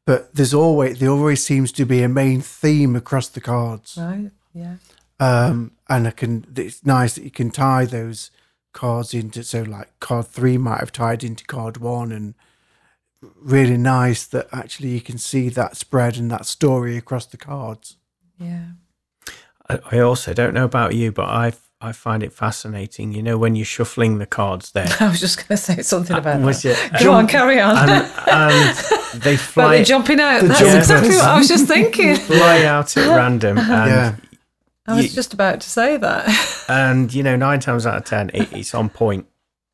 But 0.05 0.33
there's 0.33 0.53
always 0.53 0.99
there 0.99 1.09
always 1.09 1.43
seems 1.43 1.71
to 1.73 1.85
be 1.85 2.01
a 2.01 2.09
main 2.09 2.41
theme 2.41 2.95
across 2.95 3.27
the 3.29 3.39
cards, 3.41 3.97
Right. 3.97 4.31
Yeah. 4.53 4.75
um, 5.19 5.71
and 5.87 6.07
I 6.07 6.11
can. 6.11 6.45
It's 6.55 6.85
nice 6.85 7.13
that 7.15 7.23
you 7.23 7.31
can 7.31 7.51
tie 7.51 7.85
those 7.85 8.31
cards 8.73 9.13
into. 9.13 9.43
So 9.43 9.61
like 9.63 9.97
card 9.99 10.27
three 10.27 10.57
might 10.57 10.79
have 10.79 10.91
tied 10.91 11.23
into 11.23 11.45
card 11.45 11.77
one, 11.77 12.11
and 12.11 12.33
really 13.39 13.77
nice 13.77 14.25
that 14.25 14.47
actually 14.51 14.89
you 14.89 15.01
can 15.01 15.17
see 15.17 15.49
that 15.49 15.77
spread 15.77 16.17
and 16.17 16.31
that 16.31 16.45
story 16.45 16.97
across 16.97 17.25
the 17.27 17.37
cards. 17.37 17.97
Yeah. 18.37 18.71
I, 19.69 19.79
I 19.91 19.99
also 19.99 20.33
don't 20.33 20.53
know 20.53 20.65
about 20.65 20.93
you, 20.95 21.11
but 21.11 21.25
I 21.25 21.53
I 21.83 21.91
find 21.93 22.21
it 22.21 22.31
fascinating. 22.31 23.11
You 23.11 23.23
know, 23.23 23.37
when 23.37 23.55
you're 23.55 23.65
shuffling 23.65 24.19
the 24.19 24.25
cards 24.27 24.71
there, 24.71 24.87
I 24.99 25.07
was 25.09 25.19
just 25.19 25.37
going 25.37 25.47
to 25.49 25.57
say 25.57 25.81
something 25.81 26.15
about 26.15 26.41
was 26.41 26.61
that. 26.63 26.93
it- 26.93 27.03
Go 27.03 27.11
on, 27.13 27.27
carry 27.27 27.59
on. 27.59 27.75
and, 27.89 28.11
and 28.27 28.77
they 29.21 29.33
But 29.35 29.39
fly 29.39 29.75
they're 29.77 29.85
jumping 29.85 30.19
out. 30.19 30.41
The 30.41 30.47
That's 30.49 30.59
jumpers. 30.59 30.77
exactly 30.89 31.15
what 31.15 31.25
I 31.25 31.37
was 31.37 31.47
just 31.47 31.67
thinking. 31.73 32.15
fly 32.17 32.63
out 32.65 32.95
at 32.97 33.07
random, 33.07 33.57
and 33.57 33.67
Yeah. 33.67 34.15
I 34.87 34.95
was 34.95 35.05
You- 35.05 35.11
just 35.11 35.33
about 35.33 35.61
to 35.61 35.69
say 35.69 35.97
that. 35.97 36.65
and 36.69 37.13
you 37.13 37.23
know 37.23 37.35
nine 37.35 37.59
times 37.59 37.85
out 37.85 37.97
of 37.97 38.03
ten 38.05 38.29
it, 38.33 38.51
it's 38.53 38.73
on 38.75 38.89
point 38.89 39.25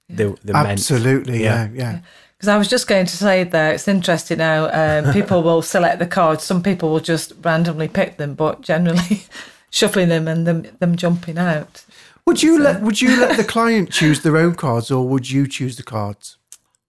the 0.10 0.38
the 0.44 0.54
meant. 0.54 0.68
Absolutely, 0.68 1.44
Yeah. 1.44 1.66
yeah, 1.66 1.70
yeah. 1.74 2.00
Because 2.38 2.50
I 2.50 2.58
was 2.58 2.68
just 2.70 2.88
going 2.88 3.06
to 3.08 3.18
say 3.18 3.44
there, 3.44 3.74
it's 3.74 3.88
interesting 3.88 4.40
how 4.40 4.70
Um, 4.72 5.12
people 5.12 5.42
will 5.44 5.62
select 5.64 5.98
the 6.00 6.06
cards. 6.06 6.44
Some 6.44 6.62
people 6.62 6.90
will 6.92 7.00
just 7.00 7.34
randomly 7.42 7.88
pick 7.88 8.18
them, 8.18 8.36
but 8.36 8.62
generally 8.62 9.24
shuffling 9.72 10.10
them 10.10 10.28
and 10.28 10.48
them 10.48 10.68
them 10.80 10.96
jumping 10.96 11.38
out. 11.38 11.86
Would 12.26 12.44
you 12.44 12.60
let 12.60 12.82
Would 12.82 13.02
you 13.02 13.20
let 13.20 13.38
the 13.38 13.44
client 13.44 13.92
choose 13.92 14.22
their 14.22 14.38
own 14.38 14.56
cards, 14.56 14.92
or 14.92 15.08
would 15.08 15.30
you 15.30 15.48
choose 15.48 15.78
the 15.78 15.84
cards? 15.84 16.38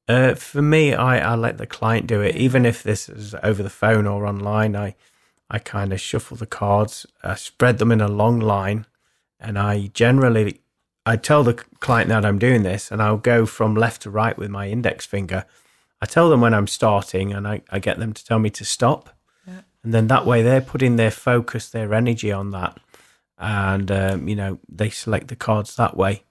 Uh, 0.08 0.34
for 0.34 0.62
me, 0.62 0.94
I, 0.94 1.32
I 1.32 1.34
let 1.36 1.58
the 1.58 1.66
client 1.66 2.06
do 2.06 2.22
it, 2.22 2.34
even 2.34 2.64
if 2.64 2.82
this 2.82 3.08
is 3.08 3.34
over 3.42 3.62
the 3.62 3.70
phone 3.70 4.06
or 4.06 4.26
online. 4.26 4.74
I 4.74 4.94
I 5.50 5.58
kind 5.58 5.92
of 5.92 6.00
shuffle 6.00 6.36
the 6.36 6.46
cards, 6.46 7.06
I 7.22 7.34
spread 7.34 7.78
them 7.78 7.90
in 7.92 8.00
a 8.00 8.08
long 8.08 8.38
line, 8.40 8.86
and 9.40 9.58
I 9.58 9.86
generally 9.94 10.60
I 11.06 11.16
tell 11.16 11.42
the 11.42 11.54
client 11.80 12.08
that 12.10 12.24
I'm 12.24 12.38
doing 12.38 12.64
this, 12.64 12.90
and 12.90 13.00
I'll 13.00 13.16
go 13.16 13.46
from 13.46 13.74
left 13.74 14.02
to 14.02 14.10
right 14.10 14.36
with 14.36 14.50
my 14.50 14.68
index 14.68 15.06
finger. 15.06 15.44
I 16.02 16.06
tell 16.06 16.28
them 16.28 16.40
when 16.42 16.52
I'm 16.52 16.66
starting, 16.66 17.32
and 17.32 17.48
I, 17.48 17.62
I 17.70 17.78
get 17.78 17.98
them 17.98 18.12
to 18.12 18.24
tell 18.24 18.38
me 18.38 18.50
to 18.50 18.64
stop, 18.64 19.08
Yeah. 19.08 19.17
And 19.88 19.94
then 19.94 20.06
that 20.08 20.26
way 20.26 20.42
they're 20.42 20.60
putting 20.60 20.96
their 20.96 21.10
focus, 21.10 21.70
their 21.70 21.94
energy 21.94 22.30
on 22.30 22.50
that, 22.50 22.76
and 23.38 23.90
um, 23.90 24.28
you 24.28 24.36
know 24.36 24.58
they 24.68 24.90
select 24.90 25.28
the 25.28 25.36
cards 25.36 25.76
that 25.76 25.96
way, 25.96 26.24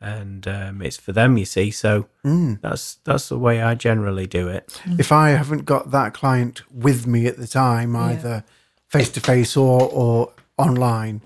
and 0.00 0.46
um, 0.46 0.80
it's 0.82 0.96
for 0.96 1.10
them. 1.10 1.36
You 1.36 1.46
see, 1.46 1.72
so 1.72 2.06
Mm. 2.24 2.60
that's 2.60 2.98
that's 3.04 3.28
the 3.28 3.38
way 3.38 3.60
I 3.60 3.74
generally 3.74 4.28
do 4.28 4.46
it. 4.46 4.80
If 4.98 5.10
I 5.10 5.30
haven't 5.30 5.64
got 5.64 5.90
that 5.90 6.14
client 6.14 6.62
with 6.70 7.08
me 7.08 7.26
at 7.26 7.38
the 7.38 7.48
time, 7.48 7.94
Yeah. 7.94 8.04
either 8.04 8.44
face 8.88 9.10
to 9.10 9.20
face 9.20 9.56
or 9.56 9.82
or 9.92 10.32
online, 10.56 11.22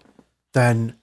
then 0.55 0.95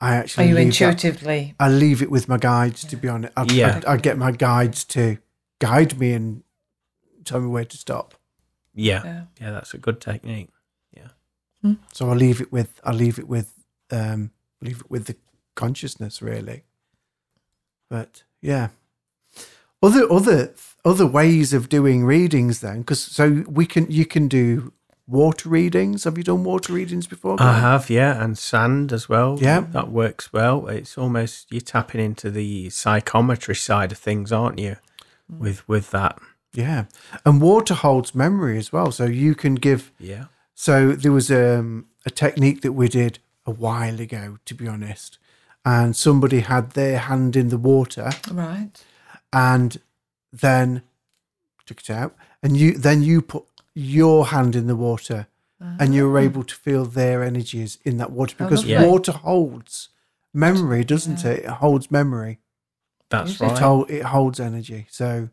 I 0.00 0.14
actually. 0.14 0.44
Are 0.44 0.46
actually 0.46 0.48
you 0.48 0.54
leave 0.54 0.78
that- 0.78 0.90
intuitively? 1.04 1.54
I 1.60 1.68
leave 1.68 2.00
it 2.00 2.10
with 2.10 2.28
my 2.30 2.38
guides. 2.38 2.82
To 2.84 2.96
be 2.96 3.08
honest, 3.08 3.34
I, 3.36 3.44
Yeah. 3.52 3.82
I, 3.86 3.92
I 3.92 3.96
get 3.98 4.16
my 4.16 4.32
guides 4.32 4.84
to 4.86 5.18
guide 5.60 5.98
me 5.98 6.14
and 6.14 6.42
tell 7.26 7.40
me 7.40 7.48
where 7.48 7.66
to 7.66 7.76
stop. 7.76 8.14
Yeah, 8.74 9.02
Yeah. 9.04 9.22
yeah, 9.40 9.50
that's 9.52 9.74
a 9.74 9.78
good 9.78 10.00
technique. 10.00 10.50
Yeah. 10.96 11.74
So 11.92 12.10
I 12.10 12.14
leave 12.14 12.40
it 12.40 12.50
with 12.52 12.80
I 12.84 12.92
leave 12.92 13.18
it 13.18 13.28
with 13.28 13.52
um 13.90 14.30
leave 14.60 14.80
it 14.80 14.90
with 14.90 15.04
the 15.06 15.16
consciousness 15.54 16.20
really. 16.22 16.62
But 17.88 18.24
yeah, 18.40 18.68
other 19.82 20.10
other 20.10 20.54
other 20.84 21.06
ways 21.06 21.52
of 21.52 21.68
doing 21.68 22.04
readings 22.04 22.60
then 22.60 22.80
because 22.80 23.00
so 23.00 23.44
we 23.48 23.66
can 23.66 23.90
you 23.90 24.06
can 24.06 24.28
do 24.28 24.72
water 25.06 25.48
readings. 25.48 26.04
Have 26.04 26.16
you 26.16 26.24
done 26.24 26.42
water 26.44 26.72
readings 26.72 27.06
before? 27.06 27.36
I 27.40 27.58
have, 27.58 27.90
yeah, 27.90 28.22
and 28.22 28.38
sand 28.38 28.92
as 28.92 29.08
well. 29.08 29.38
Yeah. 29.40 29.60
that 29.72 29.90
works 29.90 30.32
well. 30.32 30.66
It's 30.68 30.96
almost 30.96 31.52
you're 31.52 31.60
tapping 31.60 32.00
into 32.00 32.30
the 32.30 32.70
psychometry 32.70 33.54
side 33.56 33.92
of 33.92 33.98
things, 33.98 34.32
aren't 34.32 34.58
you? 34.58 34.76
With 35.28 35.66
with 35.68 35.90
that, 35.92 36.18
Yeah, 36.54 36.84
and 37.24 37.40
water 37.40 37.74
holds 37.74 38.14
memory 38.14 38.58
as 38.58 38.72
well. 38.72 38.92
So 38.92 39.04
you 39.06 39.34
can 39.34 39.54
give 39.54 39.90
yeah, 39.98 40.26
So 40.54 40.92
there 40.92 41.12
was 41.12 41.30
um, 41.30 41.86
a 42.04 42.10
technique 42.10 42.60
that 42.60 42.72
we 42.72 42.88
did 42.88 43.18
a 43.46 43.50
while 43.50 43.98
ago, 44.00 44.38
to 44.44 44.54
be 44.54 44.68
honest, 44.68 45.18
and 45.64 45.96
somebody 45.96 46.40
had 46.40 46.72
their 46.72 46.98
hand 46.98 47.36
in 47.36 47.48
the 47.48 47.56
water 47.58 48.10
Right. 48.30 48.70
and 49.32 49.78
then 50.32 50.82
took 51.66 51.80
it 51.80 51.90
out, 51.90 52.14
and 52.42 52.56
you 52.56 52.72
then 52.76 53.02
you 53.02 53.22
put 53.22 53.44
your 53.74 54.26
hand 54.26 54.54
in 54.54 54.66
the 54.66 54.76
water, 54.76 55.26
and 55.78 55.94
you 55.94 56.08
were 56.10 56.18
able 56.18 56.42
to 56.44 56.54
feel 56.56 56.84
their 56.84 57.22
energies 57.22 57.78
in 57.84 57.96
that 57.96 58.10
water 58.10 58.34
because 58.36 58.66
lovely. 58.66 58.88
water 58.88 59.12
holds 59.12 59.88
memory, 60.34 60.84
doesn't 60.84 61.24
it? 61.24 61.44
It 61.44 61.46
holds 61.46 61.88
memory. 61.90 62.40
that's 63.08 63.40
It 63.40 63.40
right. 63.40 63.52
It, 63.52 63.58
hold, 63.58 63.90
it 63.90 64.02
holds 64.02 64.40
energy. 64.40 64.86
So 64.90 65.28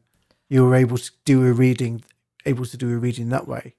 you 0.50 0.66
were 0.66 0.76
able 0.76 0.98
to 0.98 1.12
do 1.26 1.46
a 1.46 1.54
reading, 1.54 2.04
able 2.46 2.66
to 2.66 2.78
do 2.78 2.92
a 2.92 2.98
reading 2.98 3.30
that 3.30 3.48
way. 3.48 3.76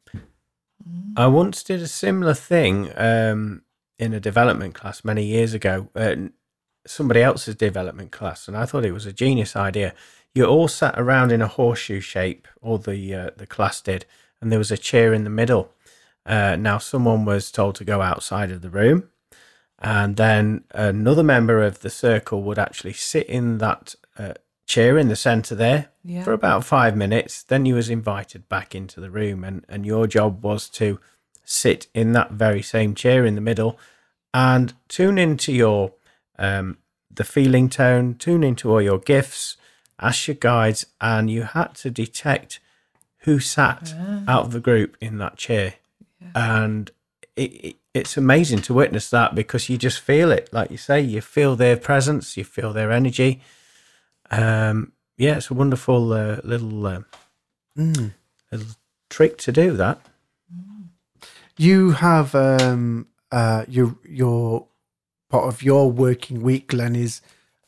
I 1.17 1.27
once 1.27 1.63
did 1.63 1.83
a 1.83 1.89
similar 1.89 2.35
thing 2.35 2.91
um, 2.97 3.63
in 3.99 4.15
a 4.15 4.21
development 4.21 4.75
class 4.75 5.05
many 5.05 5.25
years 5.25 5.53
ago. 5.53 5.89
Uh, 5.95 6.17
somebody 6.87 7.21
else's 7.23 7.57
development 7.57 8.13
class, 8.13 8.49
and 8.49 8.57
I 8.57 8.65
thought 8.65 8.85
it 8.85 8.93
was 8.93 9.07
a 9.07 9.13
genius 9.13 9.57
idea. 9.57 9.95
You 10.35 10.47
all 10.47 10.69
sat 10.69 10.99
around 10.99 11.33
in 11.33 11.43
a 11.43 11.49
horseshoe 11.49 12.01
shape, 12.01 12.47
or 12.63 12.79
the 12.79 13.15
uh, 13.15 13.31
the 13.37 13.47
class 13.47 13.81
did, 13.81 14.07
and 14.41 14.51
there 14.51 14.59
was 14.59 14.71
a 14.71 14.79
chair 14.79 15.13
in 15.13 15.25
the 15.25 15.31
middle. 15.31 15.73
Uh, 16.25 16.57
now, 16.57 16.79
someone 16.79 17.25
was 17.25 17.51
told 17.51 17.75
to 17.75 17.85
go 17.85 18.01
outside 18.01 18.51
of 18.51 18.63
the 18.63 18.71
room, 18.71 19.11
and 19.79 20.17
then 20.17 20.65
another 20.71 21.25
member 21.25 21.63
of 21.63 21.81
the 21.81 21.91
circle 21.91 22.43
would 22.43 22.59
actually 22.59 22.93
sit 22.93 23.27
in 23.27 23.59
that 23.59 23.97
uh, 24.19 24.35
chair 24.75 24.99
in 24.99 25.09
the 25.09 25.17
centre 25.17 25.57
there 25.57 25.83
Yeah. 26.05 26.23
for 26.25 26.33
about 26.33 26.65
five 26.65 26.95
minutes. 26.97 27.43
Then 27.43 27.67
you 27.67 27.75
was 27.75 27.91
invited 27.91 28.49
back 28.49 28.75
into 28.75 29.01
the 29.01 29.11
room, 29.11 29.45
and 29.45 29.65
and 29.69 29.85
your 29.85 30.07
job 30.07 30.33
was 30.45 30.69
to 30.81 30.87
sit 31.45 31.89
in 31.95 32.13
that 32.13 32.31
very 32.45 32.63
same 32.63 32.95
chair 32.95 33.27
in 33.27 33.35
the 33.35 33.41
middle 33.51 33.73
and 34.33 34.73
tune 34.89 35.19
into 35.19 35.53
your 35.53 35.93
um, 36.39 36.79
the 37.11 37.25
feeling 37.25 37.69
tone, 37.69 38.15
tune 38.15 38.45
into 38.51 38.71
all 38.71 38.81
your 38.83 38.99
gifts, 39.15 39.57
ask 39.99 40.29
your 40.29 40.37
guides, 40.37 40.87
and 41.01 41.29
you 41.31 41.43
had 41.43 41.75
to 41.83 41.91
detect 41.91 42.61
who 43.25 43.39
sat 43.41 43.93
out 44.29 44.45
of 44.47 44.53
the 44.53 44.61
group 44.61 44.97
in 45.01 45.19
that 45.19 45.37
chair, 45.37 45.75
and 46.35 46.91
it, 47.37 47.53
it, 47.69 47.77
it's 47.93 48.17
amazing 48.17 48.63
to 48.63 48.73
witness 48.75 49.11
that 49.11 49.35
because 49.35 49.69
you 49.69 49.77
just 49.77 50.01
feel 50.01 50.31
it, 50.39 50.49
like 50.53 50.71
you 50.71 50.77
say, 50.79 51.01
you 51.01 51.21
feel 51.21 51.57
their 51.57 51.77
presence, 51.77 52.37
you 52.39 52.45
feel 52.45 52.73
their 52.73 52.93
energy. 52.93 53.41
Um, 54.31 54.93
yeah, 55.17 55.37
it's 55.37 55.51
a 55.51 55.55
wonderful 55.55 56.13
uh, 56.13 56.41
little 56.45 56.87
uh, 56.87 57.03
Mm. 57.79 58.13
little 58.51 58.75
trick 59.09 59.39
to 59.39 59.53
do 59.53 59.77
that. 59.77 60.01
You 61.57 61.93
have 61.93 62.35
um 62.35 63.07
uh 63.31 63.65
your 63.69 63.97
your 64.09 64.67
part 65.31 65.45
of 65.47 65.63
your 65.63 65.91
working 65.93 66.43
week, 66.43 66.69
Glenn, 66.69 66.97
is 66.97 67.21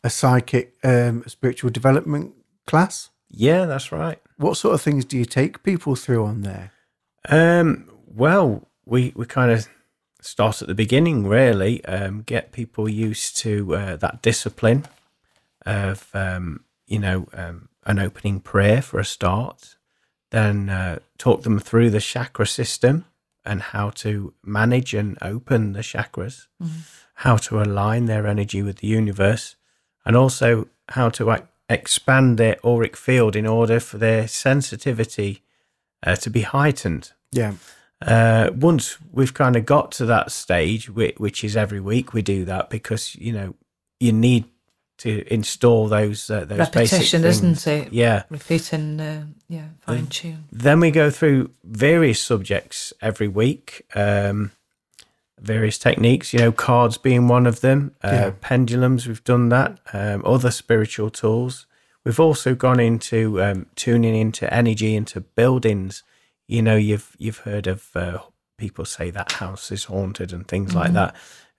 a 0.03 0.11
psychic 0.11 0.75
um 0.85 1.23
spiritual 1.27 1.71
development 1.71 2.35
class. 2.67 3.11
Yeah, 3.31 3.67
that's 3.67 3.93
right. 3.93 4.19
What 4.37 4.57
sort 4.57 4.75
of 4.75 4.83
things 4.83 5.05
do 5.05 5.17
you 5.17 5.25
take 5.25 5.63
people 5.63 5.95
through 5.95 6.25
on 6.25 6.43
there? 6.43 6.73
Um, 7.29 7.89
well, 8.07 8.69
we 8.85 9.13
we 9.15 9.25
kind 9.27 9.51
of 9.53 9.69
start 10.21 10.63
at 10.63 10.69
the 10.69 10.75
beginning, 10.75 11.27
really. 11.29 11.85
Um, 11.85 12.23
get 12.23 12.53
people 12.53 12.89
used 12.89 13.37
to 13.39 13.75
uh, 13.77 13.97
that 13.97 14.21
discipline 14.23 14.85
of 15.67 16.09
um, 16.15 16.65
you 16.87 16.99
know 16.99 17.29
um, 17.33 17.69
an 17.85 17.99
opening 17.99 18.41
prayer 18.41 18.83
for 18.83 19.01
a 19.01 19.05
start. 19.05 19.77
Then 20.31 20.71
uh, 20.71 21.01
talk 21.19 21.43
them 21.43 21.59
through 21.59 21.91
the 21.91 22.01
chakra 22.01 22.47
system 22.47 23.05
and 23.45 23.61
how 23.61 23.91
to 23.91 24.33
manage 24.43 24.95
and 24.95 25.19
open 25.21 25.73
the 25.73 25.81
chakras, 25.81 26.47
how 27.15 27.37
to 27.37 27.61
align 27.61 28.07
their 28.07 28.27
energy 28.27 28.63
with 28.63 28.79
the 28.79 28.87
universe, 28.87 29.57
and 30.07 30.17
also 30.17 30.69
how 30.91 31.11
to 31.11 31.33
ac- 31.33 31.43
expand 31.69 32.39
their 32.39 32.57
auric 32.65 32.97
field 32.97 33.37
in 33.37 33.47
order 33.47 33.81
for 33.81 33.99
their 33.99 34.29
sensitivity 34.29 35.43
uh, 36.05 36.17
to 36.17 36.31
be 36.31 36.43
heightened. 36.43 37.13
Yeah. 37.31 37.55
Uh, 38.01 38.51
once 38.55 38.99
we've 39.13 39.35
kind 39.35 39.55
of 39.55 39.65
got 39.65 39.93
to 39.93 40.07
that 40.07 40.33
stage, 40.33 40.89
which, 40.89 41.17
which 41.19 41.45
is 41.45 41.57
every 41.57 41.81
week 41.81 42.13
we 42.13 42.23
do 42.23 42.45
that 42.45 42.69
because 42.71 43.15
you 43.17 43.33
know 43.33 43.55
you 44.01 44.13
need 44.13 44.45
to 45.03 45.11
install 45.33 45.89
those 45.89 46.29
uh, 46.31 46.45
those 46.45 46.59
Repetition, 46.59 46.99
basic 46.99 47.21
things. 47.23 47.65
isn't 47.65 47.67
it? 47.67 47.93
Yeah. 47.93 48.23
Repeating, 48.31 49.01
uh, 49.01 49.25
yeah, 49.49 49.69
fine 49.81 50.07
tune. 50.07 50.45
Then 50.53 50.81
we 50.81 50.91
go 50.91 51.11
through 51.11 51.51
various 51.65 52.21
subjects 52.21 52.93
every 53.01 53.29
week, 53.29 53.87
um, 53.95 54.51
various 55.41 55.79
techniques. 55.79 56.33
You 56.33 56.41
know, 56.41 56.53
cards 56.53 56.99
being 56.99 57.29
one 57.29 57.47
of 57.47 57.61
them. 57.61 57.95
Uh, 58.03 58.09
Yeah. 58.13 58.31
Pendulums, 58.41 59.07
we've 59.07 59.25
done 59.25 59.49
that. 59.51 59.79
Um, 59.93 60.23
other 60.25 60.51
spiritual 60.51 61.11
tools. 61.11 61.67
We've 62.05 62.21
also 62.21 62.55
gone 62.55 62.81
into 62.81 63.43
um, 63.43 63.67
tuning 63.77 64.17
into 64.17 64.53
energy 64.53 64.97
into 64.97 65.21
buildings. 65.21 66.03
You 66.49 66.63
know, 66.63 66.77
you've 66.77 67.17
you've 67.19 67.39
heard 67.45 67.67
of 67.67 67.91
uh, 67.95 68.19
people 68.59 68.85
say 68.85 69.11
that 69.11 69.33
house 69.33 69.71
is 69.73 69.85
haunted 69.85 70.33
and 70.33 70.47
things 70.47 70.75
like 70.75 70.93
that. 70.93 71.15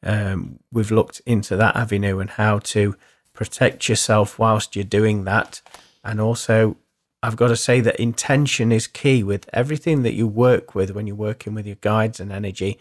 Um, 0.05 0.59
we've 0.71 0.91
looked 0.91 1.21
into 1.25 1.55
that 1.55 1.75
avenue 1.77 2.19
and 2.19 2.29
how 2.29 2.59
to 2.59 2.95
protect 3.33 3.89
yourself 3.89 4.39
whilst 4.39 4.75
you're 4.75 4.83
doing 4.83 5.23
that, 5.25 5.61
and 6.03 6.21
also 6.21 6.77
I've 7.23 7.37
got 7.37 7.47
to 7.47 7.55
say 7.55 7.79
that 7.79 7.99
intention 8.01 8.71
is 8.73 8.85
key 8.85 9.23
with 9.23 9.49
everything 9.53 10.03
that 10.03 10.13
you 10.13 10.27
work 10.27 10.75
with 10.75 10.91
when 10.91 11.07
you're 11.07 11.15
working 11.15 11.53
with 11.53 11.65
your 11.65 11.77
guides 11.77 12.19
and 12.19 12.33
energy. 12.33 12.77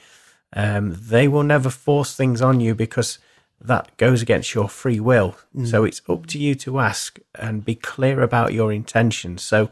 Um, 0.52 0.96
they 1.00 1.28
will 1.28 1.44
never 1.44 1.70
force 1.70 2.16
things 2.16 2.42
on 2.42 2.60
you 2.60 2.74
because 2.74 3.18
that 3.60 3.96
goes 3.96 4.20
against 4.20 4.52
your 4.52 4.68
free 4.68 4.98
will. 4.98 5.36
So 5.64 5.84
it's 5.84 6.02
up 6.08 6.26
to 6.26 6.38
you 6.38 6.56
to 6.56 6.80
ask 6.80 7.20
and 7.36 7.64
be 7.64 7.76
clear 7.76 8.20
about 8.20 8.52
your 8.52 8.72
intentions. 8.72 9.42
So 9.42 9.70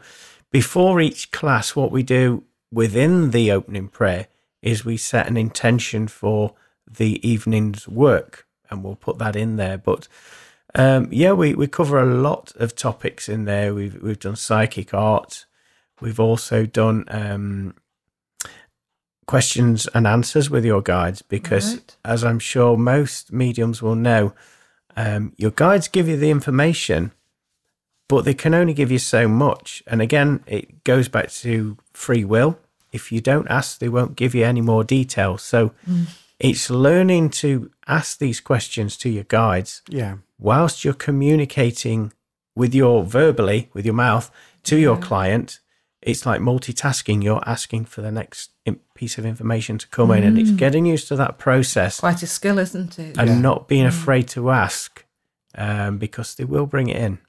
before 0.51 1.01
each 1.01 1.31
class, 1.31 1.75
what 1.75 1.91
we 1.91 2.01
do 2.01 2.45
within 2.71 3.31
the 3.31 3.51
opening 3.51 3.89
prayer 3.89 4.27
is 4.61 4.85
we 4.85 4.95
set 4.95 5.27
an 5.27 5.35
intention 5.35 6.07
for 6.07 6.53
the 6.89 7.25
evening's 7.27 7.87
work 7.87 8.47
and 8.69 8.83
we'll 8.83 8.95
put 8.95 9.17
that 9.17 9.35
in 9.35 9.57
there. 9.57 9.77
But 9.77 10.07
um, 10.75 11.07
yeah, 11.11 11.33
we, 11.33 11.53
we 11.53 11.67
cover 11.67 11.99
a 11.99 12.05
lot 12.05 12.53
of 12.55 12.75
topics 12.75 13.27
in 13.29 13.45
there. 13.45 13.73
We've 13.73 14.01
we've 14.01 14.19
done 14.19 14.35
psychic 14.35 14.93
art. 14.93 15.45
We've 15.99 16.19
also 16.19 16.65
done 16.65 17.05
um, 17.09 17.75
questions 19.27 19.87
and 19.93 20.07
answers 20.07 20.49
with 20.49 20.65
your 20.65 20.81
guides 20.81 21.21
because, 21.21 21.73
Right. 21.75 21.95
as 22.05 22.23
I'm 22.23 22.39
sure 22.39 22.77
most 22.77 23.31
mediums 23.31 23.81
will 23.81 23.95
know, 23.95 24.33
um, 24.95 25.33
your 25.37 25.51
guides 25.51 25.87
give 25.87 26.07
you 26.07 26.17
the 26.17 26.29
information, 26.31 27.11
but 28.09 28.25
they 28.25 28.33
can 28.33 28.53
only 28.53 28.73
give 28.73 28.91
you 28.91 28.99
so 28.99 29.27
much. 29.27 29.83
And 29.87 30.01
again, 30.01 30.43
it 30.47 30.83
goes 30.83 31.07
back 31.07 31.29
to 31.31 31.77
free 31.93 32.25
will. 32.25 32.57
If 32.91 33.11
you 33.11 33.21
don't 33.21 33.47
ask, 33.49 33.79
they 33.79 33.87
won't 33.89 34.17
give 34.17 34.35
you 34.35 34.43
any 34.43 34.59
more 34.61 34.83
detail. 34.83 35.37
So 35.37 35.71
it's 36.39 36.69
learning 36.69 37.29
to 37.41 37.71
ask 37.87 38.17
these 38.17 38.41
questions 38.41 38.97
to 38.97 39.09
your 39.09 39.23
guides 39.25 39.81
Yeah. 39.87 40.17
Whilst 40.41 40.83
you're 40.83 40.93
communicating 40.93 42.11
with 42.55 42.75
your 42.75 43.03
verbally 43.05 43.69
with 43.73 43.85
your 43.85 43.95
mouth 43.95 44.29
to 44.63 44.77
your 44.77 44.95
mm-hmm. 44.95 45.05
client 45.05 45.61
it's 46.01 46.25
like 46.25 46.41
multitasking. 46.41 47.23
You're 47.23 47.43
asking 47.47 47.85
for 47.85 48.01
the 48.01 48.11
next 48.11 48.51
piece 48.95 49.17
of 49.17 49.25
information 49.25 49.77
to 49.77 49.87
come 49.87 50.11
in, 50.11 50.23
and 50.23 50.37
it's 50.37 50.49
mm. 50.49 50.57
getting 50.57 50.85
used 50.85 51.07
to 51.09 51.15
that 51.15 51.37
process 51.37 51.99
Quite 51.99 52.23
a 52.23 52.27
skill, 52.27 52.57
isn't 52.57 52.97
it? 52.97 53.17
and 53.17 53.29
Yeah. 53.29 53.39
not 53.39 53.67
being 53.67 53.85
mm. 53.85 53.89
afraid 53.89 54.27
to 54.29 54.49
ask 54.49 55.05
um, 55.55 55.97
because 55.97 56.35
they 56.35 56.45
will 56.45 56.65
bring 56.65 56.89
it 56.89 56.97
in. 56.97 57.19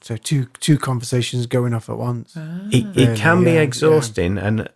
So 0.00 0.16
two 0.16 0.46
two 0.58 0.78
conversations 0.78 1.46
going 1.46 1.74
off 1.74 1.88
at 1.88 1.98
once. 1.98 2.34
Ah. 2.36 2.62
It, 2.70 2.86
it 2.86 2.96
Really, 2.96 3.16
can 3.16 3.44
be 3.44 3.50
yeah, 3.50 3.56
yeah. 3.56 3.62
exhausting, 3.62 4.38
and 4.38 4.68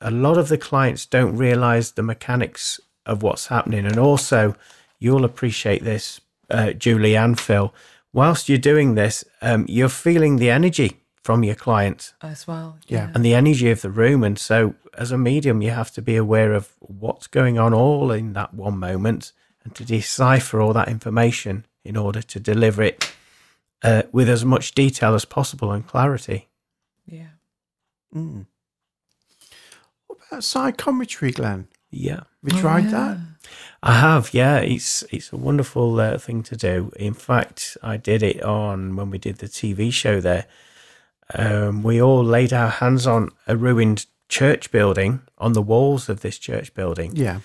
a 0.00 0.10
lot 0.10 0.36
of 0.36 0.48
the 0.48 0.58
clients 0.58 1.06
don't 1.06 1.36
realize 1.36 1.92
the 1.92 2.02
mechanics 2.02 2.80
of 3.06 3.22
what's 3.22 3.46
happening. 3.46 3.86
And 3.86 3.96
also, 3.96 4.54
you'll 4.98 5.24
appreciate 5.24 5.82
this, 5.82 6.20
uh, 6.52 6.72
Julie 6.72 7.16
and 7.16 7.38
Phil. 7.38 7.74
Whilst 8.12 8.48
you're 8.48 8.58
doing 8.58 8.94
this, 8.94 9.24
um, 9.40 9.64
you're 9.68 9.88
feeling 9.88 10.36
the 10.36 10.50
energy 10.50 10.98
from 11.22 11.44
your 11.44 11.54
client 11.54 12.14
As 12.20 12.46
well. 12.46 12.78
Yeah. 12.86 13.10
and 13.14 13.24
the 13.24 13.34
energy 13.34 13.70
of 13.70 13.80
the 13.80 13.90
room. 13.90 14.22
And 14.22 14.38
so, 14.38 14.74
as 14.98 15.12
a 15.12 15.18
medium, 15.18 15.62
you 15.62 15.70
have 15.70 15.90
to 15.92 16.02
be 16.02 16.16
aware 16.16 16.52
of 16.52 16.74
what's 16.80 17.26
going 17.26 17.58
on 17.58 17.72
all 17.72 18.10
in 18.10 18.34
that 18.34 18.52
one 18.52 18.78
moment 18.78 19.32
and 19.64 19.74
to 19.76 19.84
decipher 19.84 20.60
all 20.60 20.72
that 20.74 20.88
information 20.88 21.64
in 21.84 21.96
order 21.96 22.20
to 22.22 22.40
deliver 22.40 22.82
it 22.82 23.14
uh, 23.82 24.02
with 24.12 24.28
as 24.28 24.44
much 24.44 24.72
detail 24.74 25.14
as 25.14 25.24
possible 25.24 25.72
and 25.72 25.86
clarity. 25.86 26.48
Yeah. 27.06 27.28
Mm. 28.14 28.46
What 30.06 30.18
about 30.28 30.44
psychometry, 30.44 31.32
Glenn? 31.32 31.68
Yeah. 31.92 32.20
Have 32.44 32.54
you 32.54 32.60
tried 32.60 32.90
that? 32.90 33.18
I 33.82 33.94
have, 33.94 34.32
yeah. 34.34 34.58
It's 34.58 35.02
it's 35.10 35.32
a 35.32 35.36
wonderful 35.36 36.00
uh, 36.00 36.16
thing 36.18 36.42
to 36.44 36.56
do. 36.56 36.90
In 36.96 37.14
fact, 37.14 37.76
I 37.82 37.96
did 37.96 38.22
it 38.22 38.42
on 38.42 38.96
when 38.96 39.10
we 39.10 39.18
did 39.18 39.36
the 39.38 39.46
TV 39.48 39.92
show 39.92 40.20
there. 40.20 40.46
Um, 41.34 41.82
we 41.82 42.00
all 42.02 42.24
laid 42.24 42.52
our 42.52 42.68
hands 42.68 43.06
on 43.06 43.30
a 43.46 43.56
ruined 43.56 44.06
church 44.28 44.70
building 44.70 45.20
on 45.38 45.52
the 45.52 45.62
walls 45.62 46.08
of 46.08 46.20
this 46.20 46.38
church 46.38 46.74
building, 46.74 47.12
Yeah. 47.16 47.40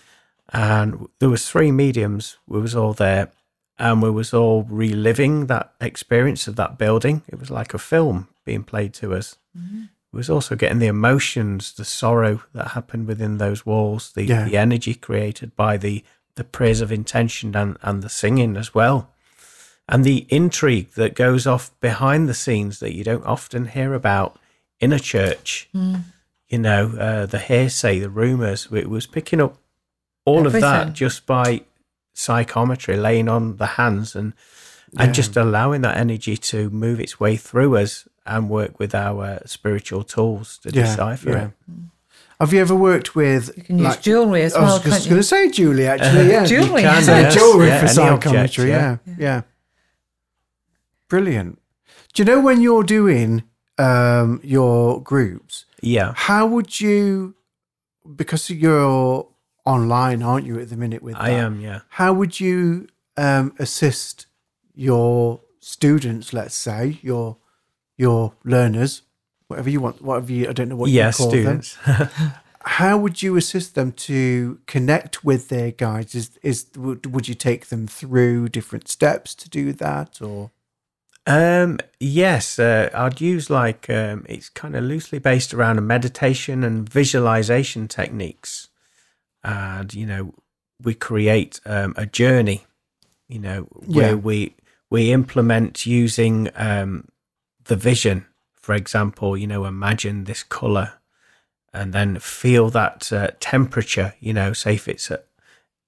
and 0.53 1.07
there 1.19 1.29
was 1.29 1.49
three 1.49 1.71
mediums. 1.71 2.37
We 2.47 2.59
was 2.61 2.75
all 2.75 2.93
there, 2.93 3.31
and 3.79 4.01
we 4.01 4.09
was 4.11 4.33
all 4.33 4.63
reliving 4.63 5.47
that 5.47 5.73
experience 5.81 6.47
of 6.47 6.55
that 6.57 6.77
building. 6.77 7.23
It 7.27 7.39
was 7.39 7.49
like 7.49 7.73
a 7.73 7.77
film 7.79 8.27
being 8.45 8.63
played 8.63 8.93
to 8.95 9.13
us. 9.13 9.37
We 9.55 9.87
was 10.17 10.29
also 10.29 10.55
getting 10.55 10.79
the 10.79 10.87
emotions, 10.87 11.73
the 11.73 11.85
sorrow 11.85 12.41
that 12.53 12.69
happened 12.69 13.07
within 13.07 13.37
those 13.37 13.65
walls, 13.65 14.11
the, 14.13 14.23
Yeah. 14.25 14.43
the 14.43 14.57
energy 14.57 14.93
created 14.95 15.55
by 15.55 15.77
the 15.77 16.03
the 16.35 16.43
prayers 16.43 16.81
of 16.81 16.91
intention 16.91 17.55
and, 17.55 17.77
and 17.81 18.03
the 18.03 18.09
singing 18.09 18.57
as 18.57 18.71
well. 18.75 19.11
And 19.89 20.03
the 20.03 20.27
intrigue 20.29 20.91
that 20.95 21.15
goes 21.15 21.47
off 21.47 21.71
behind 21.79 22.29
the 22.29 22.35
scenes 22.35 22.79
that 22.79 22.93
you 22.93 23.03
don't 23.03 23.25
often 23.25 23.65
hear 23.67 23.95
about 23.95 24.37
in 24.79 24.93
a 24.93 24.99
church. 24.99 25.67
You 25.73 26.59
know, 26.59 26.89
uh, 26.97 27.25
the 27.25 27.39
hearsay, 27.39 27.97
the 27.99 28.09
rumours. 28.11 28.67
It 28.71 28.87
was 28.89 29.07
picking 29.07 29.41
up 29.41 29.57
all 30.25 30.45
of 30.45 30.53
that 30.53 30.93
just 30.93 31.25
by 31.25 31.61
psychometry, 32.13 32.97
laying 32.97 33.27
on 33.29 33.57
the 33.57 33.65
hands 33.81 34.15
and 34.15 34.33
and 34.97 35.09
Yeah. 35.09 35.13
just 35.13 35.35
allowing 35.35 35.81
that 35.81 35.97
energy 35.97 36.37
to 36.37 36.69
move 36.69 36.99
its 37.01 37.19
way 37.19 37.35
through 37.35 37.75
us 37.77 38.07
and 38.27 38.49
work 38.49 38.79
with 38.79 38.93
our 38.93 39.39
spiritual 39.45 40.03
tools 40.03 40.57
to 40.59 40.69
Yeah, 40.71 40.83
decipher 40.83 41.29
yeah. 41.29 41.45
it. 41.45 41.51
Have 42.39 42.53
you 42.53 42.61
ever 42.61 42.75
worked 42.75 43.15
with? 43.15 43.51
You 43.57 43.63
can 43.63 43.77
use 43.79 43.87
like- 43.87 44.01
jewellery 44.01 44.43
as 44.43 44.53
well. 44.53 44.63
I 44.65 44.73
was 44.75 44.83
just 44.83 45.09
going 45.09 45.17
to 45.19 45.23
say 45.23 45.49
jewelry, 45.49 45.87
actually. 45.87 46.29
Yeah, 46.29 46.45
Jewellery, 46.45 46.81
You 46.83 46.87
can, 46.89 47.05
yeah. 47.05 47.19
Yes. 47.21 47.33
jewelry 47.33 47.67
Yeah, 47.67 47.79
for 47.79 47.85
any 48.01 48.09
object, 48.09 48.23
psychometry. 48.23 48.69
yeah. 48.69 48.97
yeah. 49.07 49.15
yeah, 49.17 49.41
Brilliant. 51.09 51.59
Do 52.13 52.21
you 52.21 52.25
know 52.25 52.39
when 52.39 52.61
you're 52.61 52.83
doing 52.83 53.43
um, 53.77 54.39
your 54.43 55.01
groups? 55.01 55.65
Yeah. 55.81 56.13
How 56.15 56.45
would 56.45 56.79
you? 56.81 57.35
Because 58.15 58.49
you're 58.49 59.27
online, 59.65 60.23
aren't 60.23 60.45
you, 60.45 60.59
at 60.59 60.69
the 60.69 60.77
minute? 60.77 61.01
With 61.03 61.15
I 61.15 61.29
that, 61.31 61.39
am, 61.39 61.59
yeah. 61.61 61.79
How 61.89 62.13
would 62.13 62.39
you 62.39 62.87
um, 63.17 63.53
assist 63.59 64.27
your 64.75 65.41
students? 65.59 66.33
Let's 66.33 66.55
say 66.55 66.99
your 67.01 67.37
your 67.97 68.33
learners, 68.45 69.03
whatever 69.47 69.69
you 69.69 69.81
want, 69.81 70.01
whatever 70.01 70.31
you. 70.31 70.49
I 70.49 70.53
don't 70.53 70.69
know 70.69 70.77
what 70.77 70.91
yeah, 70.91 71.07
you 71.07 71.13
call 71.13 71.31
students. 71.31 71.77
them. 71.85 72.09
How 72.63 72.97
would 72.97 73.23
you 73.23 73.37
assist 73.37 73.75
them 73.75 73.93
to 73.93 74.59
connect 74.67 75.23
with 75.23 75.49
their 75.49 75.71
guides? 75.71 76.15
Is 76.15 76.31
is 76.43 76.67
would, 76.77 77.13
would 77.13 77.27
you 77.27 77.35
take 77.35 77.67
them 77.67 77.87
through 77.87 78.49
different 78.49 78.87
steps 78.89 79.35
to 79.35 79.49
do 79.49 79.73
that, 79.73 80.21
or 80.21 80.51
Um, 81.25 81.79
yes, 81.99 82.59
uh, 82.59 82.89
I'd 82.93 83.21
use 83.21 83.49
like 83.49 83.89
um, 83.89 84.25
it's 84.29 84.49
kind 84.49 84.75
of 84.75 84.83
loosely 84.83 85.19
based 85.19 85.53
around 85.53 85.77
a 85.77 85.81
meditation 85.81 86.63
and 86.63 86.87
visualization 86.89 87.87
techniques, 87.87 88.69
and 89.43 89.93
you 89.93 90.05
know 90.05 90.33
we 90.83 90.93
create 90.95 91.59
um, 91.65 91.93
a 91.97 92.05
journey, 92.05 92.65
you 93.29 93.39
know 93.39 93.63
where 93.71 94.15
Yeah. 94.15 94.15
we 94.17 94.55
we 94.89 95.11
implement 95.13 95.85
using 95.85 96.49
um, 96.55 97.05
the 97.67 97.75
vision. 97.75 98.25
For 98.55 98.73
example, 98.75 99.37
you 99.37 99.47
know, 99.47 99.65
imagine 99.65 100.25
this 100.25 100.43
color, 100.43 100.93
and 101.73 101.93
then 101.93 102.19
feel 102.19 102.69
that 102.71 103.11
uh, 103.13 103.29
temperature. 103.39 104.13
You 104.19 104.33
know, 104.33 104.53
say 104.53 104.75
if 104.75 104.87
it's 104.87 105.09
uh, 105.11 105.17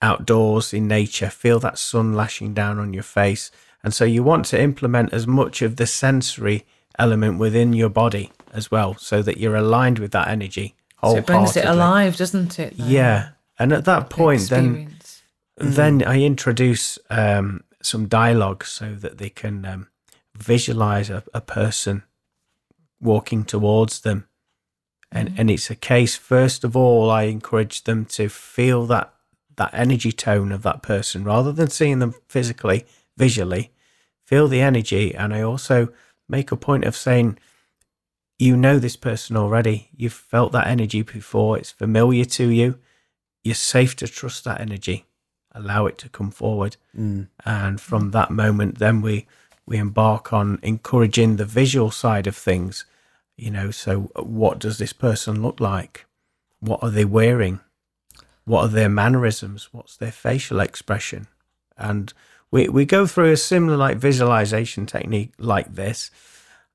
outdoors 0.02 0.74
in 0.74 0.88
nature, 0.88 1.30
feel 1.30 1.60
that 1.60 1.78
sun 1.78 2.14
lashing 2.14 2.54
down 2.54 2.80
on 2.80 2.94
your 2.94 3.04
face. 3.04 3.52
And 3.84 3.94
so 3.94 4.06
you 4.06 4.24
want 4.24 4.46
to 4.48 4.62
implement 4.62 5.14
as 5.14 5.26
much 5.28 5.62
of 5.62 5.76
the 5.78 5.88
sensory 5.88 6.66
element 6.98 7.40
within 7.40 7.74
your 7.74 7.90
body 7.90 8.32
as 8.54 8.70
well, 8.72 8.96
so 8.96 9.22
that 9.22 9.38
you're 9.38 9.56
aligned 9.56 10.00
with 10.00 10.12
that 10.12 10.28
energy. 10.28 10.76
So 11.02 11.16
it 11.18 11.26
brings 11.26 11.56
it 11.56 11.66
alive, 11.66 12.18
doesn't 12.18 12.60
it? 12.60 12.76
the- 12.78 12.84
Yeah. 12.84 13.30
And 13.58 13.72
at 13.74 13.86
that 13.86 14.10
the 14.10 14.16
point, 14.16 14.50
then 14.50 14.66
experience. 14.66 15.22
then 15.58 16.04
I 16.04 16.22
introduce 16.22 16.98
um, 17.10 17.64
some 17.82 18.08
dialogue 18.08 18.66
so 18.66 18.96
that 18.96 19.18
they 19.18 19.30
can 19.30 19.66
um, 19.66 19.88
visualize 20.42 21.10
a, 21.10 21.24
a 21.34 21.42
person 21.42 22.04
walking 23.00 23.44
towards 23.44 24.02
them. 24.02 24.28
And, 25.12 25.30
mm-hmm. 25.30 25.42
and 25.42 25.52
it's 25.52 25.70
a 25.70 25.76
case, 25.76 26.16
first 26.16 26.64
of 26.64 26.76
all, 26.76 27.10
I 27.10 27.24
encourage 27.24 27.84
them 27.84 28.06
to 28.06 28.30
feel 28.30 28.86
that, 28.88 29.14
that 29.56 29.74
energy 29.74 30.12
tone 30.12 30.52
of 30.52 30.64
that 30.64 30.82
person 30.82 31.24
rather 31.24 31.52
than 31.52 31.70
seeing 31.70 32.00
them 32.00 32.16
physically, 32.28 32.86
visually. 33.18 33.72
Feel 34.26 34.48
the 34.48 34.62
energy. 34.62 35.16
And 35.16 35.34
I 35.34 35.42
also 35.42 35.90
make 36.28 36.52
a 36.52 36.58
point 36.58 36.86
of 36.86 36.96
saying, 36.96 37.40
you 38.38 38.56
know 38.56 38.78
this 38.78 38.96
person 38.96 39.36
already. 39.36 39.90
You've 39.96 40.14
felt 40.14 40.52
that 40.52 40.68
energy 40.68 41.02
before. 41.02 41.58
It's 41.58 41.72
familiar 41.72 42.26
to 42.26 42.48
you. 42.50 42.78
You're 43.44 43.56
safe 43.56 43.96
to 43.98 44.08
trust 44.08 44.44
that 44.44 44.62
energy 44.62 45.08
allow 45.54 45.86
it 45.86 45.98
to 46.00 46.10
come 46.10 46.32
forward. 46.32 46.78
Mm. 46.98 47.28
And 47.46 47.80
from 47.82 48.12
that 48.12 48.32
moment, 48.32 48.80
then 48.80 49.02
we 49.02 49.28
we 49.70 49.78
embark 49.78 50.34
on 50.34 50.57
encouraging 50.63 51.36
the 51.36 51.45
visual 51.45 51.91
side 51.91 52.26
of 52.26 52.36
things. 52.36 52.86
You 53.38 53.51
know, 53.51 53.70
so 53.70 54.11
what 54.15 54.57
does 54.57 54.80
this 54.80 54.93
person 54.93 55.43
look 55.43 55.59
like? 55.59 56.07
What 56.59 56.82
are 56.82 56.89
they 56.89 57.05
wearing? 57.05 57.59
What 58.45 58.63
are 58.65 58.70
their 58.70 58.89
mannerisms? 58.89 59.70
What's 59.72 59.95
their 59.95 60.11
facial 60.11 60.59
expression? 60.59 61.28
And 61.78 62.11
we 62.49 62.67
we 62.67 62.84
go 62.84 63.05
through 63.05 63.32
a 63.32 63.38
similar 63.38 63.78
like 63.78 63.97
visualization 63.97 64.88
technique 64.88 65.34
like 65.38 65.76
this. 65.76 66.09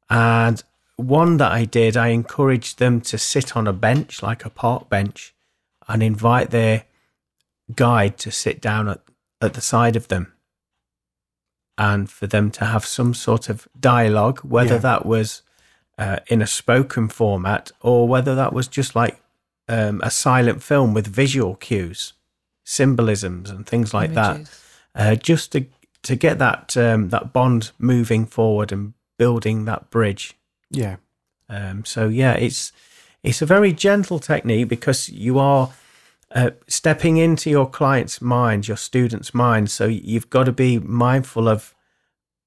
And 0.09 0.63
one 0.95 1.39
that 1.39 1.51
I 1.51 1.65
did, 1.65 1.97
I 1.97 2.09
encouraged 2.09 2.79
them 2.79 3.01
to 3.03 3.19
sit 3.19 3.57
on 3.57 3.67
a 3.67 3.73
bench, 3.73 4.23
like 4.23 4.45
a 4.45 4.51
park 4.51 4.89
bench, 4.89 5.35
and 5.89 6.01
invite 6.01 6.51
their 6.51 6.85
guide 7.75 8.19
to 8.19 8.31
sit 8.31 8.61
down 8.61 8.89
at, 8.89 9.01
at 9.41 9.55
the 9.55 9.61
side 9.61 9.97
of 9.97 10.07
them 10.07 10.34
and 11.77 12.09
for 12.11 12.27
them 12.27 12.51
to 12.53 12.65
have 12.65 12.85
some 12.87 13.15
sort 13.15 13.49
of 13.49 13.67
dialogue, 13.79 14.41
whether 14.41 14.75
Yeah. 14.75 14.79
that 14.81 15.07
was 15.07 15.43
uh, 15.99 16.19
in 16.27 16.43
a 16.43 16.47
spoken 16.47 17.09
format 17.09 17.71
or 17.81 18.09
whether 18.09 18.35
that 18.35 18.53
was 18.53 18.67
just 18.69 18.95
like 18.97 19.21
um, 19.69 20.01
a 20.05 20.11
silent 20.11 20.63
film 20.63 20.93
with 20.95 21.07
visual 21.07 21.55
cues, 21.57 22.13
symbolisms, 22.65 23.51
and 23.51 23.67
things 23.67 23.93
like 23.95 24.15
that, 24.15 24.41
uh, 24.95 25.15
just 25.15 25.53
to 25.53 25.67
to 26.03 26.17
get 26.17 26.39
that 26.39 26.77
um, 26.77 27.09
that 27.11 27.33
bond 27.33 27.71
moving 27.79 28.27
forward 28.27 28.73
and 28.73 28.93
building 29.19 29.65
that 29.65 29.91
bridge. 29.91 30.35
yeah, 30.71 30.97
Um, 31.49 31.85
so 31.85 32.09
yeah, 32.09 32.33
it's 32.35 32.73
it's 33.23 33.41
a 33.43 33.47
very 33.47 33.73
gentle 33.73 34.19
technique 34.19 34.69
because 34.69 35.09
you 35.09 35.39
are 35.39 35.71
uh, 36.35 36.51
stepping 36.67 37.17
into 37.17 37.49
your 37.49 37.69
client's 37.71 38.21
mind, 38.21 38.67
your 38.67 38.77
student's 38.77 39.33
mind. 39.33 39.71
So 39.71 39.87
you've 39.87 40.31
got 40.31 40.45
to 40.45 40.53
be 40.53 40.79
mindful 40.79 41.49
of 41.49 41.75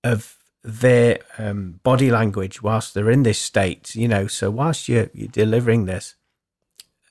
of 0.03 0.37
their 0.63 1.19
um, 1.37 1.79
body 1.83 2.11
language 2.11 2.61
whilst 2.61 2.93
they're 2.93 3.09
in 3.09 3.23
this 3.23 3.39
state. 3.39 3.95
You 3.95 4.07
know, 4.07 4.27
so 4.27 4.51
whilst 4.51 4.89
you're 4.89 5.09
you're 5.13 5.29
delivering 5.29 5.85
this, 5.85 6.15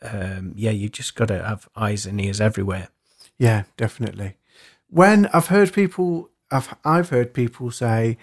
um, 0.02 0.52
yeah, 0.54 0.70
you 0.70 0.88
just 0.88 1.14
got 1.14 1.28
to 1.28 1.42
have 1.42 1.68
eyes 1.74 2.06
and 2.06 2.20
ears 2.20 2.40
everywhere. 2.40 2.88
yeah, 3.38 3.64
definitely. 3.76 4.36
When 4.88 5.26
I've 5.32 5.46
heard 5.46 5.72
people, 5.72 6.30
I've 6.50 6.74
I've 6.84 7.08
heard 7.08 7.32
people 7.32 7.70
say, 7.70 8.18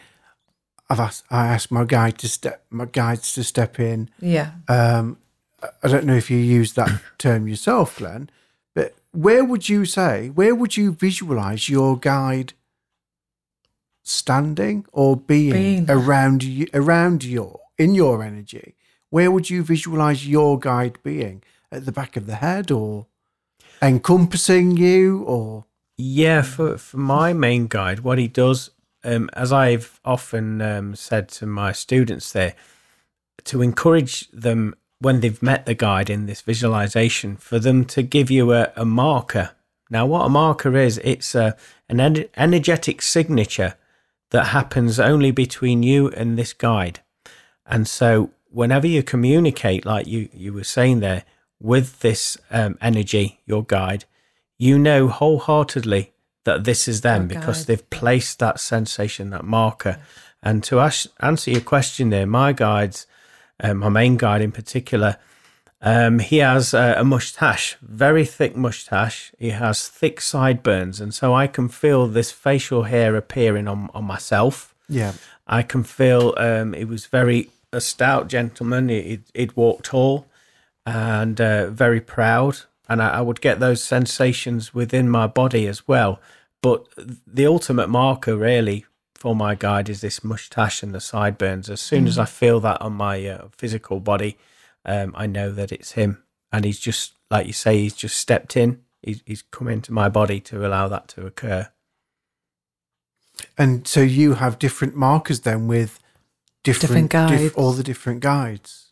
I've 0.89 0.99
asked 0.99 1.25
I 1.31 1.47
asked 1.47 1.71
my 1.71 1.85
guide 1.85 2.19
to 2.19 2.29
step 2.29 2.65
my 2.69 2.85
guides 2.85 3.33
to 3.33 3.43
step 3.43 3.79
in. 3.79 4.09
Yeah. 4.19 4.51
Um, 4.67 5.17
I 5.81 5.87
don't 5.87 6.05
know 6.05 6.15
if 6.15 6.29
you 6.29 6.37
use 6.37 6.73
that 6.73 7.01
term 7.17 7.47
yourself, 7.47 7.97
Glenn, 7.97 8.29
but 8.29 8.42
where 9.13 9.43
would 9.45 9.69
you 9.69 9.85
say 9.85 10.29
where 10.29 10.53
would 10.55 10.75
you 10.75 10.91
visualize 10.91 11.69
your 11.69 11.97
guide 11.97 12.53
standing 14.03 14.85
or 14.91 15.15
being, 15.15 15.53
Being. 15.53 15.85
around 15.89 16.43
you 16.43 16.67
around 16.73 17.23
your 17.23 17.61
in 17.77 17.95
your 17.95 18.23
energy? 18.23 18.75
Where 19.09 19.31
would 19.31 19.49
you 19.49 19.63
visualize 19.63 20.27
your 20.27 20.59
guide 20.59 20.97
being? 21.03 21.43
At 21.71 21.85
the 21.85 21.91
back 21.91 22.17
of 22.17 22.25
the 22.27 22.35
head 22.35 22.69
or 22.69 23.07
encompassing 23.81 24.77
you 24.77 25.23
or 25.23 25.65
Yeah, 25.97 26.41
for, 26.41 26.77
for 26.77 26.97
my 26.97 27.33
main 27.33 27.67
guide, 27.67 28.01
what 28.01 28.17
he 28.17 28.27
does, 28.27 28.71
um, 29.03 29.29
as 29.33 29.51
I've 29.51 29.99
often 30.05 30.61
um, 30.61 30.95
said 30.95 31.29
to 31.29 31.45
my 31.45 31.71
students 31.71 32.31
there, 32.31 32.55
to 33.45 33.61
encourage 33.61 34.29
them 34.31 34.75
when 35.03 35.19
they've 35.19 35.43
met 35.43 35.65
the 35.65 35.73
guide 35.75 36.09
in 36.09 36.25
this 36.25 36.41
visualization, 36.41 37.37
for 37.37 37.59
them 37.59 37.85
to 37.85 38.01
give 38.01 38.31
you 38.31 38.53
a, 38.53 38.71
a 38.75 38.85
marker. 38.85 39.51
Now, 39.89 40.05
what 40.05 40.25
a 40.25 40.29
marker 40.29 40.75
is, 40.77 40.99
it's 41.03 41.35
a, 41.35 41.55
an 41.89 41.99
en- 41.99 42.25
energetic 42.35 43.01
signature 43.01 43.75
that 44.31 44.47
happens 44.47 44.99
only 44.99 45.31
between 45.31 45.83
you 45.83 46.09
and 46.09 46.37
this 46.37 46.53
guide. 46.53 47.01
And 47.65 47.87
so, 47.87 48.31
whenever 48.49 48.87
you 48.87 49.03
communicate, 49.03 49.85
like 49.85 50.07
you, 50.07 50.29
you 50.33 50.53
were 50.53 50.63
saying 50.63 51.01
there, 51.01 51.23
with 51.59 51.99
this 51.99 52.37
um, 52.49 52.77
energy, 52.81 53.41
your 53.45 53.63
guide, 53.63 54.05
you 54.57 54.79
know 54.79 55.07
wholeheartedly 55.07 56.13
that 56.45 56.63
this 56.63 56.87
is 56.87 57.01
them 57.01 57.29
Your 57.29 57.39
because 57.39 57.59
guide. 57.59 57.67
they've 57.67 57.89
placed 57.89 58.39
that 58.39 58.59
sensation, 58.59 59.29
that 59.31 59.45
marker. 59.45 59.99
And 60.41 60.63
to 60.65 60.79
ask, 60.79 61.07
answer 61.19 61.51
your 61.51 61.61
question 61.61 62.09
there, 62.09 62.25
my 62.25 62.51
guides, 62.53 63.07
um, 63.61 63.77
my 63.77 63.89
main 63.89 64.17
guide 64.17 64.41
in 64.41 64.51
particular, 64.51 65.17
um, 65.81 66.19
he 66.19 66.37
has 66.37 66.73
a, 66.73 66.95
a 66.97 67.03
mustache, 67.03 67.75
very 67.81 68.25
thick 68.25 68.55
mustache. 68.55 69.33
He 69.37 69.49
has 69.49 69.89
thick 69.89 70.21
sideburns, 70.21 71.01
and 71.01 71.13
so 71.13 71.33
I 71.33 71.47
can 71.47 71.67
feel 71.67 72.07
this 72.07 72.31
facial 72.31 72.83
hair 72.83 73.15
appearing 73.15 73.67
on, 73.67 73.89
on 73.93 74.05
myself. 74.05 74.73
yeah. 74.87 75.13
I 75.45 75.61
can 75.61 75.83
feel 75.83 76.33
um, 76.37 76.71
he 76.71 76.85
was 76.85 77.05
very 77.07 77.49
a 77.73 77.81
stout 77.81 78.29
gentleman. 78.29 78.87
He'd, 78.87 79.23
he'd 79.33 79.57
walk 79.57 79.83
tall 79.83 80.25
and 80.85 81.39
uh, 81.41 81.69
very 81.69 81.99
proud, 81.99 82.59
and 82.87 83.01
I, 83.01 83.09
I 83.09 83.21
would 83.21 83.41
get 83.41 83.59
those 83.59 83.83
sensations 83.83 84.73
within 84.73 85.09
my 85.09 85.27
body 85.27 85.67
as 85.67 85.87
well. 85.87 86.21
But 86.61 86.87
the 87.27 87.45
ultimate 87.45 87.89
marker, 87.89 88.37
really, 88.37 88.85
for 89.23 89.33
my 89.37 89.55
guide 89.55 89.87
is 89.87 90.01
this 90.01 90.21
mustache 90.21 90.83
and 90.83 90.93
the 90.93 90.99
sideburns. 90.99 91.69
As 91.69 91.79
soon 91.79 92.07
as 92.07 92.19
I 92.19 92.25
feel 92.25 92.59
that 92.59 92.81
on 92.81 92.91
my 92.91 93.25
uh, 93.25 93.47
physical 93.57 94.01
body, 94.01 94.37
um, 94.83 95.13
I 95.15 95.27
know 95.27 95.49
that 95.49 95.71
it's 95.71 95.93
him, 95.93 96.21
and 96.51 96.65
he's 96.65 96.77
just 96.77 97.13
like 97.31 97.47
you 97.47 97.53
say, 97.53 97.77
he's 97.77 97.95
just 97.95 98.17
stepped 98.17 98.57
in. 98.57 98.81
He's, 99.01 99.21
he's 99.25 99.41
come 99.41 99.69
into 99.69 99.93
my 99.93 100.09
body 100.09 100.41
to 100.41 100.65
allow 100.67 100.89
that 100.89 101.07
to 101.09 101.25
occur. 101.25 101.69
And 103.57 103.87
so 103.87 104.01
you 104.01 104.33
have 104.33 104.59
different 104.59 104.93
markers 104.93 105.39
then 105.39 105.67
with 105.69 106.01
different, 106.65 107.09
Different 107.09 107.29
diff- 107.31 107.53
guides. 107.53 107.53
all 107.55 107.71
the 107.71 107.83
different 107.83 108.19
guides. 108.19 108.91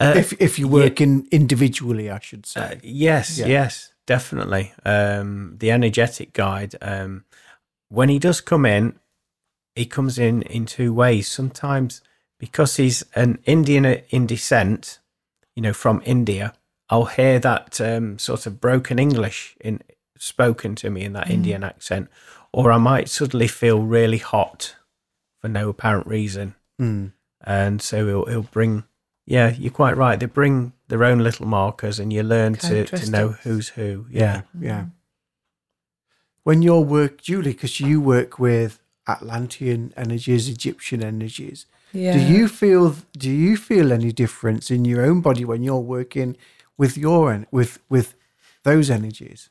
Uh, 0.00 0.14
if 0.16 0.32
if 0.40 0.58
you 0.58 0.68
work 0.68 1.02
in 1.02 1.28
individually, 1.30 2.10
I 2.10 2.18
should 2.20 2.46
say. 2.46 2.60
Uh, 2.62 2.74
yes, 2.82 3.36
Yeah. 3.38 3.46
yes, 3.46 3.92
definitely. 4.06 4.72
Um, 4.86 5.56
the 5.58 5.70
energetic 5.70 6.32
guide, 6.32 6.76
um, 6.80 7.24
when 7.90 8.08
he 8.08 8.18
does 8.18 8.40
come 8.40 8.64
in, 8.64 8.98
he 9.76 9.86
comes 9.86 10.18
in 10.18 10.42
in 10.42 10.66
two 10.66 10.92
ways. 10.92 11.28
Sometimes 11.28 12.00
because 12.38 12.76
he's 12.76 13.04
an 13.14 13.38
Indian 13.44 13.84
in 14.10 14.26
descent, 14.26 14.98
you 15.54 15.62
know, 15.62 15.72
from 15.72 16.02
India, 16.04 16.52
I'll 16.90 17.06
hear 17.06 17.38
that 17.38 17.80
um, 17.80 18.18
sort 18.18 18.46
of 18.46 18.60
broken 18.60 18.98
English 18.98 19.56
in 19.60 19.80
spoken 20.18 20.74
to 20.76 20.90
me 20.90 21.02
in 21.02 21.12
that 21.12 21.30
Indian 21.30 21.62
accent, 21.62 22.08
or 22.52 22.72
I 22.72 22.78
might 22.78 23.08
suddenly 23.08 23.48
feel 23.48 23.82
really 23.82 24.18
hot 24.18 24.76
for 25.40 25.48
no 25.48 25.68
apparent 25.68 26.06
reason 26.06 26.54
Mm. 26.80 27.12
and 27.42 27.80
so 27.80 28.06
he'll, 28.06 28.24
he'll 28.26 28.42
bring 28.42 28.84
yeah 29.24 29.54
you're 29.58 29.72
quite 29.72 29.96
right 29.96 30.20
they 30.20 30.26
bring 30.26 30.74
their 30.88 31.04
own 31.04 31.20
little 31.20 31.46
markers 31.46 31.98
and 31.98 32.12
you 32.12 32.22
learn 32.22 32.54
to, 32.54 32.84
to 32.84 33.10
know 33.10 33.28
who's 33.28 33.68
who 33.70 34.04
yeah 34.10 34.42
yeah. 34.60 34.86
When 36.44 36.62
your 36.62 36.84
work, 36.84 37.20
Julie, 37.22 37.52
because 37.52 37.80
you 37.80 38.00
work 38.00 38.38
with 38.38 38.80
Atlantean 39.06 39.92
energies, 39.96 40.48
Egyptian 40.48 41.02
energies, 41.02 41.66
Yeah. 41.92 42.12
do 42.12 42.20
you 42.34 42.48
feel 42.48 42.96
do 43.18 43.30
you 43.30 43.56
feel 43.56 43.92
any 43.92 44.12
difference 44.12 44.70
in 44.70 44.84
your 44.84 45.02
own 45.08 45.20
body 45.20 45.44
when 45.44 45.62
you're 45.62 45.86
working 45.98 46.36
with 46.76 46.96
your 46.98 47.46
with 47.50 47.78
with 47.88 48.14
those 48.64 48.90
energies? 48.90 49.48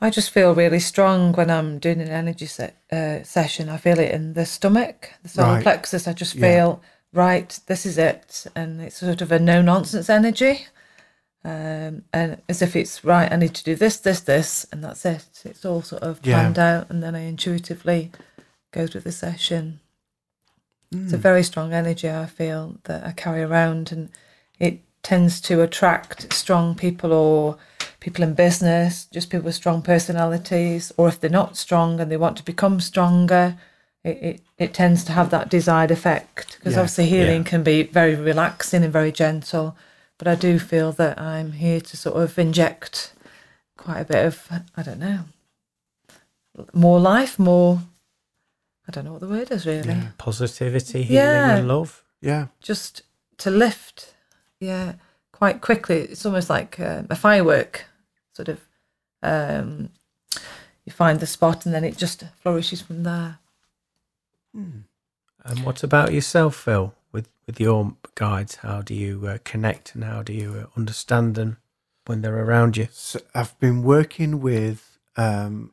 I 0.00 0.10
just 0.10 0.30
feel 0.30 0.54
really 0.54 0.80
strong 0.80 1.32
when 1.32 1.50
I'm 1.50 1.78
doing 1.78 2.00
an 2.00 2.08
energy 2.08 2.46
se- 2.46 2.74
uh, 2.92 3.22
session. 3.22 3.68
I 3.68 3.76
feel 3.76 3.98
it 3.98 4.10
in 4.10 4.34
the 4.34 4.44
stomach, 4.44 5.12
the 5.22 5.28
solar 5.28 5.54
Right. 5.54 5.62
plexus. 5.62 6.08
I 6.08 6.12
just 6.12 6.34
Yeah. 6.34 6.40
feel 6.48 6.82
right. 7.12 7.58
This 7.66 7.86
is 7.86 7.96
it, 7.96 8.46
and 8.54 8.80
it's 8.80 8.98
sort 8.98 9.22
of 9.22 9.32
a 9.32 9.38
no 9.38 9.62
nonsense 9.62 10.10
energy, 10.10 10.66
um, 11.44 12.02
and 12.12 12.42
as 12.48 12.60
if 12.62 12.74
it's 12.76 13.04
right. 13.04 13.30
I 13.32 13.36
need 13.36 13.54
to 13.54 13.64
do 13.64 13.76
this, 13.76 13.96
this, 13.98 14.20
this, 14.20 14.66
and 14.72 14.82
that's 14.84 15.04
it. 15.04 15.24
It's 15.44 15.64
all 15.64 15.82
sort 15.82 16.02
of 16.02 16.18
Yeah. 16.22 16.34
planned 16.40 16.58
out, 16.58 16.90
and 16.90 17.02
then 17.02 17.14
I 17.14 17.20
intuitively 17.20 18.10
go 18.72 18.86
through 18.86 19.02
the 19.02 19.12
session. 19.12 19.80
It's 20.90 21.10
Hmm. 21.10 21.14
a 21.16 21.18
very 21.18 21.42
strong 21.42 21.72
energy 21.72 22.08
I 22.08 22.26
feel 22.26 22.76
that 22.84 23.06
I 23.06 23.12
carry 23.12 23.42
around, 23.42 23.92
and 23.92 24.08
it 24.58 24.80
tends 25.02 25.40
to 25.42 25.62
attract 25.62 26.32
strong 26.32 26.74
people 26.74 27.12
or 27.12 27.58
people 28.00 28.24
in 28.24 28.34
business, 28.34 29.06
just 29.12 29.30
people 29.30 29.46
with 29.46 29.54
strong 29.54 29.82
personalities, 29.82 30.92
or 30.96 31.08
if 31.08 31.20
they're 31.20 31.30
not 31.30 31.56
strong 31.56 32.00
and 32.00 32.10
they 32.10 32.16
want 32.16 32.36
to 32.38 32.44
become 32.44 32.80
stronger, 32.80 33.56
it, 34.04 34.18
it, 34.22 34.40
it 34.56 34.74
tends 34.74 35.04
to 35.04 35.12
have 35.12 35.30
that 35.30 35.48
desired 35.50 35.90
effect. 35.90 36.56
Because 36.58 36.76
obviously, 36.76 37.06
healing 37.06 37.42
yeah. 37.42 37.48
can 37.48 37.62
be 37.62 37.82
very 37.82 38.14
relaxing 38.14 38.82
and 38.84 38.92
very 38.92 39.12
gentle, 39.12 39.76
but 40.16 40.28
I 40.28 40.34
do 40.34 40.58
feel 40.58 40.92
that 40.92 41.20
I'm 41.20 41.52
here 41.52 41.80
to 41.80 41.96
sort 41.96 42.16
of 42.22 42.38
inject 42.38 43.12
quite 43.76 44.00
a 44.00 44.04
bit 44.04 44.24
of, 44.24 44.48
I 44.76 44.82
don't 44.82 45.00
know, 45.00 45.20
more 46.72 46.98
life, 47.00 47.38
more. 47.38 47.80
I 48.88 48.90
don't 48.90 49.04
know 49.04 49.12
what 49.12 49.20
the 49.20 49.28
word 49.28 49.50
is 49.50 49.66
really 49.66 49.88
Yeah. 49.88 50.08
positivity 50.16 51.02
healing 51.02 51.46
Yeah. 51.46 51.56
and 51.58 51.68
love 51.68 52.02
Yeah. 52.20 52.46
just 52.60 53.02
to 53.38 53.50
lift, 53.50 54.14
yeah, 54.60 54.94
quite 55.32 55.60
quickly. 55.60 56.00
It's 56.00 56.24
almost 56.26 56.48
like 56.50 56.80
um, 56.80 57.06
a 57.10 57.14
firework, 57.16 57.84
sort 58.32 58.48
of. 58.48 58.60
Um, 59.22 59.90
you 60.84 60.92
find 60.92 61.20
the 61.20 61.26
spot 61.26 61.66
and 61.66 61.74
then 61.74 61.84
it 61.84 61.98
just 61.98 62.24
flourishes 62.42 62.80
from 62.80 63.02
there. 63.02 63.38
and 64.54 65.64
what 65.64 65.82
about 65.84 66.12
yourself 66.12 66.56
phil 66.56 66.94
with 67.12 67.28
with 67.46 67.60
your 67.60 67.94
guides 68.14 68.56
how 68.56 68.82
do 68.82 68.94
you 68.94 69.26
uh, 69.26 69.38
connect 69.44 69.94
and 69.94 70.02
how 70.04 70.22
do 70.22 70.32
you 70.32 70.54
uh, 70.54 70.66
understand 70.76 71.34
them 71.34 71.58
when 72.06 72.22
they're 72.22 72.42
around 72.44 72.76
you 72.76 72.88
So 72.90 73.20
I've 73.34 73.56
been 73.60 73.82
working 73.82 74.40
with 74.40 74.98
um, 75.16 75.72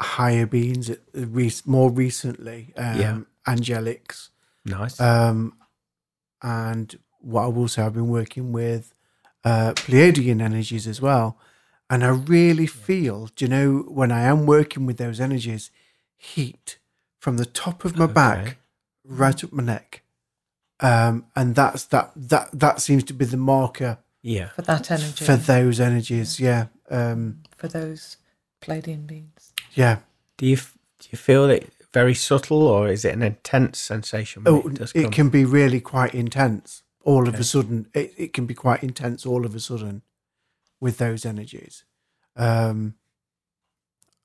higher 0.00 0.46
beings 0.46 0.90
at 0.90 0.98
the 1.12 1.26
rec- 1.26 1.66
more 1.66 1.90
recently, 1.90 2.72
um, 2.76 2.98
Yeah. 2.98 3.18
angelics, 3.46 4.30
nice 4.64 5.00
um, 5.00 5.54
and 6.42 6.98
what 7.20 7.44
I 7.44 7.46
will 7.48 7.68
say, 7.68 7.82
I've 7.82 7.94
been 7.94 8.08
working 8.08 8.52
with 8.52 8.92
uh, 9.44 9.72
Pleiadian 9.74 10.40
energies 10.42 10.86
as 10.86 11.00
well, 11.00 11.38
and 11.90 12.02
I 12.04 12.08
really 12.08 12.66
feel, 12.66 13.26
do 13.36 13.44
you 13.44 13.48
know, 13.50 13.78
when 13.88 14.10
I 14.10 14.22
am 14.22 14.46
working 14.46 14.86
with 14.86 14.96
those 14.98 15.20
energies, 15.20 15.70
heat 16.16 16.78
from 17.20 17.36
the 17.36 17.46
top 17.46 17.84
of 17.84 17.96
my 17.96 18.04
Okay. 18.04 18.12
back 18.14 18.56
right 19.04 19.44
up 19.44 19.52
my 19.52 19.62
neck, 19.62 20.02
um, 20.80 21.26
and 21.36 21.54
that's 21.54 21.84
that 21.86 22.10
that 22.16 22.48
that 22.52 22.80
seems 22.80 23.04
to 23.04 23.12
be 23.14 23.24
the 23.26 23.36
marker 23.36 23.98
yeah 24.22 24.48
For 24.56 24.62
that 24.62 24.90
energy, 24.90 25.24
for 25.24 25.36
those 25.36 25.78
energies. 25.80 26.40
Yeah, 26.40 26.66
um, 26.90 27.42
for 27.56 27.68
those 27.68 28.16
pleiadian 28.62 29.06
beings. 29.06 29.33
Yeah. 29.74 29.98
do 30.38 30.46
you 30.46 30.56
do 30.56 31.08
you 31.10 31.18
feel 31.18 31.50
it 31.50 31.70
very 31.92 32.14
subtle 32.14 32.62
or 32.66 32.88
is 32.88 33.04
it 33.04 33.14
an 33.14 33.22
intense 33.22 33.78
sensation 33.78 34.42
Oh, 34.46 34.66
it 34.68 34.92
it 34.94 35.12
can 35.12 35.28
be 35.28 35.44
really 35.44 35.80
quite 35.80 36.14
intense. 36.14 36.82
All 37.04 37.28
of 37.28 37.34
a 37.34 37.44
sudden, 37.44 37.86
it, 37.92 38.14
it 38.16 38.32
can 38.32 38.46
be 38.46 38.54
quite 38.54 38.82
intense 38.82 39.26
all 39.26 39.44
of 39.44 39.54
a 39.54 39.60
sudden 39.60 40.02
with 40.80 40.96
those 40.98 41.26
energies. 41.26 41.84
Um, 42.34 42.94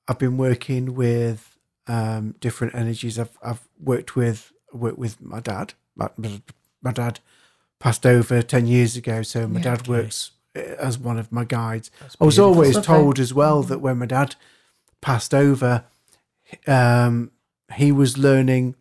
I've 0.08 0.18
been 0.18 0.36
working 0.38 0.94
with 0.94 1.58
um, 1.86 2.34
different 2.40 2.74
energies. 2.74 3.18
I've 3.18 3.36
I've 3.42 3.68
worked 3.78 4.16
with 4.16 4.52
worked 4.72 4.98
with 4.98 5.20
my 5.20 5.40
dad. 5.40 5.74
My, 5.96 6.08
my 6.82 6.92
dad 6.92 7.20
passed 7.78 8.06
over 8.06 8.42
ten 8.42 8.66
years 8.66 8.96
ago, 8.96 9.22
so 9.22 9.46
my 9.46 9.58
Yeah. 9.60 9.64
dad 9.64 9.80
Okay. 9.82 9.90
works 9.90 10.30
uh, 10.56 10.60
as 10.78 10.98
one 10.98 11.18
of 11.18 11.30
my 11.30 11.44
guides. 11.44 11.90
I 12.20 12.24
was 12.24 12.38
always 12.38 12.80
told 12.80 13.18
as 13.18 13.32
well 13.34 13.62
that 13.64 13.80
when 13.80 13.98
my 13.98 14.06
dad 14.06 14.36
passed 15.00 15.34
over, 15.34 15.84
um, 16.66 17.30
he 17.74 17.92
was 17.92 18.18
learning 18.18 18.74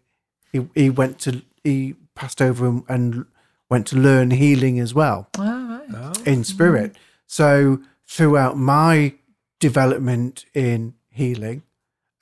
he, 0.51 0.67
he 0.75 0.89
went 0.89 1.19
to 1.19 1.43
he 1.63 1.95
passed 2.15 2.41
over 2.41 2.65
and, 2.67 2.83
and 2.89 3.25
went 3.69 3.85
to 3.87 3.95
learn 3.95 4.31
healing 4.31 4.79
as 4.79 4.93
well 4.93 5.29
All 5.37 5.45
right. 5.45 5.85
Oh. 5.93 6.13
in 6.25 6.43
spirit. 6.43 6.95
So 7.27 7.79
throughout 8.07 8.57
my 8.57 9.13
development 9.59 10.45
in 10.53 10.95
healing, 11.09 11.61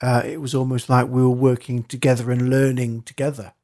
uh, 0.02 0.22
it 0.24 0.40
was 0.40 0.54
almost 0.54 0.88
like 0.90 1.08
we 1.08 1.22
were 1.22 1.30
working 1.30 1.84
together 1.84 2.30
and 2.30 2.50
learning 2.50 3.02
together 3.02 3.54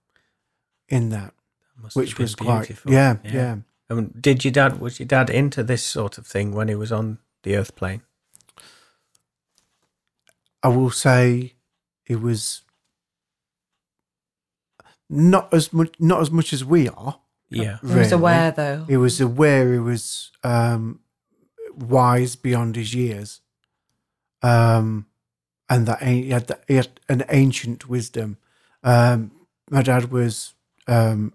in 0.88 1.10
that, 1.10 1.34
Must 1.80 1.94
have 1.94 2.00
which 2.02 2.16
been 2.16 2.24
was 2.24 2.34
quite 2.34 2.58
beautiful. 2.66 2.92
yeah, 2.92 3.16
yeah. 3.24 3.56
Um, 3.90 4.14
did 4.18 4.44
your 4.44 4.52
dad 4.52 4.80
was 4.80 4.98
your 4.98 5.06
dad 5.06 5.28
into 5.28 5.62
this 5.62 5.82
sort 5.82 6.16
of 6.18 6.26
thing 6.26 6.52
when 6.52 6.68
he 6.68 6.74
was 6.74 6.90
on 6.90 7.18
the 7.42 7.56
Earth 7.56 7.76
plane? 7.76 8.00
I 10.64 10.68
will 10.68 10.90
say 10.90 11.52
it 12.06 12.20
was 12.20 12.62
not 15.10 15.52
as 15.52 15.72
much 15.72 15.94
not 16.00 16.20
as 16.20 16.30
much 16.30 16.52
as 16.52 16.64
we 16.64 16.88
are. 16.88 17.20
Yeah. 17.50 17.78
He 17.86 17.94
was 17.94 18.12
aware 18.12 18.50
though. 18.50 18.84
He 18.88 18.96
was 18.96 19.20
aware 19.20 19.72
he 19.72 19.78
was 19.78 20.32
um, 20.42 21.00
wise 21.76 22.34
beyond 22.36 22.76
his 22.76 22.94
years, 22.94 23.40
um, 24.42 25.06
and 25.68 25.86
that 25.86 26.02
he 26.02 26.30
had, 26.30 26.46
that 26.48 26.64
he 26.66 26.74
had 26.76 26.88
an 27.08 27.22
ancient 27.28 27.88
wisdom. 27.88 28.38
Um, 28.82 29.30
my 29.70 29.82
dad 29.82 30.10
was 30.10 30.54
um, 30.88 31.32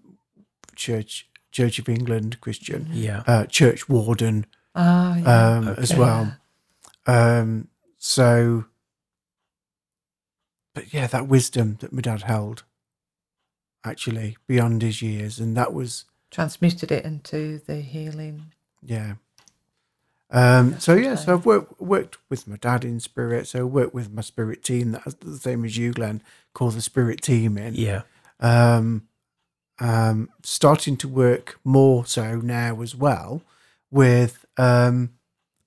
church 0.74 1.28
Church 1.52 1.78
of 1.78 1.88
England 1.88 2.40
Christian, 2.40 2.88
Yeah. 2.92 3.22
uh, 3.26 3.44
church 3.46 3.88
warden 3.88 4.46
Ah, 4.74 5.16
yeah. 5.16 5.56
um, 5.56 5.68
as 5.68 5.94
well. 5.94 6.36
Um, 7.06 7.68
so, 7.98 8.66
but 10.74 10.92
yeah, 10.92 11.06
that 11.08 11.28
wisdom 11.28 11.76
that 11.80 11.92
my 11.92 12.00
dad 12.02 12.22
held, 12.22 12.64
actually 13.84 14.36
beyond 14.46 14.82
his 14.82 15.02
years, 15.02 15.38
and 15.40 15.56
that 15.56 15.72
was 15.72 16.04
Transmuted 16.30 16.92
it 16.92 17.04
into 17.04 17.58
the 17.66 17.76
healing. 17.80 18.52
yeah. 18.82 19.14
Um, 20.32 20.78
so 20.78 20.94
yeah, 20.94 21.16
so 21.16 21.34
I've 21.34 21.44
worked 21.44 21.80
worked 21.80 22.18
with 22.28 22.46
my 22.46 22.56
dad 22.56 22.84
in 22.84 23.00
spirit. 23.00 23.48
So 23.48 23.60
I 23.60 23.62
worked 23.64 23.94
with 23.94 24.12
my 24.12 24.22
spirit 24.22 24.62
team. 24.62 24.92
That's 24.92 25.14
the 25.14 25.36
same 25.38 25.64
as 25.64 25.76
you, 25.76 25.92
Glenn. 25.92 26.22
Call 26.54 26.70
the 26.70 26.80
spirit 26.80 27.20
team 27.20 27.58
in. 27.58 27.74
Yeah. 27.74 28.02
Um, 28.38 29.08
um, 29.80 30.28
starting 30.44 30.96
to 30.98 31.08
work 31.08 31.58
more 31.64 32.06
so 32.06 32.36
now 32.36 32.80
as 32.80 32.94
well 32.94 33.42
with 33.90 34.44
um, 34.56 35.14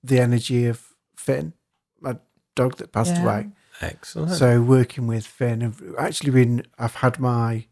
the 0.02 0.18
energy 0.18 0.64
of 0.64 0.94
Finn, 1.14 1.52
my 2.00 2.16
dog 2.54 2.76
that 2.78 2.90
passed 2.92 3.16
Yeah. 3.16 3.22
away. 3.22 3.48
Excellent. 3.80 4.32
So 4.32 4.60
working 4.62 5.06
with 5.06 5.26
Finn, 5.26 5.62
I've 5.62 5.82
actually 5.98 6.30
been. 6.30 6.64
I've 6.78 6.94
had 6.96 7.18
my 7.18 7.66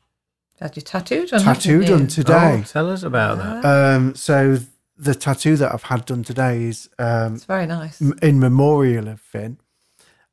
Had 0.61 0.77
you 0.77 0.83
tattooed 0.83 1.33
on? 1.33 1.41
tattoo 1.41 1.85
done 1.85 2.07
today. 2.09 2.61
Oh, 2.61 2.65
tell 2.67 2.91
us 2.91 3.03
about 3.03 3.39
that. 3.39 3.65
Um, 3.65 4.15
so 4.15 4.59
the 4.97 5.15
tattoo 5.15 5.57
that 5.57 5.73
I've 5.73 5.85
had 5.85 6.05
done 6.05 6.23
today 6.25 6.65
is 6.65 6.89
um, 6.99 7.35
It's 7.37 7.45
very 7.45 7.67
nice. 7.67 8.01
m- 8.03 8.19
in 8.23 8.39
memorial 8.41 9.09
of 9.09 9.21
Finn, 9.21 9.59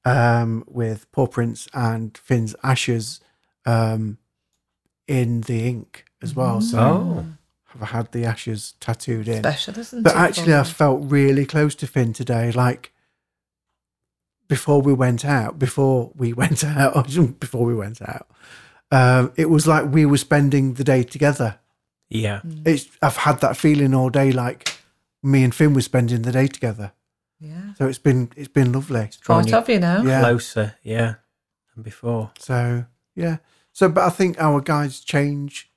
um, 0.06 0.64
with 0.68 1.12
paw 1.12 1.28
prints 1.28 1.68
and 1.74 2.18
Finn's 2.18 2.56
ashes 2.64 3.20
um, 3.66 4.18
in 5.08 5.42
the 5.42 5.68
ink 5.68 6.06
as 6.22 6.36
well. 6.36 6.62
So 6.62 6.80
Oh. 6.80 7.26
I've 7.80 7.90
had 7.90 8.12
the 8.12 8.26
ashes 8.26 8.74
tattooed 8.80 9.28
in. 9.28 9.44
Special, 9.44 9.78
isn't 9.78 10.02
But 10.04 10.14
it? 10.14 10.18
actually, 10.18 10.56
I 10.56 10.64
felt 10.64 11.04
really 11.04 11.46
close 11.46 11.76
to 11.76 11.88
Finn 11.88 12.14
today. 12.14 12.52
Like 12.52 12.92
before 14.50 14.82
we 14.82 14.92
went 14.92 15.24
out, 15.24 15.58
before 15.58 16.12
we 16.16 16.34
went 16.42 16.66
out, 16.66 17.06
before 17.40 17.64
we 17.64 17.74
went 17.74 18.02
out, 18.02 18.28
um, 18.92 19.32
it 19.38 19.50
was 19.50 19.66
like 19.66 19.86
we 19.90 20.06
were 20.06 20.18
spending 20.18 20.74
the 20.74 20.84
day 20.84 21.04
together. 21.04 21.60
Yeah. 22.10 22.42
It's 22.66 22.90
I've 23.02 23.18
had 23.18 23.40
that 23.40 23.56
feeling 23.56 23.94
all 23.94 24.10
day, 24.10 24.34
like 24.34 24.78
me 25.24 25.44
and 25.44 25.56
Finn 25.56 25.74
were 25.74 25.82
spending 25.82 26.24
the 26.24 26.32
day 26.32 26.48
together. 26.48 26.92
yeah. 27.40 27.74
So 27.76 27.88
it's 27.88 28.00
been 28.00 28.32
it's 28.36 28.48
been 28.50 28.74
lovely. 28.74 29.10
Drawing 29.22 29.46
Part 29.46 29.52
you 29.52 29.58
of 29.58 29.70
you 29.70 29.80
now. 29.80 30.02
Yeah. 30.02 30.20
Closer. 30.22 30.76
Yeah. 30.84 31.16
Than 31.74 31.84
before. 31.84 32.32
So 32.40 32.86
yeah. 33.16 33.38
So 33.72 33.88
but 33.88 34.04
I 34.04 34.10
think 34.10 34.42
our 34.42 34.60
guides 34.60 35.00
change 35.02 35.72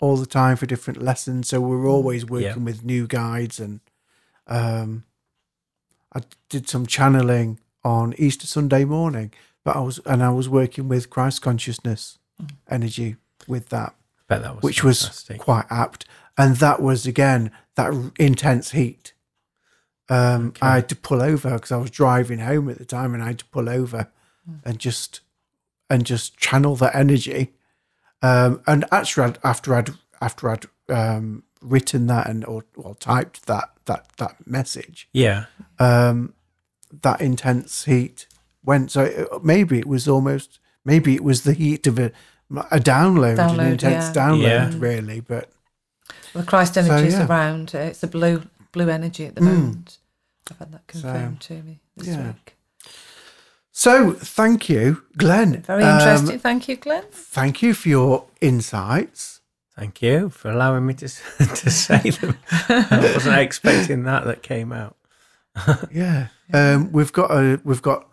all 0.00 0.16
the 0.16 0.26
time 0.26 0.56
for 0.56 0.66
different 0.66 1.00
lessons. 1.00 1.48
So 1.48 1.60
we're 1.60 1.88
always 1.88 2.26
working 2.26 2.64
with 2.64 2.84
new 2.84 3.06
guides 3.06 3.60
and 3.60 3.80
um 4.48 5.04
I 6.12 6.22
did 6.48 6.68
some 6.68 6.86
channeling 6.86 7.60
on 7.84 8.14
Easter 8.18 8.46
Sunday 8.46 8.84
morning, 8.84 9.32
but 9.64 9.76
I 9.76 9.80
was 9.80 9.98
and 10.06 10.22
I 10.22 10.30
was 10.30 10.48
working 10.48 10.88
with 10.88 11.10
Christ 11.10 11.42
consciousness 11.42 12.18
energy 12.70 13.16
with 13.46 13.68
that, 13.70 13.94
Bet 14.28 14.42
that 14.42 14.54
was 14.56 14.62
which 14.62 14.80
fantastic. 14.80 15.38
was 15.38 15.44
quite 15.44 15.66
apt. 15.70 16.04
And 16.36 16.56
that 16.56 16.80
was 16.80 17.06
again 17.06 17.50
that 17.74 17.92
r- 17.92 18.12
intense 18.18 18.70
heat. 18.70 19.12
Um, 20.08 20.48
Okay. 20.48 20.66
I 20.66 20.74
had 20.76 20.88
to 20.90 20.96
pull 20.96 21.20
over 21.22 21.50
because 21.54 21.72
I 21.72 21.76
was 21.76 21.90
driving 21.90 22.38
home 22.38 22.68
at 22.68 22.78
the 22.78 22.84
time, 22.84 23.12
and 23.14 23.22
I 23.22 23.28
had 23.28 23.38
to 23.40 23.44
pull 23.46 23.68
over 23.68 24.08
and 24.64 24.78
just 24.78 25.20
and 25.90 26.04
just 26.06 26.36
channel 26.38 26.76
that 26.76 26.94
energy. 26.94 27.52
Um, 28.22 28.62
and 28.66 28.84
actually, 28.90 29.34
after 29.44 29.74
I'd 29.74 29.90
after 30.20 30.50
I'd 30.50 30.64
um, 30.88 31.42
written 31.60 32.06
that 32.06 32.28
and 32.28 32.44
or, 32.44 32.64
or 32.76 32.94
typed 32.94 33.46
that 33.46 33.70
that 33.86 34.06
that 34.16 34.46
message, 34.46 35.08
yeah. 35.12 35.44
um, 35.78 36.34
that 37.02 37.20
intense 37.20 37.84
heat 37.84 38.26
went. 38.64 38.90
So 38.90 39.02
it, 39.04 39.28
maybe 39.44 39.78
it 39.78 39.86
was 39.86 40.08
almost 40.08 40.58
maybe 40.84 41.14
it 41.14 41.22
was 41.24 41.42
the 41.42 41.52
heat 41.54 41.86
of 41.86 41.98
a 41.98 42.12
a 42.70 42.78
download, 42.78 43.38
an 43.38 43.60
intense 43.60 44.06
yeah. 44.06 44.12
download, 44.28 44.72
Yeah. 44.72 44.78
really. 44.78 45.20
But 45.20 45.50
Well, 46.34 46.44
Christ 46.44 46.78
energy 46.78 47.08
is 47.08 47.14
yeah. 47.14 47.26
around. 47.26 47.72
uh, 47.74 47.78
It's 47.78 48.02
a 48.02 48.06
blue 48.08 48.42
blue 48.72 48.88
energy 48.88 49.26
at 49.26 49.34
the 49.34 49.40
Mm. 49.42 49.44
moment. 49.54 49.98
I've 50.50 50.58
had 50.58 50.72
that 50.72 50.86
confirmed 50.86 51.40
to 51.42 51.62
me 51.62 51.80
this 51.96 52.08
yeah. 52.08 52.26
week. 52.28 52.56
so, 53.70 54.12
thank 54.12 54.68
you, 54.68 55.02
Glenn. 55.16 55.62
Very 55.62 55.84
Um, 55.84 55.98
interesting. 55.98 56.38
Thank 56.38 56.68
you, 56.68 56.76
Glenn. 56.76 57.04
thank 57.12 57.62
you 57.62 57.74
for 57.74 57.88
your 57.88 58.24
insights. 58.40 59.40
Thank 59.76 60.02
you 60.02 60.30
for 60.30 60.50
allowing 60.50 60.86
me 60.86 60.94
to 60.94 61.08
to 61.62 61.70
say 61.70 62.10
them. 62.10 62.38
I 62.58 63.12
wasn't 63.14 63.36
expecting 63.46 64.04
that 64.04 64.24
that 64.24 64.42
came 64.42 64.72
out. 64.72 64.96
Yeah. 65.92 66.28
Um, 66.52 66.92
we've 66.92 67.12
got 67.12 67.30
a 67.30 67.60
we've 67.64 67.82
got 67.82 68.08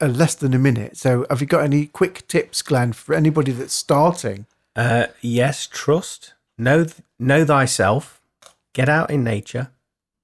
a 0.00 0.08
less 0.08 0.34
than 0.34 0.54
a 0.54 0.58
minute. 0.58 0.96
So, 0.96 1.26
have 1.28 1.40
you 1.40 1.46
got 1.46 1.62
any 1.62 1.86
quick 1.86 2.26
tips, 2.26 2.62
Glenn, 2.62 2.92
for 2.92 3.14
anybody 3.14 3.52
that's 3.52 3.74
starting? 3.74 4.46
Uh, 4.74 5.06
yes, 5.20 5.66
trust. 5.66 6.34
Know 6.56 6.84
th- 6.84 7.02
know 7.18 7.44
thyself. 7.44 8.20
Get 8.72 8.88
out 8.88 9.10
in 9.10 9.24
nature. 9.24 9.70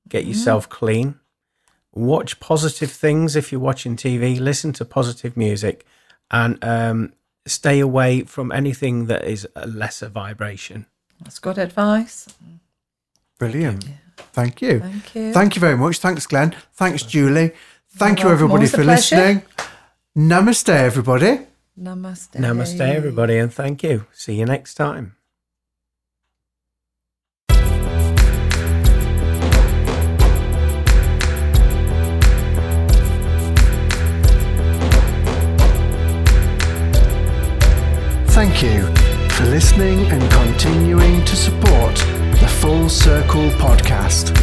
Get 0.08 0.24
yourself 0.24 0.68
clean. 0.68 1.18
Watch 1.92 2.40
positive 2.40 2.90
things 2.90 3.36
if 3.36 3.50
you're 3.50 3.60
watching 3.60 3.96
TV. 3.96 4.38
Listen 4.38 4.72
to 4.74 4.84
positive 4.84 5.36
music, 5.36 5.84
and 6.30 6.62
um, 6.62 7.12
stay 7.46 7.80
away 7.80 8.22
from 8.22 8.52
anything 8.52 9.06
that 9.06 9.24
is 9.24 9.46
a 9.56 9.66
lesser 9.66 10.08
vibration. 10.08 10.86
That's 11.22 11.38
good 11.38 11.58
advice. 11.58 12.28
Brilliant. 13.38 13.86
Thank 14.16 14.62
you. 14.62 14.80
Thank 14.80 15.14
you. 15.14 15.32
Thank 15.32 15.56
you 15.56 15.60
very 15.60 15.76
much. 15.76 15.98
Thanks, 15.98 16.26
Glenn. 16.26 16.54
Thanks, 16.74 17.02
Julie. 17.02 17.52
Thank 17.90 18.20
you, 18.20 18.26
welcome. 18.26 18.44
everybody, 18.44 18.66
for 18.66 18.82
pleasure. 18.82 19.16
listening. 19.16 19.42
Namaste, 20.16 20.68
everybody. 20.68 21.40
Namaste. 21.78 22.36
Namaste, 22.40 22.80
everybody, 22.80 23.38
and 23.38 23.52
thank 23.52 23.82
you. 23.82 24.06
See 24.12 24.34
you 24.34 24.46
next 24.46 24.74
time. 24.74 25.16
Thank 38.36 38.62
you 38.62 38.82
for 39.30 39.44
listening 39.44 40.00
and 40.12 40.30
continuing 40.30 41.24
to 41.24 41.36
support 41.36 41.96
the 41.96 42.15
Full 42.66 42.88
Circle 42.88 43.50
podcast. 43.62 44.36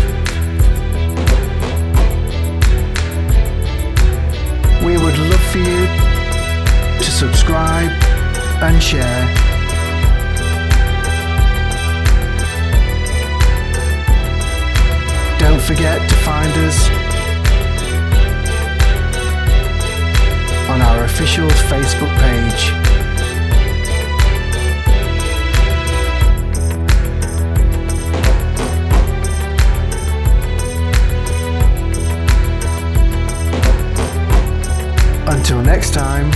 We 4.82 4.94
would 4.98 5.18
love 5.18 5.44
for 5.52 5.58
you 5.58 5.88
to 7.04 7.12
subscribe 7.12 7.92
and 8.64 8.82
share. 8.82 9.28
Don't 15.38 15.62
forget 15.62 16.00
to 16.10 16.16
find 16.24 16.54
us 16.60 16.90
on 20.70 20.82
our 20.82 21.04
official 21.04 21.50
Facebook 21.50 22.18
page. 22.20 22.93
Until 35.26 35.62
next 35.62 35.94
time, 35.94 36.32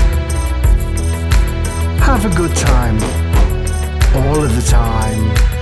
have 2.00 2.24
a 2.26 2.36
good 2.36 2.56
time. 2.56 2.96
All 4.16 4.44
of 4.44 4.56
the 4.56 4.66
time. 4.66 5.57